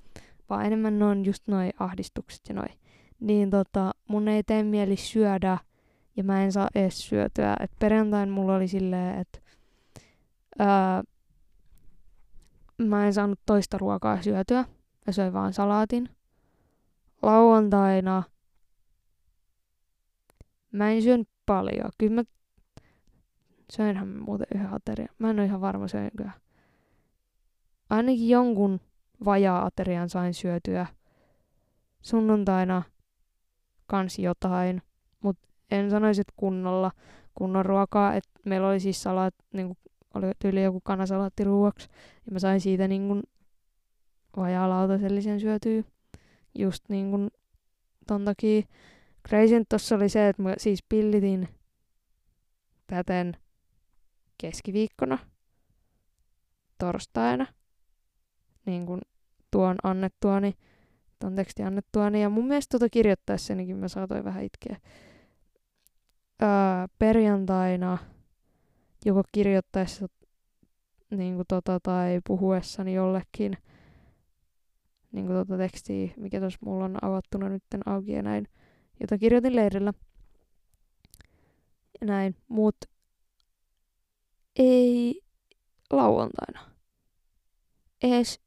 vaan 0.49 0.65
enemmän 0.65 0.99
ne 0.99 1.05
on 1.05 1.25
just 1.25 1.47
noi 1.47 1.69
ahdistukset 1.79 2.41
ja 2.49 2.55
noi. 2.55 2.65
Niin 3.19 3.49
tota, 3.49 3.91
mun 4.07 4.27
ei 4.27 4.43
tee 4.43 4.63
mieli 4.63 4.95
syödä 4.95 5.57
ja 6.15 6.23
mä 6.23 6.43
en 6.43 6.51
saa 6.51 6.67
edes 6.75 7.09
syötyä. 7.09 7.55
Et 7.59 7.71
perjantain 7.79 8.29
mulla 8.29 8.55
oli 8.55 8.67
silleen, 8.67 9.19
että 9.19 9.39
öö, 10.61 10.67
mä 12.88 13.05
en 13.05 13.13
saanut 13.13 13.39
toista 13.45 13.77
ruokaa 13.77 14.21
syötyä. 14.21 14.65
Mä 15.07 15.13
söin 15.13 15.33
vaan 15.33 15.53
salaatin. 15.53 16.09
Lauantaina 17.21 18.23
Mä 20.72 20.91
en 20.91 21.02
syön 21.02 21.26
paljon. 21.45 21.89
Kyllä 21.98 22.15
mä 22.15 22.23
Söinhän 23.72 24.07
muuten 24.07 24.48
yhden 24.56 24.73
aterian. 24.73 25.10
Mä 25.19 25.30
en 25.30 25.39
ole 25.39 25.45
ihan 25.45 25.61
varma 25.61 25.88
söinkö. 25.88 26.30
Ainakin 27.89 28.30
jonkun 28.30 28.80
vajaa-aterian 29.26 30.10
sain 30.10 30.34
syötyä. 30.34 30.85
Sunnuntaina 32.02 32.84
kans 33.88 34.19
jotain, 34.19 34.81
mutta 35.22 35.48
en 35.72 35.89
sanoisi, 35.89 36.22
että 36.22 36.34
kunnolla 36.35 36.91
kunnon 37.35 37.65
ruokaa. 37.65 38.14
Et 38.14 38.23
meillä 38.45 38.68
oli 38.68 38.80
siis 38.80 39.03
salat, 39.03 39.35
niin 39.53 39.77
oli 40.14 40.31
tyyli 40.39 40.64
joku 40.64 40.81
kanasalaatti 40.84 41.43
ruuaksi, 41.43 41.89
ja 42.26 42.31
mä 42.31 42.39
sain 42.39 42.61
siitä 42.61 42.88
niin 42.88 43.07
kuin 43.07 43.23
vajaa 44.38 44.69
lautasellisen 44.69 45.39
syötyä. 45.39 45.84
Just 46.57 46.84
niin 46.89 47.11
kuin 47.11 47.31
ton 48.07 48.26
takia. 48.26 48.61
Crazy 49.27 49.65
tossa 49.69 49.95
oli 49.95 50.10
se, 50.10 50.30
että 50.30 50.41
mä 50.41 50.53
siis 50.57 50.84
pillitin 50.89 51.48
täten 52.88 53.38
keskiviikkona, 54.38 55.18
torstaina, 56.77 57.45
niin 58.65 58.85
kuin 58.85 59.02
tuon 59.52 59.76
annettuani, 59.84 60.53
tuon 61.19 61.35
tekstin 61.35 61.65
annettuani. 61.65 62.22
Ja 62.22 62.30
mun 62.30 62.48
mielestä 62.48 62.77
tuota 62.77 62.89
kirjoittaessanikin 62.89 63.77
mä 63.77 63.88
saatoin 63.88 64.23
vähän 64.23 64.43
itkeä. 64.43 64.77
Öö, 66.43 66.49
perjantaina 66.99 67.98
joko 69.06 69.23
kirjoittaessa 69.31 70.07
niin 71.10 71.35
kuin 71.35 71.45
tota, 71.48 71.80
tai 71.84 72.22
puhuessani 72.27 72.93
jollekin 72.93 73.57
niin 75.11 75.26
kuin 75.26 75.38
tota 75.38 75.57
tekstiä, 75.57 76.10
mikä 76.18 76.39
tuossa 76.39 76.60
mulla 76.65 76.85
on 76.85 76.98
avattuna 77.02 77.49
nyt 77.49 77.64
auki 77.85 78.11
ja 78.11 78.23
näin, 78.23 78.48
jota 79.02 79.18
kirjoitin 79.18 79.56
leirillä. 79.56 79.94
Ja 82.02 82.07
näin, 82.07 82.36
mut 82.48 82.76
ei 84.56 85.22
lauantaina. 85.91 86.60
Ees 88.03 88.41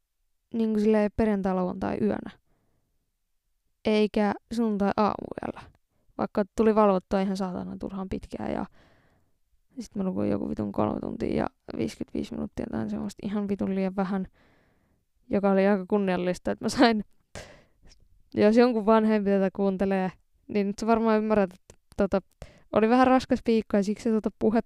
niin 0.53 0.69
kuin 0.69 0.81
silleen 0.81 1.11
perjantai-lauantai 1.17 1.97
yönä. 2.01 2.31
Eikä 3.85 4.33
sunnuntai 4.53 4.91
aamuyöllä. 4.97 5.71
Vaikka 6.17 6.43
tuli 6.57 6.75
valvottua 6.75 7.21
ihan 7.21 7.37
saatana 7.37 7.77
turhaan 7.77 8.09
pitkään 8.09 8.51
ja 8.51 8.65
sitten 9.79 9.99
mä 9.99 10.03
nukuin 10.03 10.29
joku 10.29 10.49
vitun 10.49 10.71
kolme 10.71 10.99
tuntia 10.99 11.35
ja 11.35 11.47
55 11.77 12.33
minuuttia 12.33 12.65
tai 12.71 12.89
semmoista 12.89 13.27
ihan 13.27 13.47
vitun 13.47 13.75
liian 13.75 13.95
vähän, 13.95 14.27
joka 15.29 15.51
oli 15.51 15.67
aika 15.67 15.85
kunniallista, 15.87 16.51
että 16.51 16.65
mä 16.65 16.69
sain, 16.69 17.05
jos 18.33 18.57
jonkun 18.57 18.85
vanhempi 18.85 19.29
tätä 19.29 19.49
kuuntelee, 19.55 20.11
niin 20.47 20.67
nyt 20.67 20.79
sä 20.79 20.87
varmaan 20.87 21.17
ymmärrät, 21.17 21.53
että 21.53 21.75
tota, 21.97 22.21
oli 22.73 22.89
vähän 22.89 23.07
raskas 23.07 23.39
viikko 23.47 23.77
ja 23.77 23.83
siksi 23.83 24.09
tota 24.09 24.29
puhe, 24.39 24.59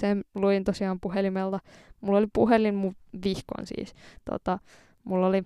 sen 0.00 0.24
luin 0.34 0.64
tosiaan 0.64 1.00
puhelimelta. 1.00 1.58
Mulla 2.00 2.18
oli 2.18 2.26
puhelin 2.32 2.74
mun 2.74 2.96
vihkon 3.24 3.66
siis. 3.66 3.94
Tota, 4.30 4.58
mulla 5.04 5.26
oli, 5.26 5.44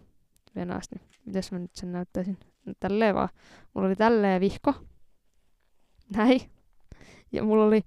venästi, 0.56 0.96
mitäs 1.24 1.52
mä 1.52 1.58
nyt 1.58 1.74
sen 1.74 1.92
näyttäisin, 1.92 2.38
tälleen 2.80 3.14
vaan. 3.14 3.28
Mulla 3.74 3.88
oli 3.88 3.96
tälleen 3.96 4.40
vihko, 4.40 4.74
näin. 6.16 6.40
Ja 7.32 7.42
mulla 7.42 7.64
oli, 7.64 7.82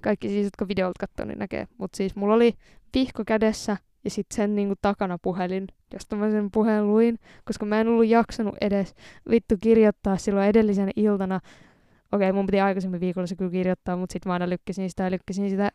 kaikki 0.00 0.28
siis, 0.28 0.44
jotka 0.44 0.68
videolta 0.68 1.06
katsoo, 1.06 1.26
niin 1.26 1.38
näkee. 1.38 1.68
Mutta 1.78 1.96
siis 1.96 2.16
mulla 2.16 2.34
oli 2.34 2.54
vihko 2.94 3.22
kädessä 3.26 3.76
ja 4.04 4.10
sitten 4.10 4.36
sen 4.36 4.54
niinku 4.54 4.74
takana 4.82 5.18
puhelin, 5.22 5.66
josta 5.92 6.16
mä 6.16 6.30
sen 6.30 6.50
puheen 6.50 6.86
luin, 6.86 7.18
koska 7.44 7.66
mä 7.66 7.80
en 7.80 7.88
ollut 7.88 8.06
jaksanut 8.06 8.54
edes 8.60 8.94
vittu 9.30 9.54
kirjoittaa 9.60 10.16
silloin 10.16 10.48
edellisenä 10.48 10.92
iltana. 10.96 11.40
Okei, 12.12 12.32
mun 12.32 12.46
piti 12.46 12.60
aikaisemmin 12.60 13.00
viikolla 13.00 13.26
se 13.26 13.36
kyllä 13.36 13.50
kirjoittaa, 13.50 13.96
mutta 13.96 14.12
sitten 14.12 14.30
mä 14.30 14.32
aina 14.32 14.48
lykkäsin 14.48 14.90
sitä 14.90 15.04
ja 15.04 15.10
lykkäsin 15.10 15.50
sitä, 15.50 15.70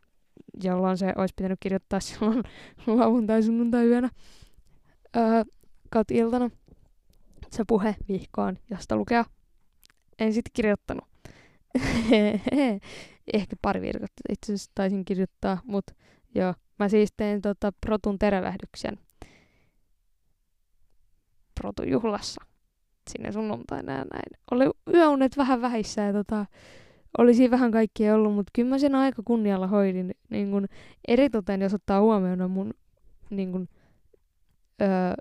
jolloin 0.63 0.97
se 0.97 1.13
olisi 1.15 1.33
pitänyt 1.37 1.59
kirjoittaa 1.59 1.99
silloin 2.09 2.43
lauantai 2.87 3.43
sunnuntai 3.43 3.85
yönä 3.85 4.09
öö, 5.15 5.43
kautta 5.89 6.13
iltana 6.13 6.49
se 7.51 7.63
puhe 7.67 7.95
vihkoon, 8.07 8.57
josta 8.69 8.95
lukea. 8.95 9.25
En 10.19 10.33
sitten 10.33 10.51
kirjoittanut. 10.53 11.05
Ehkä 13.33 13.55
pari 13.61 13.81
virkattä 13.81 14.21
itse 14.29 14.53
asiassa 14.53 14.71
taisin 14.75 15.05
kirjoittaa, 15.05 15.61
mutta 15.63 15.93
joo. 16.35 16.53
Mä 16.79 16.89
siis 16.89 17.13
tein 17.17 17.41
tota 17.41 17.71
Protun 17.85 18.19
tervehdyksen 18.19 18.97
Protujuhlassa 21.61 22.45
sinne 23.09 23.31
sunnuntaina 23.31 23.91
ja 23.91 24.05
näin. 24.13 24.43
Oli 24.51 24.65
yöunet 24.93 25.37
vähän 25.37 25.61
vähissä 25.61 26.01
ja 26.01 26.13
tota, 26.13 26.45
olisi 27.17 27.51
vähän 27.51 27.71
kaikkia 27.71 28.15
ollut, 28.15 28.33
mutta 28.33 28.51
kyllä 28.55 28.69
mä 28.69 28.77
sen 28.77 28.95
aika 28.95 29.21
kunnialla 29.25 29.67
hoidin. 29.67 30.15
Niin 30.29 30.51
kun, 30.51 30.67
eritoten 31.07 31.61
jos 31.61 31.73
ottaa 31.73 32.01
huomioon 32.01 32.51
mun 32.51 32.73
niin 33.29 33.51
kun, 33.51 33.67
öö, 34.81 35.13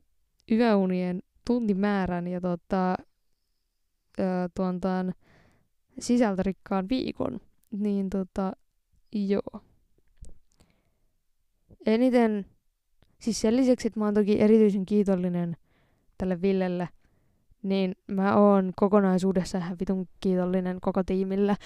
yöunien 0.51 1.22
tuntimäärän 1.47 2.26
ja 2.28 2.40
tota, 2.40 2.97
öö, 4.18 4.48
tuontaan, 4.55 5.14
sisältörikkaan 6.01 6.89
viikon, 6.89 7.40
niin 7.70 8.10
tota, 8.10 8.52
joo. 9.12 9.60
Eniten, 11.86 12.47
siis 13.20 13.40
sen 13.40 13.56
lisäksi, 13.56 13.89
että 13.89 14.01
mä 14.01 14.05
oon 14.05 14.15
toki 14.15 14.40
erityisen 14.40 14.86
kiitollinen 14.86 15.56
tälle 16.19 16.43
Villelle, 16.43 16.89
niin 17.62 17.97
mä 18.06 18.36
oon 18.36 18.73
kokonaisuudessaan 18.77 19.65
ihan 19.65 19.77
vitun 19.81 20.09
kiitollinen 20.20 20.81
koko 20.81 21.02
tiimille. 21.05 21.56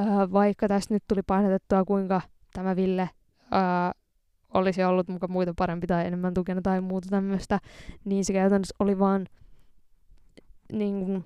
Öö, 0.00 0.06
vaikka 0.32 0.68
tästä 0.68 0.94
nyt 0.94 1.02
tuli 1.08 1.22
painotettua, 1.26 1.84
kuinka 1.84 2.20
tämä 2.52 2.76
Ville 2.76 3.10
öö, 3.52 3.60
olisi 4.54 4.84
ollut 4.84 5.08
muka 5.08 5.28
muita 5.28 5.54
parempi 5.56 5.86
tai 5.86 6.06
enemmän 6.06 6.34
tukena 6.34 6.62
tai 6.62 6.80
muuta 6.80 7.08
tämmöistä, 7.08 7.58
niin 8.04 8.24
se 8.24 8.32
käytännössä 8.32 8.74
oli 8.78 8.98
vaan 8.98 9.26
niin 10.72 11.04
kuin, 11.04 11.24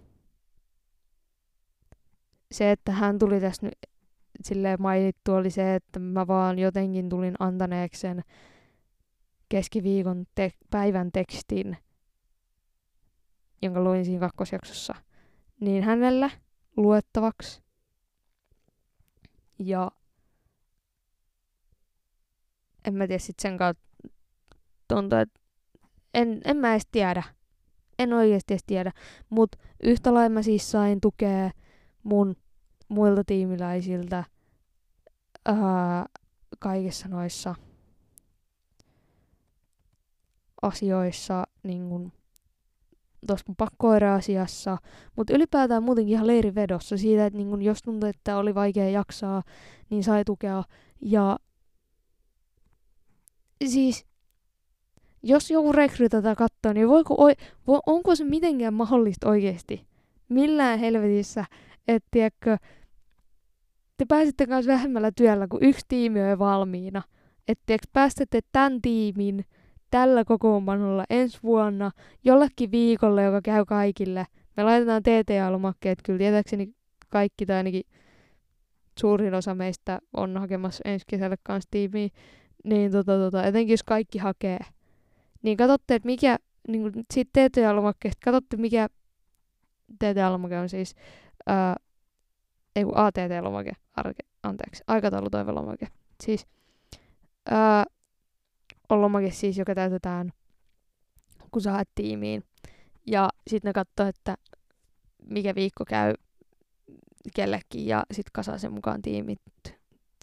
se, 2.52 2.70
että 2.70 2.92
hän 2.92 3.18
tuli 3.18 3.40
tässä 3.40 3.66
nyt 3.66 3.93
silleen 4.42 4.82
mainittu, 4.82 5.32
oli 5.32 5.50
se, 5.50 5.74
että 5.74 5.98
mä 6.00 6.26
vaan 6.26 6.58
jotenkin 6.58 7.08
tulin 7.08 7.34
antaneeksi 7.38 8.00
sen 8.00 8.22
keskiviikon 9.48 10.24
te- 10.34 10.52
päivän 10.70 11.12
tekstin, 11.12 11.76
jonka 13.62 13.80
luin 13.80 14.04
siinä 14.04 14.20
kakkosjaksossa, 14.20 14.94
niin 15.60 15.84
hänelle 15.84 16.30
luettavaksi. 16.76 17.62
Ja 19.58 19.90
en 22.84 22.94
mä 22.94 23.06
tiedä 23.06 23.18
sit 23.18 23.38
sen 23.38 23.56
kautta 23.56 23.84
tuntuu, 24.88 25.18
että 25.18 25.40
en, 26.14 26.40
en 26.44 26.56
mä 26.56 26.72
edes 26.72 26.86
tiedä. 26.92 27.22
En 27.98 28.12
oikeasti 28.12 28.54
edes 28.54 28.64
tiedä. 28.66 28.92
Mut 29.30 29.56
yhtä 29.82 30.14
lailla 30.14 30.34
mä 30.34 30.42
siis 30.42 30.70
sain 30.70 31.00
tukea 31.00 31.50
mun 32.02 32.36
muilta 32.94 33.22
tiimiläisiltä 33.26 34.24
ää, 35.46 36.06
kaikissa 36.58 37.08
noissa 37.08 37.54
asioissa, 40.62 41.44
niin 41.62 41.88
kun, 41.88 42.12
tuossa 43.26 43.44
mun 43.48 43.56
pakkoira-asiassa, 43.56 44.78
mutta 45.16 45.34
ylipäätään 45.34 45.82
muutenkin 45.82 46.12
ihan 46.12 46.26
leirivedossa 46.26 46.96
siitä, 46.96 47.26
että 47.26 47.36
niin 47.36 47.50
kun, 47.50 47.62
jos 47.62 47.82
tuntui, 47.82 48.08
että 48.08 48.36
oli 48.36 48.54
vaikea 48.54 48.88
jaksaa, 48.88 49.42
niin 49.90 50.04
sai 50.04 50.24
tukea. 50.24 50.64
Ja 51.00 51.38
siis, 53.66 54.06
jos 55.22 55.50
joku 55.50 55.72
rekry 55.72 56.08
tätä 56.08 56.34
katsoo, 56.34 56.72
niin 56.72 56.88
voiko, 56.88 57.16
vo, 57.66 57.80
onko 57.86 58.14
se 58.14 58.24
mitenkään 58.24 58.74
mahdollista 58.74 59.28
oikeasti? 59.28 59.86
Millään 60.28 60.78
helvetissä, 60.78 61.44
että 61.88 62.08
tiedätkö, 62.10 62.56
te 63.96 64.04
pääsette 64.08 64.46
myös 64.46 64.66
vähemmällä 64.66 65.10
työllä, 65.16 65.46
kun 65.50 65.62
yksi 65.62 65.84
tiimi 65.88 66.20
on 66.20 66.28
jo 66.28 66.38
valmiina. 66.38 67.02
Että 67.48 67.76
päästätte 67.92 68.40
tämän 68.52 68.82
tiimin 68.82 69.44
tällä 69.90 70.24
kokoonpanolla 70.24 71.04
ensi 71.10 71.38
vuonna 71.42 71.90
jollekin 72.24 72.70
viikolle, 72.70 73.22
joka 73.22 73.42
käy 73.42 73.64
kaikille. 73.64 74.26
Me 74.56 74.62
laitetaan 74.62 75.02
TTA-lomakkeet, 75.02 75.98
kyllä 76.04 76.18
tietääkseni 76.18 76.74
kaikki 77.08 77.46
tai 77.46 77.56
ainakin 77.56 77.82
suurin 79.00 79.34
osa 79.34 79.54
meistä 79.54 79.98
on 80.16 80.36
hakemassa 80.36 80.82
ensi 80.84 81.04
kesälle 81.08 81.36
kanssa 81.42 81.68
tiimiä. 81.70 82.08
Niin 82.64 82.92
tota, 82.92 83.18
tota, 83.18 83.44
etenkin 83.44 83.72
jos 83.72 83.82
kaikki 83.82 84.18
hakee, 84.18 84.58
niin 85.42 85.56
katsotte, 85.56 85.94
että 85.94 86.06
mikä, 86.06 86.38
niin 86.68 86.82
kuin 86.82 87.04
siitä 87.14 87.30
TTA-lomakkeesta, 87.48 88.20
katsotte 88.24 88.56
mikä 88.56 88.88
TTA-lomake 89.98 90.58
on 90.58 90.68
siis, 90.68 90.94
ää, 91.46 91.76
ei 92.76 92.84
kun 92.84 92.96
ATT-lomake, 92.96 93.72
arke, 93.94 94.22
anteeksi, 94.42 94.82
aikataulutoivelomake. 94.86 95.88
Siis 96.22 96.46
ää, 97.50 97.84
on 98.88 99.02
lomake 99.02 99.30
siis, 99.30 99.58
joka 99.58 99.74
täytetään, 99.74 100.32
kun 101.50 101.62
sä 101.62 101.72
haet 101.72 101.88
tiimiin. 101.94 102.44
Ja 103.06 103.28
sitten 103.50 103.68
ne 103.68 103.72
katsoo, 103.72 104.06
että 104.06 104.36
mikä 105.30 105.54
viikko 105.54 105.84
käy 105.84 106.14
kellekin 107.34 107.86
ja 107.86 108.02
sitten 108.12 108.32
kasaa 108.32 108.58
sen 108.58 108.72
mukaan 108.72 109.02
tiimit 109.02 109.40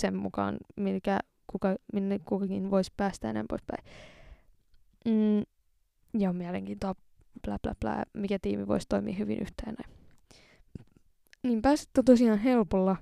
sen 0.01 0.15
mukaan, 0.15 0.57
mikä 0.77 1.19
kuka, 1.47 1.75
minne 1.93 2.19
kukakin 2.19 2.71
voisi 2.71 2.91
päästä 2.97 3.27
ja 3.27 3.45
poispäin. 3.49 3.83
Mm, 5.05 5.43
ja 6.19 6.29
on 6.29 6.35
mielenkiintoa, 6.35 6.95
bla 7.43 7.57
bla 7.63 7.73
bla, 7.79 8.03
mikä 8.13 8.37
tiimi 8.41 8.67
voisi 8.67 8.87
toimia 8.89 9.15
hyvin 9.15 9.39
yhteen 9.39 9.75
näin. 9.79 9.97
Niin 11.43 11.61
pääsette 11.61 12.03
tosiaan 12.03 12.39
helpolla, 12.39 12.95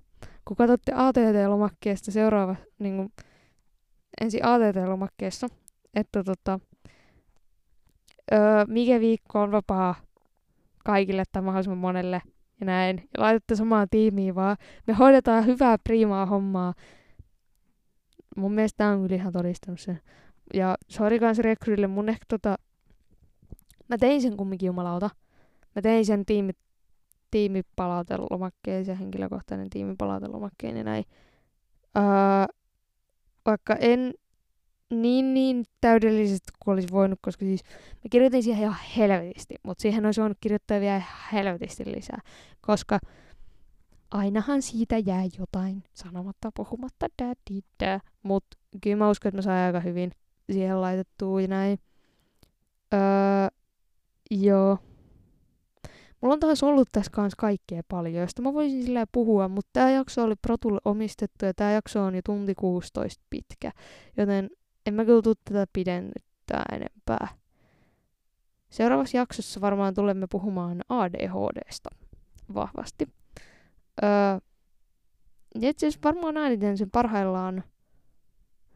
kun 0.50 0.58
katsotte 0.58 0.92
ATT-lomakkeesta 0.96 2.12
seuraava, 2.12 2.56
niin 2.80 2.96
kuin, 2.96 3.12
ensin 4.22 4.46
ATT-lomakkeessa, 4.46 5.48
että 5.94 6.24
tota, 6.24 6.60
öö, 8.34 8.40
mikä 8.68 9.00
viikko 9.00 9.42
on 9.42 9.52
vapaa 9.52 9.96
kaikille 10.86 11.24
tai 11.32 11.42
mahdollisimman 11.42 11.78
monelle 11.78 12.22
ja 12.60 12.66
näin. 12.66 13.10
Ja 13.18 13.24
laitatte 13.24 13.56
samaa 13.56 13.88
tiimiä 13.88 14.36
vaan. 14.36 14.58
Me 14.88 14.94
hoidetaan 14.94 15.46
hyvää 15.46 15.78
priimaa 15.84 16.26
hommaa. 16.26 16.74
Mun 18.36 18.54
mielestä 18.54 18.78
tää 18.78 18.92
on 18.92 19.02
kyllä 19.02 19.16
ihan 19.16 19.34
todistanut 19.34 19.80
sen. 19.80 20.02
Ja 20.54 20.78
sori 20.88 21.20
kans 21.20 21.40
rekryille, 21.40 21.88
mun 21.88 22.10
ehkä 22.10 22.26
tota... 22.28 22.58
Mä 23.88 23.98
tein 23.98 24.22
sen 24.22 24.38
kumminkin 24.38 24.68
jumalauta. 24.68 25.10
Mä 25.76 25.82
tein 25.82 26.06
sen 26.06 26.26
tiimi, 26.26 26.52
tiimipalautelomakkeen, 27.32 28.86
se 28.86 29.00
henkilökohtainen 29.00 29.70
tiimipalautelomakkeen 29.70 30.78
ja 30.78 30.84
näin. 30.84 31.04
Öö, 31.98 32.04
vaikka 33.46 33.76
en 33.76 34.14
niin, 34.90 35.34
niin 35.34 35.66
täydellisesti 35.82 36.52
kuin 36.64 36.74
olisi 36.74 36.88
voinut, 36.92 37.20
koska 37.22 37.46
siis 37.46 37.64
mä 37.92 38.10
kirjoitin 38.10 38.44
siihen 38.44 38.64
ihan 38.64 38.78
helvetisti, 38.98 39.56
mutta 39.64 39.82
siihen 39.82 40.06
olisi 40.06 40.22
voinut 40.22 40.38
kirjoittaa 40.42 40.80
vielä 40.80 41.02
helvetisti 41.34 41.84
lisää, 41.86 42.20
koska 42.62 43.00
ainahan 44.12 44.62
siitä 44.62 44.98
jää 44.98 45.24
jotain 45.40 45.84
sanomatta, 45.94 46.52
puhumatta, 46.56 47.08
mutta 48.24 48.58
kyllä 48.84 48.98
mä 48.98 49.10
uskon, 49.10 49.30
että 49.30 49.38
mä 49.38 49.42
sain 49.42 49.66
aika 49.66 49.80
hyvin 49.80 50.12
siihen 50.52 50.82
laitettua 50.82 51.42
ja 51.42 51.48
näin. 51.48 51.80
Öö, 52.94 53.00
joo. 54.32 54.78
Mulla 56.22 56.34
on 56.34 56.40
taas 56.40 56.64
ollut 56.64 56.90
tässä 56.92 57.12
kanssa 57.12 57.36
kaikkea 57.40 57.82
paljon, 57.88 58.22
josta 58.22 58.42
mä 58.42 58.54
voisin 58.54 58.84
sillä 58.84 59.06
puhua, 59.12 59.48
mutta 59.48 59.70
tämä 59.74 59.92
jakso 59.92 60.24
oli 60.24 60.36
Protulle 60.36 60.80
omistettu 60.86 61.46
ja 61.46 61.54
tämä 61.54 61.72
jakso 61.72 62.04
on 62.04 62.16
jo 62.16 62.22
tunti 62.26 62.56
16 62.56 63.24
pitkä, 63.30 63.72
joten 64.18 64.50
en 64.86 64.94
mä 64.94 65.06
kyllä 65.06 65.22
tuu 65.22 65.36
tätä 65.36 65.68
pidennyttää 65.74 66.64
enempää. 66.72 67.28
Seuraavassa 68.70 69.18
jaksossa 69.18 69.62
varmaan 69.62 69.94
tulemme 69.94 70.28
puhumaan 70.32 70.82
ADHDsta 70.90 71.90
vahvasti. 72.54 73.08
Öö, 74.04 74.10
itse 75.56 75.88
asiassa 75.88 76.00
varmaan 76.04 76.38
äänitän 76.38 76.78
sen 76.78 76.92
parhaillaan 76.92 77.64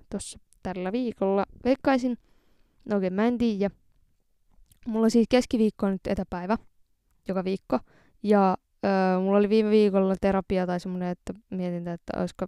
tuossa 0.10 0.40
tällä 0.64 0.92
viikolla. 0.92 1.46
Veikkaisin, 1.66 2.18
no 2.86 2.96
oikein 2.96 3.14
mä 3.14 3.26
en 3.28 3.38
tiedä. 3.38 3.70
Mulla 4.88 5.10
siis 5.10 5.28
keskiviikko 5.30 5.86
on 5.86 5.92
nyt 5.92 6.08
etäpäivä, 6.08 6.58
joka 7.28 7.44
viikko. 7.44 7.80
Ja 8.24 8.58
öö, 8.86 9.20
mulla 9.20 9.38
oli 9.38 9.50
viime 9.50 9.70
viikolla 9.70 10.16
terapia 10.22 10.68
tai 10.68 10.80
semmoinen, 10.80 11.10
että 11.10 11.34
mietin, 11.50 11.88
että 11.88 12.20
olisiko 12.20 12.46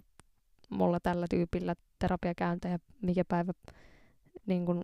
mulla 0.70 1.00
tällä 1.00 1.26
tyypillä 1.30 1.74
terapiakäyntejä, 1.98 2.78
mikä 3.02 3.24
päivä, 3.24 3.52
niin 4.46 4.66
kun, 4.66 4.82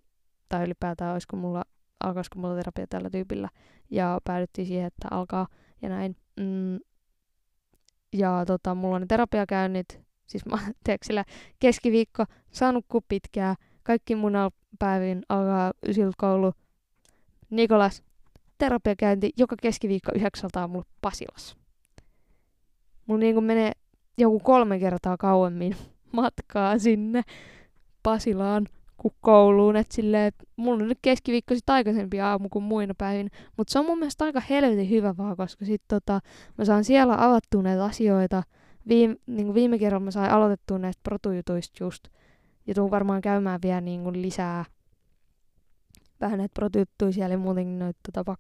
tai 0.49 0.65
ylipäätään 0.65 1.13
olisiko 1.13 1.37
mulla, 1.37 1.65
alkaisiko 2.01 2.39
mulla 2.39 2.57
terapia 2.57 2.87
tällä 2.87 3.11
tyypillä. 3.11 3.49
Ja 3.91 4.21
päädyttiin 4.25 4.67
siihen, 4.67 4.87
että 4.87 5.09
alkaa 5.11 5.47
ja 5.83 5.89
näin. 5.89 6.17
Mm, 6.41 6.79
ja 8.13 8.45
tota, 8.47 8.75
mulla 8.75 8.95
on 8.95 9.01
ne 9.01 9.07
terapiakäynnit, 9.07 10.01
siis 10.27 10.47
mä 10.47 10.59
sillä 11.03 11.25
keskiviikko, 11.59 12.25
saanut 12.51 12.87
pitkää, 13.09 13.55
kaikki 13.83 14.15
mun 14.15 14.33
päivin 14.79 15.23
alkaa 15.29 15.73
ysiltä 15.87 16.15
koulu. 16.19 16.53
Nikolas, 17.51 18.03
terapiakäynti 18.59 19.31
joka 19.37 19.57
keskiviikko 19.63 20.13
yhdeksältä 20.15 20.61
aamulla 20.61 20.85
Pasilassa. 21.01 21.57
Mulla 23.07 23.21
niinku 23.21 23.41
menee 23.41 23.73
joku 24.19 24.41
kolme 24.41 24.79
kertaa 24.79 25.17
kauemmin 25.17 25.77
matkaa 26.13 26.79
sinne 26.79 27.23
Pasilaan 28.03 28.67
kuin 28.97 29.15
kouluun. 29.21 29.77
Et 29.77 29.91
silleen, 29.91 30.25
et 30.25 30.35
mulla 30.57 30.83
on 30.83 30.89
nyt 30.89 30.99
keskiviikko 31.03 31.55
sit 31.55 31.71
aikaisempi 31.71 32.21
aamu 32.21 32.49
kuin 32.49 32.63
muina 32.63 32.95
päivin. 32.99 33.31
Mutta 33.57 33.73
se 33.73 33.79
on 33.79 33.87
mun 33.87 33.99
mielestä 33.99 34.25
aika 34.25 34.41
helvetin 34.41 34.91
hyvä 34.91 35.15
vaan, 35.17 35.37
koska 35.37 35.65
sit 35.65 35.83
tota, 35.89 36.21
mä 36.59 36.65
saan 36.65 36.85
siellä 36.85 37.15
avattua 37.19 37.63
näitä 37.63 37.85
asioita. 37.85 38.43
Viime, 38.89 39.17
niin 39.27 39.55
viime 39.55 39.79
kerralla 39.79 40.05
mä 40.05 40.11
sain 40.11 40.31
aloitettua 40.31 40.79
näistä 40.79 41.01
protujutuista 41.03 41.85
just. 41.85 42.05
Ja 42.67 42.75
tuun 42.75 42.91
varmaan 42.91 43.21
käymään 43.21 43.61
vielä 43.63 43.81
niin 43.81 44.03
kuin 44.03 44.23
lisää 44.23 44.65
vähän 46.23 46.39
näitä 46.39 46.55
protujuttuja 46.55 47.13
siellä 47.13 47.35
ja 47.35 47.39
muutenkin 47.39 47.79
noita 47.79 48.01
tota, 48.13 48.37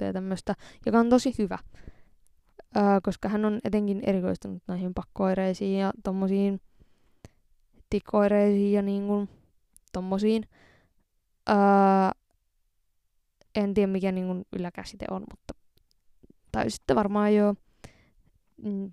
ja 0.00 0.12
tämmöistä, 0.12 0.54
joka 0.86 0.98
on 0.98 1.10
tosi 1.10 1.34
hyvä 1.38 1.58
öö, 2.76 3.00
koska 3.02 3.28
hän 3.28 3.44
on 3.44 3.60
etenkin 3.64 4.00
erikoistunut 4.02 4.62
näihin 4.68 4.94
pakkoireisiin 4.94 5.78
ja 5.78 5.92
tommosiin 6.04 6.60
tikoireisiin 7.90 8.72
ja 8.72 8.82
niin 8.82 9.06
kuin 9.06 9.28
tommosiin. 9.92 10.48
Öö, 11.50 11.56
en 13.54 13.74
tiedä 13.74 13.92
mikä 13.92 14.12
niin 14.12 14.26
kuin 14.26 14.44
yläkäsite 14.52 15.06
on, 15.10 15.24
mutta 15.30 15.54
tai 16.52 16.70
sitten 16.70 16.96
varmaan 16.96 17.34
jo, 17.34 17.54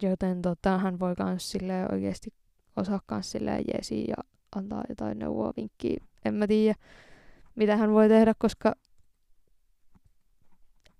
joten 0.02 0.42
tota, 0.42 0.78
hän 0.78 1.00
voi 1.00 1.16
kans 1.16 1.52
sille 1.52 1.74
oikeasti 1.92 2.34
osaa 2.76 3.00
kans 3.06 3.32
silleen 3.32 3.64
jeesiä 3.74 4.06
ja 4.08 4.16
antaa 4.56 4.84
jotain 4.90 5.20
neuvoa, 5.20 5.54
vinkkiä. 5.58 5.98
En 6.26 6.34
mä 6.34 6.48
tiedä, 6.48 6.80
mitä 7.58 7.78
hän 7.78 7.92
voi 7.92 8.08
tehdä, 8.08 8.34
koska 8.40 8.76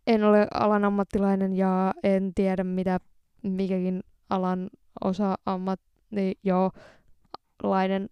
en 0.08 0.24
ole 0.24 0.48
alan 0.54 0.86
ammattilainen 0.86 1.54
ja 1.54 1.94
en 2.04 2.32
tiedä, 2.36 2.64
mitä 2.64 3.00
mikäkin 3.44 4.04
alan 4.30 4.70
osa 5.02 5.36
ammatti 5.46 6.40
jo 6.44 6.72
lainen 7.64 8.10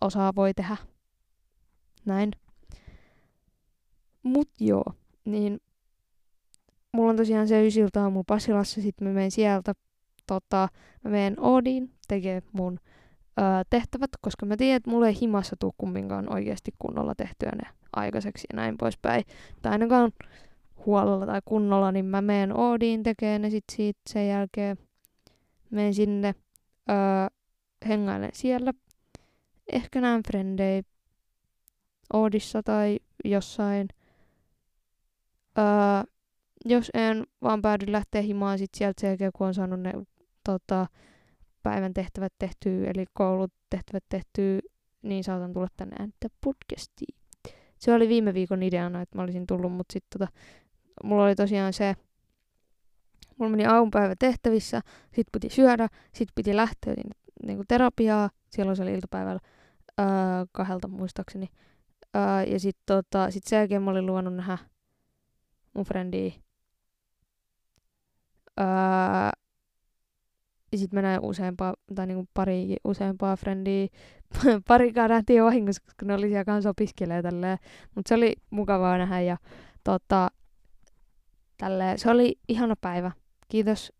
osaa 0.00 0.34
voi 0.34 0.54
tehdä. 0.54 0.76
Näin. 2.04 2.30
Mut 4.22 4.48
joo, 4.60 4.84
niin 5.24 5.60
mulla 6.92 7.10
on 7.10 7.16
tosiaan 7.16 7.48
se 7.48 7.66
ysiltä 7.66 8.02
aamulla 8.02 8.24
Pasilassa, 8.26 8.82
sit 8.82 9.00
mä 9.00 9.08
menen 9.08 9.30
sieltä, 9.30 9.72
tota, 10.26 10.68
mä 11.04 11.10
menen 11.10 11.40
Oodiin 11.40 11.90
tekee 12.08 12.42
mun 12.52 12.78
tehtävät, 13.70 14.10
koska 14.20 14.46
mä 14.46 14.56
tiedän, 14.56 14.76
että 14.76 14.90
mulla 14.90 15.06
ei 15.06 15.20
himassa 15.20 15.56
tuu 15.58 15.74
kumminkaan 15.78 16.32
oikeasti 16.32 16.70
kunnolla 16.78 17.14
tehtyä 17.14 17.52
ne 17.62 17.70
aikaiseksi 17.92 18.46
ja 18.52 18.56
näin 18.56 18.78
poispäin. 18.78 19.24
Tai 19.62 19.72
ainakaan 19.72 20.12
huolella 20.86 21.26
tai 21.26 21.40
kunnolla, 21.44 21.92
niin 21.92 22.04
mä 22.04 22.22
menen 22.22 22.56
Oodiin 22.56 23.02
tekemään 23.02 23.42
ne 23.42 23.50
sit 23.50 23.64
siitä 23.72 24.00
sen 24.10 24.28
jälkeen. 24.28 24.76
Menen 25.70 25.94
sinne, 25.94 26.34
öö, 26.90 26.96
hengailen 27.88 28.30
siellä. 28.32 28.72
Ehkä 29.72 30.00
näen 30.00 30.22
frendei 30.28 30.82
Oodissa 32.12 32.62
tai 32.62 32.98
jossain. 33.24 33.88
Öö, 35.58 35.64
jos 36.64 36.90
en 36.94 37.26
vaan 37.42 37.62
päädy 37.62 37.92
lähteä 37.92 38.22
himaan 38.22 38.58
sit 38.58 38.70
sieltä 38.74 39.00
sen 39.00 39.08
jälkeen, 39.08 39.32
kun 39.34 39.46
on 39.46 39.54
saanut 39.54 39.80
ne 39.80 39.92
tota, 40.44 40.86
päivän 41.62 41.94
tehtävät 41.94 42.32
tehtyä, 42.38 42.90
eli 42.94 43.04
koulut 43.12 43.52
tehtävät 43.70 44.04
tehtyä, 44.08 44.60
niin 45.02 45.24
saatan 45.24 45.52
tulla 45.52 45.66
tänne 45.76 45.96
äänittää 45.98 46.30
podcastiin. 46.44 47.14
Se 47.78 47.94
oli 47.94 48.08
viime 48.08 48.34
viikon 48.34 48.62
ideana, 48.62 49.02
että 49.02 49.18
mä 49.18 49.22
olisin 49.22 49.46
tullut, 49.46 49.72
mutta 49.72 49.92
sitten 49.92 50.18
tota, 50.18 50.32
mulla 51.04 51.24
oli 51.24 51.34
tosiaan 51.34 51.72
se, 51.72 51.94
mulla 53.38 53.50
meni 53.50 53.66
aamupäivä 53.66 54.14
tehtävissä, 54.18 54.80
sit 55.12 55.26
piti 55.32 55.48
syödä, 55.48 55.88
sit 56.14 56.28
piti 56.34 56.56
lähteä 56.56 56.94
niin, 56.94 57.10
niin 57.46 57.56
kuin 57.58 57.66
terapiaa, 57.68 58.30
silloin 58.50 58.76
se 58.76 58.82
oli 58.82 58.92
iltapäivällä 58.92 59.40
öö, 60.00 60.06
kahdelta 60.52 60.88
muistaakseni. 60.88 61.48
Öö, 62.16 62.22
ja 62.42 62.60
sit, 62.60 62.76
tota, 62.86 63.30
sit 63.30 63.44
sen 63.44 63.56
jälkeen 63.56 63.82
mä 63.82 63.90
olin 63.90 64.06
luvannut 64.06 64.34
nähdä 64.34 64.58
mun 65.74 65.84
frendiä. 65.84 66.32
Öö, 68.60 68.66
ja 70.72 70.78
sit 70.78 70.92
mä 70.92 71.02
näin 71.02 71.20
useampaa, 71.22 71.74
tai 71.94 72.06
niinku 72.06 72.28
pari 72.34 72.76
useampaa 72.84 73.36
frendiä. 73.36 73.86
Parikaan 74.68 75.10
nähtiin 75.10 75.44
vahingossa, 75.44 75.82
koska 75.84 76.06
ne 76.06 76.14
oli 76.14 76.28
siellä 76.28 76.44
kanssa 76.44 76.70
opiskelee 76.70 77.22
tälleen. 77.22 77.58
Mut 77.94 78.06
se 78.06 78.14
oli 78.14 78.34
mukavaa 78.50 78.98
nähdä 78.98 79.20
ja 79.20 79.36
tota, 79.84 80.30
Tälleen, 81.62 81.98
se 81.98 82.10
oli 82.10 82.38
ihana 82.48 82.74
päivä. 82.80 83.10
Kiitos 83.48 83.92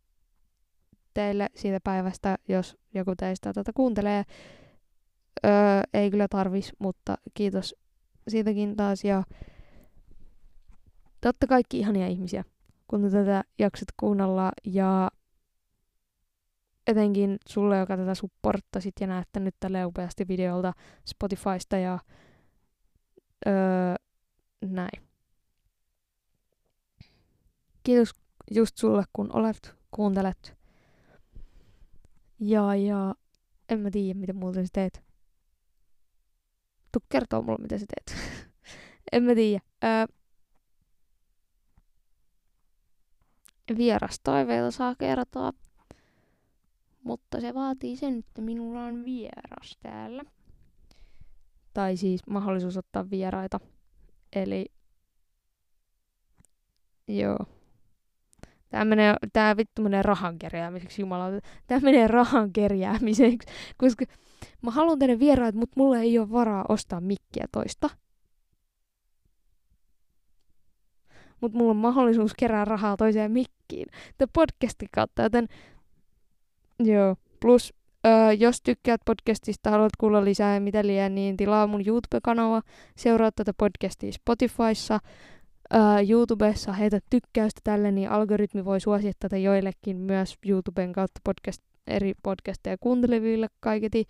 teille 1.15 1.49
siitä 1.57 1.78
päivästä, 1.85 2.36
jos 2.49 2.77
joku 2.94 3.15
teistä 3.16 3.53
tätä 3.53 3.73
kuuntelee. 3.74 4.24
Öö, 5.47 5.53
ei 5.94 6.11
kyllä 6.11 6.28
tarvis, 6.28 6.73
mutta 6.78 7.15
kiitos 7.35 7.74
siitäkin 8.28 8.77
taas. 8.77 9.05
Ja 9.05 9.23
totta 11.20 11.47
kaikki 11.47 11.78
ihania 11.78 12.09
ihmisiä, 12.09 12.44
kun 12.89 13.11
tätä 13.11 13.44
jaksat 13.59 13.89
kuunnella. 13.97 14.53
Ja 14.65 15.11
etenkin 16.86 17.36
sulle, 17.48 17.78
joka 17.78 17.96
tätä 17.96 18.14
supporttasit 18.14 18.94
ja 19.00 19.06
näette 19.06 19.40
nyt 19.40 19.54
tälle 19.60 19.86
upeasti 19.86 20.28
videolta 20.28 20.72
Spotifysta 21.04 21.76
ja 21.76 21.98
öö, 23.46 23.94
näin. 24.64 25.02
Kiitos 27.82 28.10
just 28.50 28.76
sulle, 28.76 29.04
kun 29.12 29.36
olet, 29.36 29.74
kuuntelet. 29.90 30.56
Ja, 32.40 32.74
ja 32.74 33.14
en 33.68 33.80
mä 33.80 33.90
tiedä, 33.90 34.18
mitä 34.18 34.32
muuta 34.32 34.62
sä 34.62 34.68
teet. 34.72 35.02
Tuu 36.92 37.02
kertoo 37.09 37.42
mulle, 37.42 37.62
mitä 37.62 37.78
sä 37.78 37.86
teet. 37.86 38.20
en 39.12 39.22
mä 39.22 39.34
tiedä. 39.34 39.60
Öö, 39.84 40.06
vierastoiveita 43.76 44.70
saa 44.70 44.94
kertoa. 44.94 45.52
Mutta 47.02 47.40
se 47.40 47.54
vaatii 47.54 47.96
sen, 47.96 48.18
että 48.18 48.42
minulla 48.42 48.84
on 48.84 49.04
vieras 49.04 49.78
täällä. 49.82 50.24
Tai 51.74 51.96
siis 51.96 52.26
mahdollisuus 52.26 52.76
ottaa 52.76 53.10
vieraita. 53.10 53.60
Eli 54.32 54.66
joo. 57.08 57.38
Tää, 58.68 58.84
menee, 58.84 59.14
tää 59.32 59.56
vittu 59.56 59.82
menee 59.82 60.02
rahan 60.02 60.38
kerjäämiseksi, 60.38 61.02
jumala. 61.02 61.24
Tää 61.66 61.80
menee 61.80 62.08
rahan 62.08 62.52
kerjäämiseksi, 62.52 63.48
koska 63.78 64.04
mä 64.62 64.70
haluan 64.70 64.98
tehdä 64.98 65.18
vieraat, 65.18 65.54
mutta 65.54 65.80
mulla 65.80 65.98
ei 65.98 66.18
ole 66.18 66.30
varaa 66.30 66.64
ostaa 66.68 67.00
mikkiä 67.00 67.46
toista. 67.52 67.90
Mutta 71.40 71.58
mulla 71.58 71.70
on 71.70 71.76
mahdollisuus 71.76 72.34
kerää 72.38 72.64
rahaa 72.64 72.96
toiseen 72.96 73.32
mikkiin. 73.32 73.86
Tämä 74.18 74.30
podcastin 74.32 74.88
kautta, 74.94 75.22
joten 75.22 75.48
joo. 76.78 77.16
Plus, 77.40 77.74
öö, 78.07 78.32
jos 78.32 78.62
tykkäät 78.62 79.01
podcastista, 79.07 79.70
haluat 79.70 79.97
kuulla 79.99 80.24
lisää 80.24 80.55
ja 80.55 80.61
mitä 80.61 80.86
liian, 80.86 81.15
niin 81.15 81.36
tilaa 81.36 81.66
mun 81.66 81.86
YouTube-kanava, 81.86 82.62
seuraa 82.97 83.31
tätä 83.36 83.53
podcastia 83.59 84.12
Spotifyssa, 84.12 84.99
öö, 85.74 85.81
YouTubessa, 86.09 86.73
heitä 86.73 87.01
tykkäystä 87.11 87.61
tälle, 87.65 87.93
niin 87.93 88.11
algoritmi 88.11 88.65
voi 88.65 88.81
suosia 88.81 89.12
tätä 89.19 89.36
joillekin 89.36 89.97
myös 89.97 90.36
YouTuben 90.47 90.93
kautta 90.93 91.20
podcast, 91.24 91.62
eri 91.86 92.15
podcasteja 92.23 92.77
kuunteleville 92.81 93.47
kaiketi. 93.61 94.05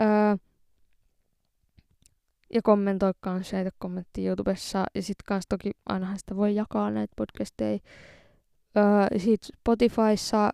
Öö, 0.00 0.36
ja 2.54 2.62
kommentoi 2.62 3.12
kanssa 3.20 3.56
heitä 3.56 3.70
kommenttia 3.78 4.28
YouTubessa. 4.28 4.84
Ja 4.94 5.02
sit 5.02 5.16
kans 5.26 5.44
toki 5.48 5.70
ainahan 5.86 6.18
sitä 6.18 6.36
voi 6.36 6.54
jakaa 6.54 6.90
näitä 6.90 7.12
podcasteja. 7.16 7.78
Öö, 8.76 9.18
sit 9.18 9.42
Spotifyssa 9.42 10.50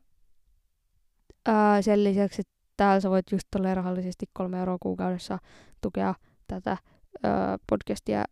öö, 1.48 1.82
sen 1.82 2.04
lisäksi, 2.04 2.40
että 2.40 2.52
täällä 2.76 3.00
sä 3.00 3.10
voit 3.10 3.32
just 3.32 3.48
rahallisesti 3.74 4.26
kolme 4.32 4.58
euroa 4.58 4.78
kuukaudessa 4.80 5.38
tukea 5.80 6.14
tätä 6.46 6.76
öö, 7.24 7.30
podcastia 7.70 8.24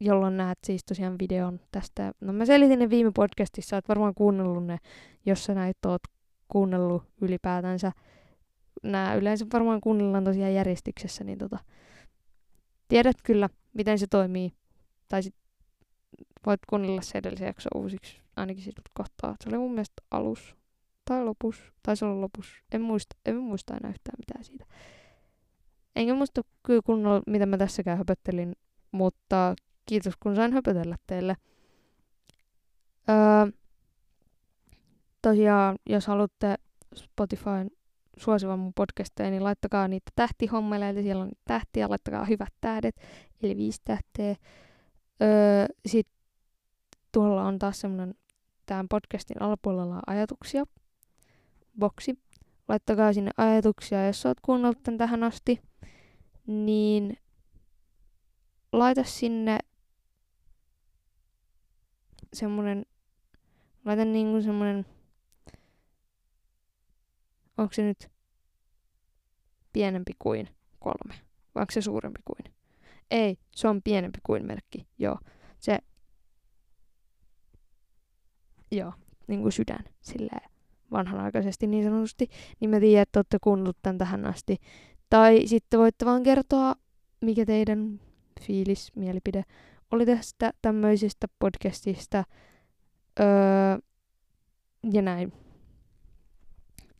jolloin 0.00 0.36
näet 0.36 0.58
siis 0.66 0.84
tosiaan 0.84 1.16
videon 1.18 1.60
tästä. 1.72 2.12
No 2.20 2.32
mä 2.32 2.44
selitin 2.44 2.78
ne 2.78 2.90
viime 2.90 3.10
podcastissa, 3.14 3.76
että 3.76 3.88
varmaan 3.88 4.14
kuunnellut 4.14 4.66
ne, 4.66 4.78
jos 5.26 5.44
sä 5.44 5.54
näitä 5.54 5.88
oot 5.88 6.02
kuunnellut 6.48 7.02
ylipäätänsä. 7.20 7.92
Nää 8.82 9.14
yleensä 9.14 9.46
varmaan 9.52 9.80
kuunnellaan 9.80 10.24
tosiaan 10.24 10.54
järjestyksessä, 10.54 11.24
niin 11.24 11.38
tota, 11.38 11.58
tiedät 12.88 13.16
kyllä, 13.22 13.48
miten 13.74 13.98
se 13.98 14.06
toimii. 14.06 14.52
Tai 15.08 15.22
sit 15.22 15.34
voit 16.46 16.60
kuunnella 16.68 17.02
se 17.02 17.18
edellisen 17.18 17.46
jakso 17.46 17.68
uusiksi, 17.74 18.22
ainakin 18.36 18.64
siitä 18.64 18.82
kohtaa. 18.94 19.36
Se 19.40 19.48
oli 19.48 19.58
mun 19.58 19.70
mielestä 19.70 20.02
alus 20.10 20.55
tai 21.08 21.24
lopus, 21.24 21.72
tai 21.82 21.96
se 21.96 22.04
oli 22.04 22.20
lopus. 22.20 22.62
En 22.72 22.80
muista, 22.82 23.16
en 23.26 23.36
muista 23.36 23.76
enää 23.76 23.90
yhtään 23.90 24.16
mitään 24.18 24.44
siitä. 24.44 24.66
Enkä 25.96 26.14
muista 26.14 26.42
kyllä 26.62 26.82
kunnolla, 26.84 27.22
mitä 27.26 27.46
mä 27.46 27.58
tässäkään 27.58 27.98
höpöttelin, 27.98 28.56
mutta 28.92 29.54
kiitos 29.86 30.14
kun 30.20 30.36
sain 30.36 30.52
höpötellä 30.52 30.96
teille. 31.06 31.36
Öö, 33.08 33.52
tosiaan, 35.22 35.78
jos 35.86 36.06
haluatte 36.06 36.54
Spotifyn 36.94 37.70
suosivan 38.16 38.58
mun 38.58 38.72
podcasteja, 38.74 39.30
niin 39.30 39.44
laittakaa 39.44 39.88
niitä 39.88 40.12
tähtihommeleita, 40.16 41.02
siellä 41.02 41.22
on 41.22 41.30
tähtiä, 41.44 41.88
laittakaa 41.88 42.24
hyvät 42.24 42.54
tähdet, 42.60 42.96
eli 43.42 43.56
viisi 43.56 43.80
tähteä. 43.84 44.36
Öö, 45.22 45.66
Sitten 45.86 46.16
tuolla 47.12 47.42
on 47.42 47.58
taas 47.58 47.80
semmoinen 47.80 48.14
tämän 48.66 48.88
podcastin 48.88 49.42
alapuolella 49.42 50.00
ajatuksia, 50.06 50.64
boksi. 51.78 52.18
Laittakaa 52.68 53.12
sinne 53.12 53.30
ajatuksia, 53.36 54.06
jos 54.06 54.26
oot 54.26 54.40
kuunnellut 54.40 54.82
tämän 54.82 54.98
tähän 54.98 55.22
asti, 55.22 55.62
niin 56.46 57.18
laita 58.72 59.04
sinne 59.04 59.58
semmonen, 62.32 62.86
laita 63.84 64.04
niinku 64.04 64.42
semmonen, 64.42 64.86
onko 67.58 67.72
se 67.72 67.82
nyt 67.82 68.10
pienempi 69.72 70.12
kuin 70.18 70.48
kolme, 70.78 71.14
vai 71.54 71.62
onko 71.62 71.70
se 71.70 71.80
suurempi 71.80 72.20
kuin? 72.24 72.54
Ei, 73.10 73.38
se 73.56 73.68
on 73.68 73.82
pienempi 73.82 74.18
kuin 74.22 74.46
merkki, 74.46 74.86
joo. 74.98 75.18
Se, 75.58 75.78
joo, 78.72 78.92
niinku 79.26 79.50
sydän, 79.50 79.84
silleen 80.00 80.55
vanhanaikaisesti 80.92 81.66
niin 81.66 81.84
sanotusti, 81.84 82.28
niin 82.60 82.70
mä 82.70 82.80
tiedän, 82.80 83.02
että 83.02 83.18
olette 83.18 83.38
kuunnellut 83.40 83.76
tämän 83.82 83.98
tähän 83.98 84.24
asti. 84.24 84.56
Tai 85.10 85.42
sitten 85.46 85.80
voitte 85.80 86.04
vaan 86.06 86.22
kertoa, 86.22 86.74
mikä 87.20 87.46
teidän 87.46 88.00
fiilis, 88.40 88.92
mielipide 88.96 89.42
oli 89.90 90.06
tästä 90.06 90.52
tämmöisestä 90.62 91.26
podcastista. 91.38 92.24
Öö, 93.20 93.78
ja 94.92 95.02
näin. 95.02 95.32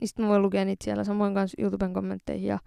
Niin 0.00 0.08
sitten 0.08 0.24
mä 0.24 0.30
voin 0.30 0.42
lukea 0.42 0.64
niitä 0.64 0.84
siellä 0.84 1.04
samoin 1.04 1.34
kanssa 1.34 1.62
YouTuben 1.62 1.92
kommentteihin 1.92 2.48
ja 2.48 2.58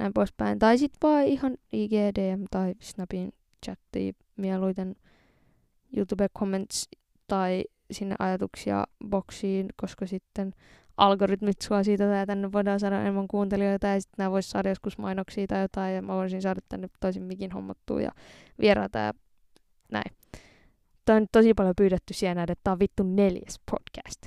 näin 0.00 0.12
poispäin. 0.12 0.58
Tai 0.58 0.78
sitten 0.78 1.08
vaan 1.08 1.24
ihan 1.24 1.56
IGDM 1.72 2.44
tai 2.50 2.74
Snapin 2.80 3.32
chatti 3.66 4.16
mieluiten 4.36 4.96
YouTube 5.96 6.28
comments 6.38 6.88
tai 7.26 7.64
sinne 7.90 8.16
ajatuksia 8.18 8.84
boksiin, 9.08 9.68
koska 9.76 10.06
sitten 10.06 10.52
algoritmit 10.96 11.60
suosii 11.62 11.96
tätä 11.96 12.16
ja 12.16 12.26
tänne 12.26 12.52
voidaan 12.52 12.80
saada 12.80 13.00
enemmän 13.00 13.28
kuuntelijoita 13.28 13.86
ja 13.86 14.00
sitten 14.00 14.14
nämä 14.18 14.30
voisi 14.30 14.50
saada 14.50 14.68
joskus 14.68 14.98
mainoksia 14.98 15.46
tai 15.46 15.62
jotain 15.62 15.94
ja 15.94 16.02
mä 16.02 16.14
voisin 16.14 16.42
saada 16.42 16.60
tänne 16.68 16.88
toisin 17.00 17.22
mikin 17.22 17.52
hommattua 17.52 18.00
ja 18.00 18.10
vieraata 18.60 18.98
ja 18.98 19.12
näin. 19.92 20.16
Tämä 21.04 21.16
on 21.16 21.26
tosi 21.32 21.54
paljon 21.54 21.74
pyydetty 21.76 22.14
siellä 22.14 22.42
että 22.42 22.54
tämä 22.64 22.72
on 22.72 22.78
vittu 22.78 23.02
neljäs 23.02 23.60
podcast. 23.70 24.26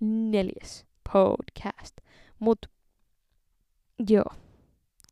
Neljäs 0.00 0.86
podcast. 1.12 1.96
Mut 2.38 2.58
joo. 4.08 4.34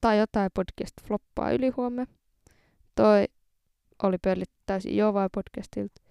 Tai 0.00 0.18
jotain 0.18 0.50
podcast 0.54 0.94
floppaa 1.06 1.50
yli 1.50 1.68
huomenna. 1.76 2.12
Toi 2.94 3.24
oli 4.02 4.18
pöllit 4.18 4.50
täysin 4.66 4.96
joo 4.96 5.14
vai 5.14 5.28
podcastilta. 5.34 6.07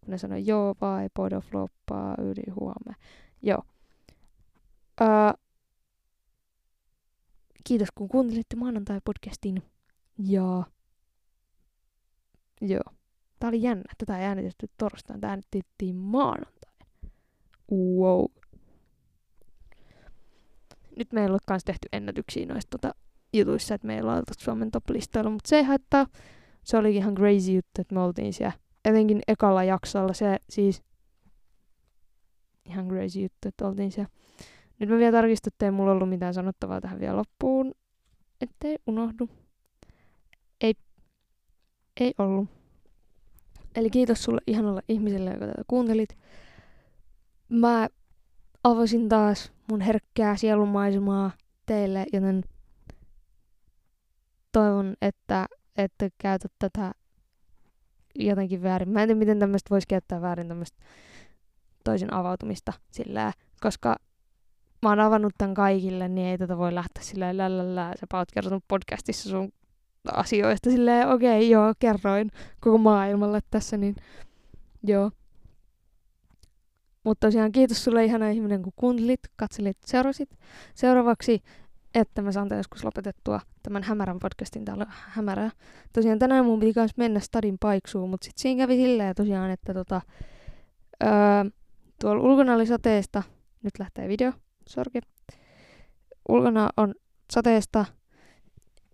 Kun 0.00 0.10
ne 0.10 0.18
sanoi 0.18 0.46
joo 0.46 0.74
vai 0.80 1.08
podo 1.14 1.40
floppaa 1.40 2.14
yli 2.18 2.50
huomenna. 2.60 2.94
Joo. 3.42 3.62
Uh, 5.00 5.40
kiitos 7.64 7.88
kun 7.94 8.08
kuuntelitte 8.08 8.56
maanantai-podcastin. 8.56 9.62
Ja 10.18 10.62
joo. 12.60 12.82
Tää 13.38 13.48
oli 13.48 13.62
jännä. 13.62 13.84
Tätä 13.98 14.18
ei 14.18 14.24
äänitetty 14.24 14.70
torstaina. 14.78 15.20
Tää 15.20 15.30
äänitettiin 15.30 15.96
maanantaina. 15.96 16.86
Wow. 17.72 18.24
Nyt 20.96 21.12
meillä 21.12 21.34
on 21.34 21.40
myös 21.50 21.64
tehty 21.64 21.88
ennätyksiä 21.92 22.46
noista 22.46 22.78
tota, 22.78 22.94
jutuissa, 23.32 23.74
että 23.74 23.86
meillä 23.86 24.12
on 24.12 24.22
Suomen 24.38 24.70
top-listoilla, 24.70 25.30
mutta 25.30 25.48
se 25.48 25.56
ei 25.56 25.62
haittaa. 25.62 26.06
Se 26.64 26.76
oli 26.76 26.96
ihan 26.96 27.14
crazy 27.14 27.52
juttu, 27.52 27.80
että 27.80 27.94
me 27.94 28.00
oltiin 28.00 28.32
siellä. 28.32 28.52
Etenkin 28.84 29.20
ekalla 29.28 29.64
jaksolla 29.64 30.12
se 30.12 30.38
siis 30.50 30.82
ihan 32.64 32.88
crazy 32.88 33.20
juttu, 33.20 33.48
että 33.48 33.66
oltiin 33.66 33.92
siellä. 33.92 34.10
Nyt 34.78 34.88
mä 34.88 34.98
vielä 34.98 35.16
tarkistan, 35.16 35.50
että 35.50 35.64
ei 35.64 35.70
mulla 35.70 35.92
ollut 35.92 36.08
mitään 36.08 36.34
sanottavaa 36.34 36.80
tähän 36.80 37.00
vielä 37.00 37.16
loppuun, 37.16 37.74
ettei 38.40 38.76
unohdu. 38.86 39.28
Ei, 40.60 40.74
ei 42.00 42.14
ollut. 42.18 42.48
Eli 43.74 43.90
kiitos 43.90 44.24
sulle 44.24 44.40
ihanalle 44.46 44.82
ihmiselle, 44.88 45.30
joka 45.30 45.46
tätä 45.46 45.62
kuuntelit. 45.66 46.18
Mä 47.48 47.88
avasin 48.64 49.08
taas 49.08 49.52
mun 49.70 49.80
herkkää 49.80 50.36
sielunmaisemaa 50.36 51.30
teille, 51.66 52.06
joten 52.12 52.42
toivon, 54.52 54.94
että 55.02 55.46
ette 55.76 56.10
käytä 56.18 56.48
tätä 56.58 56.92
jotenkin 58.14 58.62
väärin. 58.62 58.88
Mä 58.88 59.02
en 59.02 59.08
tiedä, 59.08 59.18
miten 59.18 59.38
tämmöistä 59.38 59.70
voisi 59.70 59.86
käyttää 59.88 60.20
väärin 60.20 60.48
tämmöistä 60.48 60.78
toisen 61.84 62.14
avautumista 62.14 62.72
sillä, 62.90 63.32
koska 63.60 63.96
mä 64.82 64.88
oon 64.88 65.00
avannut 65.00 65.32
tämän 65.38 65.54
kaikille, 65.54 66.08
niin 66.08 66.26
ei 66.26 66.38
tätä 66.38 66.58
voi 66.58 66.74
lähteä 66.74 67.02
silleen 67.02 67.36
lällällä, 67.36 67.94
sä 68.00 68.06
oot 68.12 68.32
kertonut 68.32 68.64
podcastissa 68.68 69.30
sun 69.30 69.52
asioista 70.12 70.70
silleen, 70.70 71.08
okei, 71.08 71.38
okay, 71.38 71.48
joo, 71.48 71.74
kerroin 71.78 72.30
koko 72.60 72.78
maailmalle 72.78 73.40
tässä, 73.50 73.76
niin 73.76 73.94
joo. 74.82 75.10
Mutta 77.04 77.26
tosiaan 77.26 77.52
kiitos 77.52 77.84
sulle 77.84 78.04
ihana 78.04 78.30
ihminen, 78.30 78.62
kun 78.62 78.72
kuuntelit, 78.76 79.20
katselit, 79.36 79.78
seurasit. 79.86 80.38
Seuraavaksi, 80.74 81.42
että 81.94 82.22
mä 82.22 82.32
saan 82.32 82.48
joskus 82.56 82.84
lopetettua 82.84 83.40
tämän 83.62 83.82
hämärän 83.82 84.18
podcastin, 84.18 84.64
täällä 84.64 84.86
hämärää. 84.88 85.50
Tosiaan 85.92 86.18
tänään 86.18 86.44
mun 86.44 86.60
piti 86.60 86.72
myös 86.76 86.96
mennä 86.96 87.20
stadin 87.20 87.56
paiksuun, 87.60 88.10
mutta 88.10 88.24
sitten 88.24 88.42
siinä 88.42 88.62
kävi 88.62 88.76
silleen 88.76 89.14
tosiaan, 89.14 89.50
että 89.50 89.74
tota, 89.74 90.00
öö, 91.02 91.10
tuolla 92.00 92.22
ulkona 92.22 92.54
oli 92.54 92.66
sateesta, 92.66 93.22
nyt 93.62 93.78
lähtee 93.78 94.08
video, 94.08 94.32
sorki. 94.68 95.00
Ulkona 96.28 96.70
on 96.76 96.94
sateesta 97.32 97.84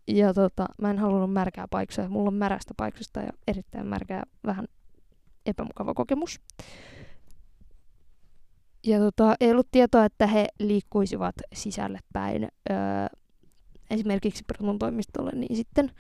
ja 0.09 0.35
tota, 0.35 0.67
mä 0.79 0.91
en 0.91 0.99
halunnut 0.99 1.33
märkää 1.33 1.67
paiksoja. 1.71 2.09
Mulla 2.09 2.29
on 2.29 2.35
märästä 2.35 2.75
paiksusta 2.77 3.21
ja 3.21 3.31
erittäin 3.49 3.87
märkää, 3.87 4.23
vähän 4.47 4.67
epämukava 5.47 5.95
kokemus. 5.95 6.41
Ja 8.87 8.99
tota, 8.99 9.35
ei 9.41 9.51
ollut 9.51 9.69
tietoa, 9.71 10.05
että 10.05 10.27
he 10.27 10.47
liikkuisivat 10.59 11.35
sisälle 11.55 11.99
päin 12.13 12.49
öö, 12.71 12.77
esimerkiksi 13.91 14.45
Pertun 14.47 14.79
toimistolle, 14.79 15.31
niin 15.35 15.57
sitten 15.57 15.91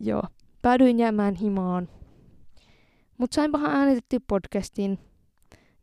joo, 0.00 0.22
päädyin 0.62 0.98
jäämään 0.98 1.34
himaan. 1.34 1.88
Mutta 3.18 3.34
sainpahan 3.34 3.70
äänitetty 3.70 4.20
podcastin 4.20 4.98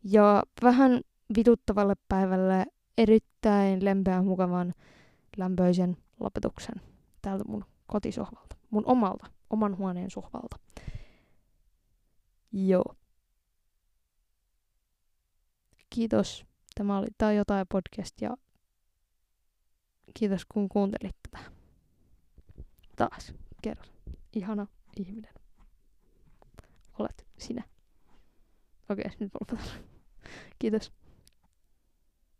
ja 0.04 0.42
vähän 0.62 1.00
vituttavalle 1.36 1.94
päivälle 2.08 2.66
erittäin 2.98 3.84
lempeän, 3.84 4.24
mukavan, 4.24 4.74
lämpöisen 5.36 5.96
lopetuksen 6.20 6.74
täältä 7.22 7.44
mun 7.48 7.64
kotisohvalta. 7.86 8.56
Mun 8.70 8.82
omalta, 8.86 9.26
oman 9.50 9.78
huoneen 9.78 10.10
sohvalta. 10.10 10.56
Joo. 12.52 12.94
Kiitos. 15.92 16.46
Tämä 16.74 16.98
oli 16.98 17.06
Tai 17.18 17.36
jotain 17.36 17.66
podcast 17.68 18.20
ja 18.20 18.36
kiitos 20.14 20.44
kun 20.44 20.68
kuuntelit 20.68 21.16
tätä. 21.22 21.44
Taas 22.96 23.34
kerran. 23.62 23.88
Ihana 24.32 24.66
ihminen. 24.96 25.34
Olet 26.98 27.26
sinä. 27.38 27.64
Okei, 28.88 29.04
nyt 29.18 29.30
lopetan. 29.40 29.82
Kiitos. 30.58 30.92